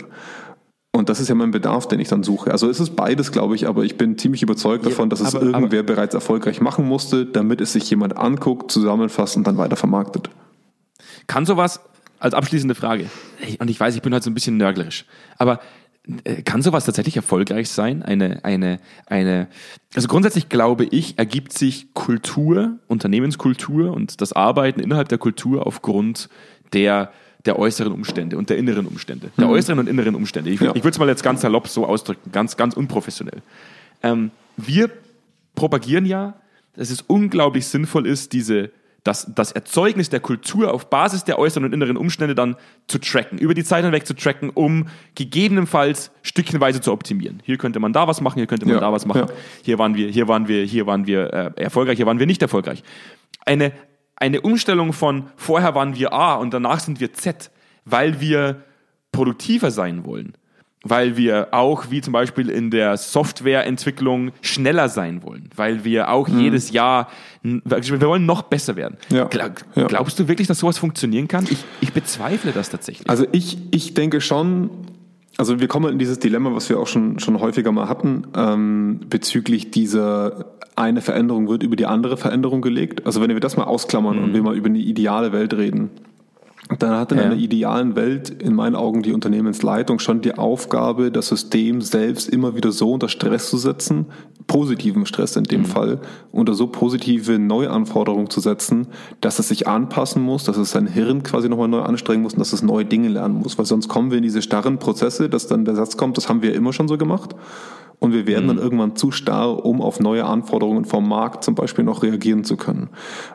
Und 0.92 1.08
das 1.08 1.20
ist 1.20 1.28
ja 1.28 1.34
mein 1.34 1.50
Bedarf, 1.50 1.86
den 1.86 2.00
ich 2.00 2.08
dann 2.08 2.22
suche. 2.22 2.50
Also 2.50 2.68
es 2.68 2.80
ist 2.80 2.96
beides, 2.96 3.30
glaube 3.30 3.54
ich, 3.54 3.68
aber 3.68 3.84
ich 3.84 3.96
bin 3.96 4.18
ziemlich 4.18 4.42
überzeugt 4.42 4.84
davon, 4.86 5.10
dass 5.10 5.20
es 5.20 5.34
aber, 5.34 5.44
irgendwer 5.44 5.80
aber, 5.80 5.94
bereits 5.94 6.14
erfolgreich 6.14 6.60
machen 6.60 6.86
musste, 6.86 7.26
damit 7.26 7.60
es 7.60 7.72
sich 7.72 7.88
jemand 7.90 8.16
anguckt, 8.16 8.72
zusammenfasst 8.72 9.36
und 9.36 9.46
dann 9.46 9.58
weiter 9.58 9.76
vermarktet. 9.76 10.30
Kann 11.26 11.46
sowas, 11.46 11.80
als 12.18 12.34
abschließende 12.34 12.74
Frage, 12.74 13.06
und 13.60 13.70
ich 13.70 13.78
weiß, 13.78 13.94
ich 13.94 14.02
bin 14.02 14.12
halt 14.12 14.24
so 14.24 14.30
ein 14.30 14.34
bisschen 14.34 14.56
nörglerisch, 14.56 15.04
aber 15.36 15.60
kann 16.44 16.62
sowas 16.62 16.84
tatsächlich 16.84 17.16
erfolgreich 17.16 17.68
sein? 17.68 18.02
Eine, 18.02 18.44
eine, 18.44 18.80
eine, 19.06 19.48
also 19.94 20.08
grundsätzlich 20.08 20.48
glaube 20.48 20.84
ich, 20.84 21.18
ergibt 21.18 21.52
sich 21.52 21.92
Kultur, 21.94 22.78
Unternehmenskultur 22.86 23.92
und 23.92 24.20
das 24.20 24.32
Arbeiten 24.32 24.80
innerhalb 24.80 25.08
der 25.08 25.18
Kultur 25.18 25.66
aufgrund 25.66 26.28
der 26.72 27.12
der 27.46 27.58
äußeren 27.58 27.92
Umstände 27.92 28.36
und 28.36 28.50
der 28.50 28.58
inneren 28.58 28.86
Umstände. 28.86 29.30
Der 29.38 29.46
mhm. 29.46 29.52
äußeren 29.52 29.78
und 29.78 29.88
inneren 29.88 30.14
Umstände. 30.14 30.50
Ich, 30.50 30.60
ja. 30.60 30.70
ich 30.74 30.82
würde 30.82 30.90
es 30.90 30.98
mal 30.98 31.08
jetzt 31.08 31.22
ganz 31.22 31.40
salopp 31.40 31.68
so 31.68 31.86
ausdrücken, 31.86 32.32
ganz, 32.32 32.56
ganz 32.56 32.74
unprofessionell. 32.74 33.42
Ähm, 34.02 34.32
wir 34.56 34.90
propagieren 35.54 36.04
ja, 36.04 36.34
dass 36.74 36.90
es 36.90 37.00
unglaublich 37.02 37.66
sinnvoll 37.66 38.06
ist, 38.06 38.32
diese, 38.32 38.70
das, 39.08 39.26
das 39.34 39.52
Erzeugnis 39.52 40.10
der 40.10 40.20
Kultur 40.20 40.72
auf 40.72 40.90
Basis 40.90 41.24
der 41.24 41.38
äußeren 41.38 41.64
und 41.64 41.72
inneren 41.72 41.96
Umstände 41.96 42.34
dann 42.34 42.56
zu 42.88 42.98
tracken, 42.98 43.38
über 43.38 43.54
die 43.54 43.64
Zeit 43.64 43.82
hinweg 43.82 44.06
zu 44.06 44.14
tracken, 44.14 44.50
um 44.50 44.88
gegebenenfalls 45.14 46.10
stückchenweise 46.20 46.82
zu 46.82 46.92
optimieren. 46.92 47.40
Hier 47.42 47.56
könnte 47.56 47.80
man 47.80 47.94
da 47.94 48.06
was 48.06 48.20
machen, 48.20 48.38
hier 48.38 48.46
könnte 48.46 48.66
man 48.66 48.74
ja, 48.74 48.80
da 48.80 48.92
was 48.92 49.06
machen. 49.06 49.26
Ja. 49.26 49.34
Hier 49.64 49.78
waren 49.78 49.94
wir, 49.94 50.08
hier 50.08 50.28
waren 50.28 50.46
wir, 50.46 50.62
hier 50.64 50.86
waren 50.86 51.06
wir 51.06 51.32
äh, 51.32 51.62
erfolgreich, 51.62 51.96
hier 51.96 52.04
waren 52.04 52.18
wir 52.18 52.26
nicht 52.26 52.42
erfolgreich. 52.42 52.82
Eine, 53.46 53.72
eine 54.14 54.42
Umstellung 54.42 54.92
von 54.92 55.30
vorher 55.36 55.74
waren 55.74 55.96
wir 55.96 56.12
A 56.12 56.34
und 56.34 56.52
danach 56.52 56.80
sind 56.80 57.00
wir 57.00 57.14
Z, 57.14 57.50
weil 57.86 58.20
wir 58.20 58.62
produktiver 59.10 59.70
sein 59.70 60.04
wollen, 60.04 60.34
weil 60.88 61.16
wir 61.16 61.48
auch, 61.52 61.90
wie 61.90 62.00
zum 62.00 62.12
Beispiel 62.12 62.50
in 62.50 62.70
der 62.70 62.96
Softwareentwicklung, 62.96 64.32
schneller 64.40 64.88
sein 64.88 65.22
wollen, 65.22 65.50
weil 65.56 65.84
wir 65.84 66.10
auch 66.10 66.28
mhm. 66.28 66.40
jedes 66.40 66.70
Jahr, 66.70 67.08
wir 67.42 68.00
wollen 68.00 68.26
noch 68.26 68.42
besser 68.42 68.76
werden. 68.76 68.96
Ja. 69.10 69.24
Glaub. 69.24 69.52
Glaubst 69.74 70.18
du 70.18 70.28
wirklich, 70.28 70.48
dass 70.48 70.58
sowas 70.58 70.78
funktionieren 70.78 71.28
kann? 71.28 71.46
Ich, 71.50 71.64
ich 71.80 71.92
bezweifle 71.92 72.52
das 72.52 72.70
tatsächlich. 72.70 73.08
Also 73.08 73.26
ich, 73.32 73.58
ich 73.70 73.94
denke 73.94 74.20
schon, 74.20 74.70
also 75.36 75.60
wir 75.60 75.68
kommen 75.68 75.92
in 75.92 75.98
dieses 75.98 76.18
Dilemma, 76.18 76.54
was 76.54 76.68
wir 76.68 76.78
auch 76.78 76.88
schon, 76.88 77.18
schon 77.20 77.40
häufiger 77.40 77.70
mal 77.70 77.88
hatten, 77.88 78.26
ähm, 78.34 79.00
bezüglich 79.08 79.70
dieser 79.70 80.46
eine 80.74 81.00
Veränderung 81.00 81.48
wird 81.48 81.62
über 81.62 81.76
die 81.76 81.86
andere 81.86 82.16
Veränderung 82.16 82.60
gelegt. 82.60 83.06
Also 83.06 83.20
wenn 83.20 83.30
wir 83.30 83.40
das 83.40 83.56
mal 83.56 83.64
ausklammern 83.64 84.18
mhm. 84.18 84.24
und 84.24 84.34
wir 84.34 84.42
mal 84.42 84.56
über 84.56 84.68
eine 84.68 84.78
ideale 84.78 85.32
Welt 85.32 85.54
reden, 85.54 85.90
dann 86.76 86.96
hat 86.96 87.12
in 87.12 87.18
ja. 87.18 87.24
einer 87.24 87.36
idealen 87.36 87.96
Welt 87.96 88.28
in 88.28 88.54
meinen 88.54 88.76
Augen 88.76 89.02
die 89.02 89.12
Unternehmensleitung 89.12 89.98
schon 89.98 90.20
die 90.20 90.36
Aufgabe, 90.36 91.10
das 91.10 91.28
System 91.28 91.80
selbst 91.80 92.28
immer 92.28 92.56
wieder 92.56 92.72
so 92.72 92.92
unter 92.92 93.08
Stress 93.08 93.48
zu 93.48 93.56
setzen, 93.56 94.06
positiven 94.46 95.06
Stress 95.06 95.36
in 95.36 95.44
dem 95.44 95.62
mhm. 95.62 95.66
Fall, 95.66 96.00
unter 96.30 96.54
so 96.54 96.66
positive 96.66 97.38
Neuanforderungen 97.38 98.28
zu 98.28 98.40
setzen, 98.40 98.88
dass 99.20 99.38
es 99.38 99.48
sich 99.48 99.66
anpassen 99.66 100.22
muss, 100.22 100.44
dass 100.44 100.58
es 100.58 100.70
sein 100.70 100.86
Hirn 100.86 101.22
quasi 101.22 101.48
nochmal 101.48 101.68
neu 101.68 101.80
anstrengen 101.80 102.22
muss 102.22 102.34
und 102.34 102.40
dass 102.40 102.52
es 102.52 102.62
neue 102.62 102.84
Dinge 102.84 103.08
lernen 103.08 103.36
muss, 103.36 103.56
weil 103.56 103.66
sonst 103.66 103.88
kommen 103.88 104.10
wir 104.10 104.18
in 104.18 104.24
diese 104.24 104.42
starren 104.42 104.78
Prozesse, 104.78 105.30
dass 105.30 105.46
dann 105.46 105.64
der 105.64 105.74
Satz 105.74 105.96
kommt, 105.96 106.18
das 106.18 106.28
haben 106.28 106.42
wir 106.42 106.54
immer 106.54 106.74
schon 106.74 106.88
so 106.88 106.98
gemacht 106.98 107.34
und 107.98 108.12
wir 108.12 108.26
werden 108.26 108.44
mhm. 108.44 108.48
dann 108.48 108.58
irgendwann 108.58 108.96
zu 108.96 109.10
starr, 109.10 109.64
um 109.64 109.80
auf 109.80 110.00
neue 110.00 110.24
Anforderungen 110.24 110.84
vom 110.84 111.08
Markt 111.08 111.44
zum 111.44 111.54
Beispiel 111.54 111.84
noch 111.84 112.02
reagieren 112.02 112.44
zu 112.44 112.56
können. 112.56 112.90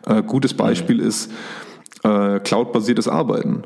Äh, 0.05 0.23
gutes 0.23 0.53
Beispiel 0.53 0.97
mhm. 0.97 1.07
ist, 1.07 1.31
äh, 2.03 2.39
cloud-basiertes 2.39 3.07
Arbeiten. 3.07 3.63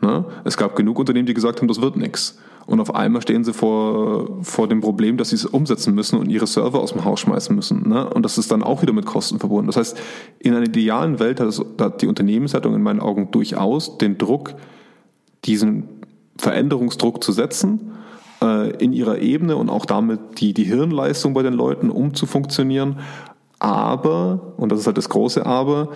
Ne? 0.00 0.24
Es 0.44 0.56
gab 0.56 0.76
genug 0.76 0.98
Unternehmen, 0.98 1.26
die 1.26 1.34
gesagt 1.34 1.60
haben, 1.60 1.68
das 1.68 1.80
wird 1.80 1.96
nichts. 1.96 2.38
Und 2.66 2.80
auf 2.80 2.94
einmal 2.94 3.20
stehen 3.20 3.44
sie 3.44 3.52
vor, 3.52 4.42
vor 4.42 4.68
dem 4.68 4.80
Problem, 4.80 5.16
dass 5.16 5.30
sie 5.30 5.36
es 5.36 5.44
umsetzen 5.44 5.94
müssen 5.94 6.18
und 6.18 6.30
ihre 6.30 6.46
Server 6.46 6.80
aus 6.80 6.92
dem 6.92 7.04
Haus 7.04 7.20
schmeißen 7.20 7.54
müssen. 7.54 7.88
Ne? 7.88 8.08
Und 8.08 8.22
das 8.22 8.38
ist 8.38 8.50
dann 8.50 8.62
auch 8.62 8.80
wieder 8.80 8.94
mit 8.94 9.04
Kosten 9.04 9.38
verbunden. 9.38 9.66
Das 9.66 9.76
heißt, 9.76 9.98
in 10.38 10.54
einer 10.54 10.64
idealen 10.64 11.18
Welt 11.18 11.40
hat, 11.40 11.48
es, 11.48 11.62
hat 11.78 12.00
die 12.00 12.06
Unternehmensleitung 12.06 12.74
in 12.74 12.82
meinen 12.82 13.00
Augen 13.00 13.30
durchaus 13.30 13.98
den 13.98 14.16
Druck, 14.16 14.54
diesen 15.44 15.88
Veränderungsdruck 16.38 17.22
zu 17.22 17.32
setzen 17.32 17.92
äh, 18.40 18.70
in 18.82 18.94
ihrer 18.94 19.18
Ebene 19.18 19.56
und 19.56 19.68
auch 19.68 19.84
damit 19.84 20.40
die, 20.40 20.54
die 20.54 20.64
Hirnleistung 20.64 21.34
bei 21.34 21.42
den 21.42 21.54
Leuten, 21.54 21.90
um 21.90 22.14
zu 22.14 22.24
funktionieren. 22.24 23.00
Aber, 23.58 24.54
und 24.56 24.72
das 24.72 24.80
ist 24.80 24.86
halt 24.86 24.98
das 24.98 25.08
große 25.08 25.44
Aber, 25.44 25.90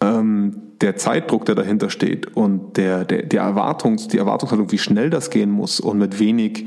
ähm, 0.00 0.62
der 0.80 0.96
Zeitdruck, 0.96 1.44
der 1.46 1.54
dahinter 1.54 1.90
steht 1.90 2.36
und 2.36 2.76
der, 2.76 3.04
der, 3.04 3.22
der 3.22 3.42
Erwartungs, 3.42 4.08
die 4.08 4.18
Erwartungshaltung, 4.18 4.70
wie 4.72 4.78
schnell 4.78 5.10
das 5.10 5.30
gehen 5.30 5.50
muss 5.50 5.80
und 5.80 5.98
mit 5.98 6.18
wenig 6.18 6.66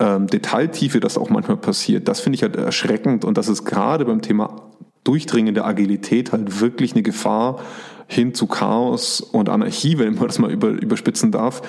ähm, 0.00 0.26
Detailtiefe 0.26 1.00
das 1.00 1.16
auch 1.16 1.30
manchmal 1.30 1.56
passiert, 1.56 2.08
das 2.08 2.20
finde 2.20 2.36
ich 2.36 2.42
halt 2.42 2.56
erschreckend 2.56 3.24
und 3.24 3.38
das 3.38 3.48
ist 3.48 3.64
gerade 3.64 4.04
beim 4.04 4.22
Thema 4.22 4.62
durchdringende 5.04 5.64
Agilität 5.64 6.32
halt 6.32 6.60
wirklich 6.60 6.94
eine 6.94 7.02
Gefahr 7.02 7.60
hin 8.06 8.34
zu 8.34 8.46
Chaos 8.46 9.20
und 9.20 9.48
Anarchie, 9.48 9.98
wenn 9.98 10.14
man 10.14 10.26
das 10.26 10.38
mal 10.38 10.50
über, 10.50 10.68
überspitzen 10.68 11.30
darf, 11.30 11.62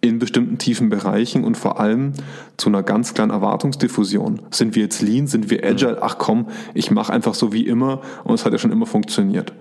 in 0.00 0.18
bestimmten 0.18 0.58
tiefen 0.58 0.88
Bereichen 0.88 1.44
und 1.44 1.56
vor 1.56 1.78
allem 1.80 2.12
zu 2.56 2.68
einer 2.68 2.82
ganz 2.82 3.14
kleinen 3.14 3.30
Erwartungsdiffusion. 3.30 4.42
Sind 4.50 4.74
wir 4.74 4.82
jetzt 4.82 5.00
lean, 5.00 5.26
sind 5.26 5.48
wir 5.48 5.64
agile? 5.64 5.98
Ach 6.02 6.18
komm, 6.18 6.48
ich 6.74 6.90
mache 6.90 7.12
einfach 7.12 7.34
so 7.34 7.52
wie 7.52 7.66
immer 7.66 8.00
und 8.24 8.34
es 8.34 8.44
hat 8.44 8.52
ja 8.52 8.58
schon 8.58 8.72
immer 8.72 8.86
funktioniert. 8.86 9.52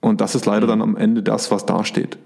Und 0.00 0.20
das 0.20 0.34
ist 0.34 0.46
leider 0.46 0.66
mhm. 0.66 0.70
dann 0.70 0.82
am 0.82 0.96
Ende 0.96 1.22
das, 1.22 1.50
was 1.50 1.66
dasteht. 1.66 2.18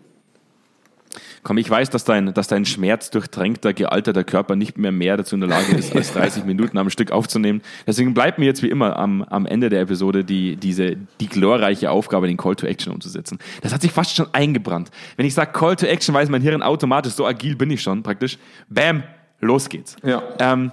Komm, 1.44 1.58
ich 1.58 1.68
weiß, 1.68 1.90
dass 1.90 2.04
dein, 2.04 2.32
dass 2.34 2.46
dein 2.46 2.64
schmerzdurchtränkter, 2.64 3.72
gealterter 3.72 4.22
Körper 4.22 4.54
nicht 4.54 4.78
mehr 4.78 4.92
mehr 4.92 5.16
dazu 5.16 5.34
in 5.34 5.40
der 5.40 5.50
Lage 5.50 5.74
ist, 5.74 5.94
als 5.96 6.12
30 6.12 6.44
Minuten 6.44 6.78
am 6.78 6.88
Stück 6.88 7.10
aufzunehmen. 7.10 7.62
Deswegen 7.84 8.14
bleibt 8.14 8.38
mir 8.38 8.44
jetzt 8.44 8.62
wie 8.62 8.68
immer 8.68 8.96
am, 8.96 9.22
am 9.24 9.44
Ende 9.46 9.68
der 9.68 9.80
Episode 9.80 10.24
die, 10.24 10.54
diese, 10.54 10.96
die 11.20 11.26
glorreiche 11.26 11.90
Aufgabe, 11.90 12.28
den 12.28 12.36
Call 12.36 12.54
to 12.54 12.66
Action 12.66 12.92
umzusetzen. 12.92 13.38
Das 13.60 13.72
hat 13.74 13.82
sich 13.82 13.90
fast 13.90 14.14
schon 14.14 14.26
eingebrannt. 14.32 14.92
Wenn 15.16 15.26
ich 15.26 15.34
sage 15.34 15.50
Call 15.52 15.74
to 15.74 15.86
Action, 15.86 16.14
weiß 16.14 16.28
mein 16.28 16.42
Hirn 16.42 16.62
automatisch, 16.62 17.14
so 17.14 17.26
agil 17.26 17.56
bin 17.56 17.70
ich 17.72 17.82
schon 17.82 18.04
praktisch. 18.04 18.38
Bam, 18.68 19.02
los 19.40 19.68
geht's. 19.68 19.96
Ja. 20.04 20.22
Ähm, 20.38 20.70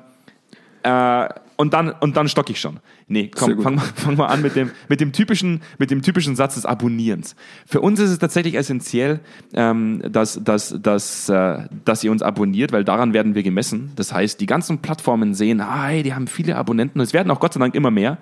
äh, 0.83 1.29
und 1.59 1.73
dann, 1.73 1.89
und 1.89 2.15
dann 2.15 2.29
stock 2.29 2.49
ich 2.49 2.61
schon. 2.61 2.79
Nee, 3.09 3.29
komm, 3.35 3.61
fang, 3.61 3.79
fang 3.95 4.15
mal 4.15 4.27
an 4.27 4.41
mit 4.41 4.55
dem, 4.55 4.71
mit, 4.87 5.01
dem 5.01 5.11
typischen, 5.11 5.59
mit 5.77 5.91
dem 5.91 6.01
typischen 6.01 6.37
Satz 6.37 6.55
des 6.55 6.65
Abonnierens. 6.65 7.35
Für 7.65 7.81
uns 7.81 7.99
ist 7.99 8.11
es 8.11 8.17
tatsächlich 8.17 8.55
essentiell, 8.55 9.19
ähm, 9.53 10.01
dass, 10.09 10.41
dass, 10.41 10.73
dass, 10.81 11.27
äh, 11.27 11.67
dass 11.83 12.01
ihr 12.01 12.13
uns 12.13 12.21
abonniert, 12.21 12.71
weil 12.71 12.85
daran 12.85 13.13
werden 13.13 13.35
wir 13.35 13.43
gemessen. 13.43 13.91
Das 13.97 14.13
heißt, 14.13 14.39
die 14.39 14.45
ganzen 14.45 14.77
Plattformen 14.77 15.33
sehen, 15.33 15.59
ah, 15.59 15.87
hey, 15.87 16.01
die 16.01 16.13
haben 16.13 16.27
viele 16.27 16.55
Abonnenten, 16.55 16.97
und 16.97 17.03
es 17.03 17.11
werden 17.11 17.29
auch 17.29 17.41
Gott 17.41 17.53
sei 17.53 17.59
Dank 17.59 17.75
immer 17.75 17.91
mehr, 17.91 18.19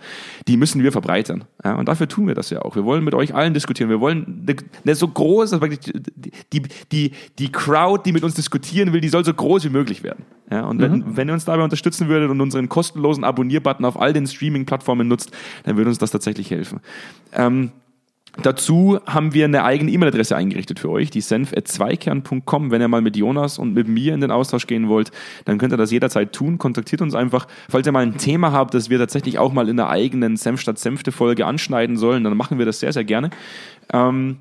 die 0.47 0.57
müssen 0.57 0.81
wir 0.81 0.91
verbreitern. 0.91 1.43
Ja, 1.63 1.75
und 1.75 1.87
dafür 1.87 2.07
tun 2.07 2.27
wir 2.27 2.33
das 2.33 2.49
ja 2.49 2.63
auch. 2.63 2.75
Wir 2.75 2.85
wollen 2.85 3.03
mit 3.03 3.13
euch 3.13 3.35
allen 3.35 3.53
diskutieren. 3.53 3.91
Wir 3.91 3.99
wollen 3.99 4.47
eine 4.83 4.95
so 4.95 5.07
groß, 5.07 5.59
die, 6.53 6.63
die, 6.91 7.11
die 7.37 7.51
Crowd, 7.51 8.01
die 8.03 8.13
mit 8.13 8.23
uns 8.23 8.33
diskutieren 8.33 8.93
will, 8.93 9.01
die 9.01 9.09
soll 9.09 9.23
so 9.23 9.33
groß 9.33 9.63
wie 9.65 9.69
möglich 9.69 10.01
werden. 10.01 10.25
Ja, 10.49 10.65
und 10.65 10.79
wenn, 10.79 10.99
mhm. 10.99 11.17
wenn 11.17 11.29
ihr 11.29 11.33
uns 11.33 11.43
dabei 11.43 11.63
unterstützen 11.63 12.07
würdet 12.07 12.29
und 12.29 12.39
unseren 12.39 12.69
kostenlosen 12.69 13.25
Abonnierbutton 13.27 13.85
auf 13.85 13.99
all 13.99 14.13
den 14.13 14.25
Streaming-Plattformen 14.25 15.07
nutzt, 15.07 15.31
dann 15.63 15.77
würde 15.77 15.89
uns 15.89 15.99
das 15.99 16.11
tatsächlich 16.11 16.49
helfen. 16.51 16.79
Ähm, 17.33 17.71
Dazu 18.43 18.99
haben 19.07 19.33
wir 19.33 19.45
eine 19.45 19.63
eigene 19.63 19.89
E-Mail-Adresse 19.91 20.35
eingerichtet 20.35 20.79
für 20.79 20.91
euch, 20.91 21.09
die 21.09 21.21
senf.zweikern.com. 21.21 22.69
Wenn 22.69 22.81
ihr 22.81 22.87
mal 22.87 23.01
mit 23.01 23.17
Jonas 23.17 23.57
und 23.57 23.73
mit 23.73 23.87
mir 23.87 24.13
in 24.13 24.21
den 24.21 24.29
Austausch 24.29 24.67
gehen 24.67 24.89
wollt, 24.89 25.11
dann 25.45 25.57
könnt 25.57 25.73
ihr 25.73 25.77
das 25.77 25.91
jederzeit 25.91 26.33
tun. 26.33 26.59
Kontaktiert 26.59 27.01
uns 27.01 27.15
einfach. 27.15 27.47
Falls 27.67 27.87
ihr 27.87 27.91
mal 27.91 28.03
ein 28.03 28.17
Thema 28.17 28.51
habt, 28.51 28.75
das 28.75 28.91
wir 28.91 28.99
tatsächlich 28.99 29.39
auch 29.39 29.53
mal 29.53 29.69
in 29.69 29.77
der 29.77 29.89
eigenen 29.89 30.37
Senf 30.37 30.61
statt 30.61 30.77
Senfte-Folge 30.77 31.47
anschneiden 31.47 31.97
sollen, 31.97 32.23
dann 32.23 32.37
machen 32.37 32.59
wir 32.59 32.67
das 32.67 32.79
sehr, 32.79 32.93
sehr 32.93 33.05
gerne. 33.05 33.31
Ähm, 33.91 34.37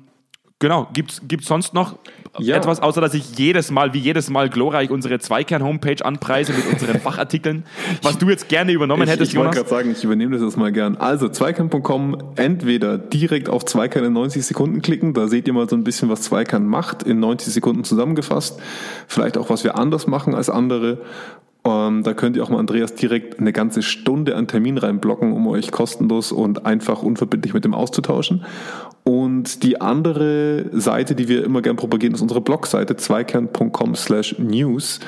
Genau, 0.59 0.87
gibt 0.91 1.11
es 1.21 1.45
sonst 1.45 1.75
noch 1.75 1.99
ja. 2.39 2.55
etwas, 2.55 2.81
außer 2.81 3.01
dass 3.01 3.13
ich 3.13 3.37
jedes 3.37 3.71
Mal, 3.71 3.93
wie 3.93 3.99
jedes 3.99 4.29
Mal 4.29 4.49
glorreich 4.49 4.89
unsere 4.89 5.19
Zweikern-Homepage 5.19 6.03
anpreise 6.03 6.53
mit 6.53 6.67
unseren 6.71 6.99
Fachartikeln, 7.01 7.65
was 8.01 8.17
du 8.17 8.29
jetzt 8.29 8.49
gerne 8.49 8.71
übernommen 8.71 9.03
ich, 9.03 9.09
hättest, 9.09 9.31
ich 9.31 9.35
Jonas? 9.35 9.55
Ich 9.55 9.59
wollte 9.59 9.69
gerade 9.69 9.83
sagen, 9.83 9.95
ich 9.97 10.03
übernehme 10.03 10.35
das 10.35 10.43
jetzt 10.43 10.57
mal 10.57 10.71
gern. 10.71 10.97
Also, 10.97 11.29
zweikern.com, 11.29 12.33
entweder 12.35 12.97
direkt 12.97 13.49
auf 13.49 13.65
Zweikern 13.65 14.03
in 14.03 14.13
90 14.13 14.45
Sekunden 14.45 14.81
klicken, 14.81 15.13
da 15.13 15.27
seht 15.27 15.47
ihr 15.47 15.53
mal 15.53 15.69
so 15.69 15.75
ein 15.75 15.83
bisschen, 15.83 16.09
was 16.09 16.21
Zweikern 16.21 16.65
macht, 16.65 17.03
in 17.03 17.19
90 17.19 17.53
Sekunden 17.53 17.83
zusammengefasst. 17.83 18.59
Vielleicht 19.07 19.37
auch, 19.37 19.49
was 19.49 19.63
wir 19.63 19.77
anders 19.77 20.07
machen 20.07 20.35
als 20.35 20.49
andere. 20.49 20.99
Ähm, 21.67 22.03
da 22.03 22.13
könnt 22.13 22.37
ihr 22.37 22.43
auch 22.43 22.49
mal 22.49 22.59
Andreas 22.59 22.95
direkt 22.95 23.39
eine 23.39 23.51
ganze 23.51 23.81
Stunde 23.81 24.35
an 24.35 24.47
Termin 24.47 24.77
reinblocken, 24.77 25.33
um 25.33 25.47
euch 25.47 25.71
kostenlos 25.71 26.31
und 26.31 26.65
einfach 26.65 27.03
unverbindlich 27.03 27.53
mit 27.53 27.65
dem 27.65 27.73
auszutauschen. 27.73 28.45
Und 29.07 29.63
die 29.63 29.79
andere 29.79 30.65
Seite, 30.73 31.15
die 31.15 31.29
wir 31.29 31.45
immer 31.45 31.61
gern 31.61 31.77
propagieren, 31.77 32.13
ist 32.13 32.19
unsere 32.19 32.41
Blogseite 32.41 32.97
zweikern.com 32.97 33.95
slash 33.95 34.37
news, 34.37 34.99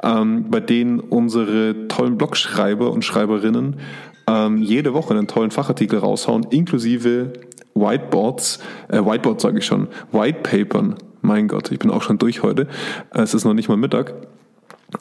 ähm, 0.00 0.48
bei 0.48 0.60
denen 0.60 1.00
unsere 1.00 1.88
tollen 1.88 2.16
Blogschreiber 2.16 2.92
und 2.92 3.04
Schreiberinnen 3.04 3.80
ähm, 4.28 4.58
jede 4.58 4.94
Woche 4.94 5.12
einen 5.12 5.26
tollen 5.26 5.50
Fachartikel 5.50 5.98
raushauen, 5.98 6.46
inklusive 6.50 7.32
Whiteboards, 7.74 8.60
äh, 8.90 9.04
Whiteboards 9.04 9.42
sage 9.42 9.58
ich 9.58 9.66
schon, 9.66 9.88
Whitepapern 10.12 10.94
Mein 11.22 11.48
Gott, 11.48 11.72
ich 11.72 11.80
bin 11.80 11.90
auch 11.90 12.02
schon 12.02 12.18
durch 12.18 12.44
heute. 12.44 12.68
Es 13.10 13.34
ist 13.34 13.44
noch 13.44 13.54
nicht 13.54 13.68
mal 13.68 13.76
Mittag. 13.76 14.14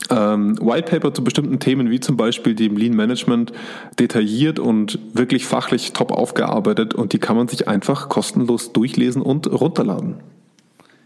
Ähm, 0.10 0.58
White 0.60 0.92
Paper 0.92 1.14
zu 1.14 1.24
bestimmten 1.24 1.60
Themen 1.60 1.90
wie 1.90 2.02
zum 2.02 2.18
Beispiel 2.18 2.56
dem 2.56 2.76
Lean 2.76 2.94
Management 2.94 3.54
detailliert 4.00 4.60
und 4.60 5.00
wirklich 5.14 5.46
fachlich 5.46 5.94
top 5.94 6.12
aufgearbeitet 6.12 6.94
und 6.94 7.14
die 7.14 7.20
kann 7.20 7.38
man 7.38 7.48
sich 7.48 7.70
einfach 7.70 8.10
kostenlos 8.10 8.74
durchlesen 8.74 9.22
und 9.22 9.48
runterladen. 9.48 10.16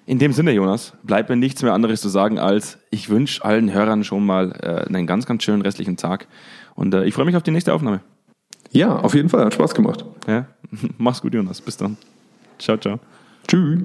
In 0.08 0.18
dem 0.18 0.34
Sinne, 0.34 0.52
Jonas, 0.52 0.94
bleibt 1.04 1.30
mir 1.30 1.36
nichts 1.36 1.62
mehr 1.62 1.74
anderes 1.74 2.02
zu 2.02 2.10
sagen, 2.10 2.40
als 2.40 2.80
ich 2.90 3.10
wünsche 3.10 3.46
allen 3.46 3.72
Hörern 3.72 4.04
schon 4.04 4.26
mal 4.26 4.52
äh, 4.62 4.88
einen 4.88 5.06
ganz, 5.06 5.28
ganz 5.28 5.44
schönen 5.44 5.62
restlichen 5.62 5.96
Tag 5.96 6.28
und 6.74 6.94
äh, 6.96 7.06
ich 7.06 7.14
freue 7.14 7.26
mich 7.26 7.36
auf 7.36 7.44
die 7.44 7.52
nächste 7.52 7.74
Aufnahme. 7.74 8.02
Ja, 8.72 8.96
auf 8.96 9.14
jeden 9.14 9.30
Fall, 9.30 9.46
hat 9.46 9.54
Spaß 9.54 9.76
gemacht. 9.76 10.06
Ja, 10.28 10.48
mach's 10.98 11.22
gut, 11.22 11.36
Jonas. 11.36 11.62
Bis 11.62 11.78
dann. 11.78 11.98
Ciao, 12.58 12.78
ciao. 12.78 13.00
Tschüss. 13.48 13.84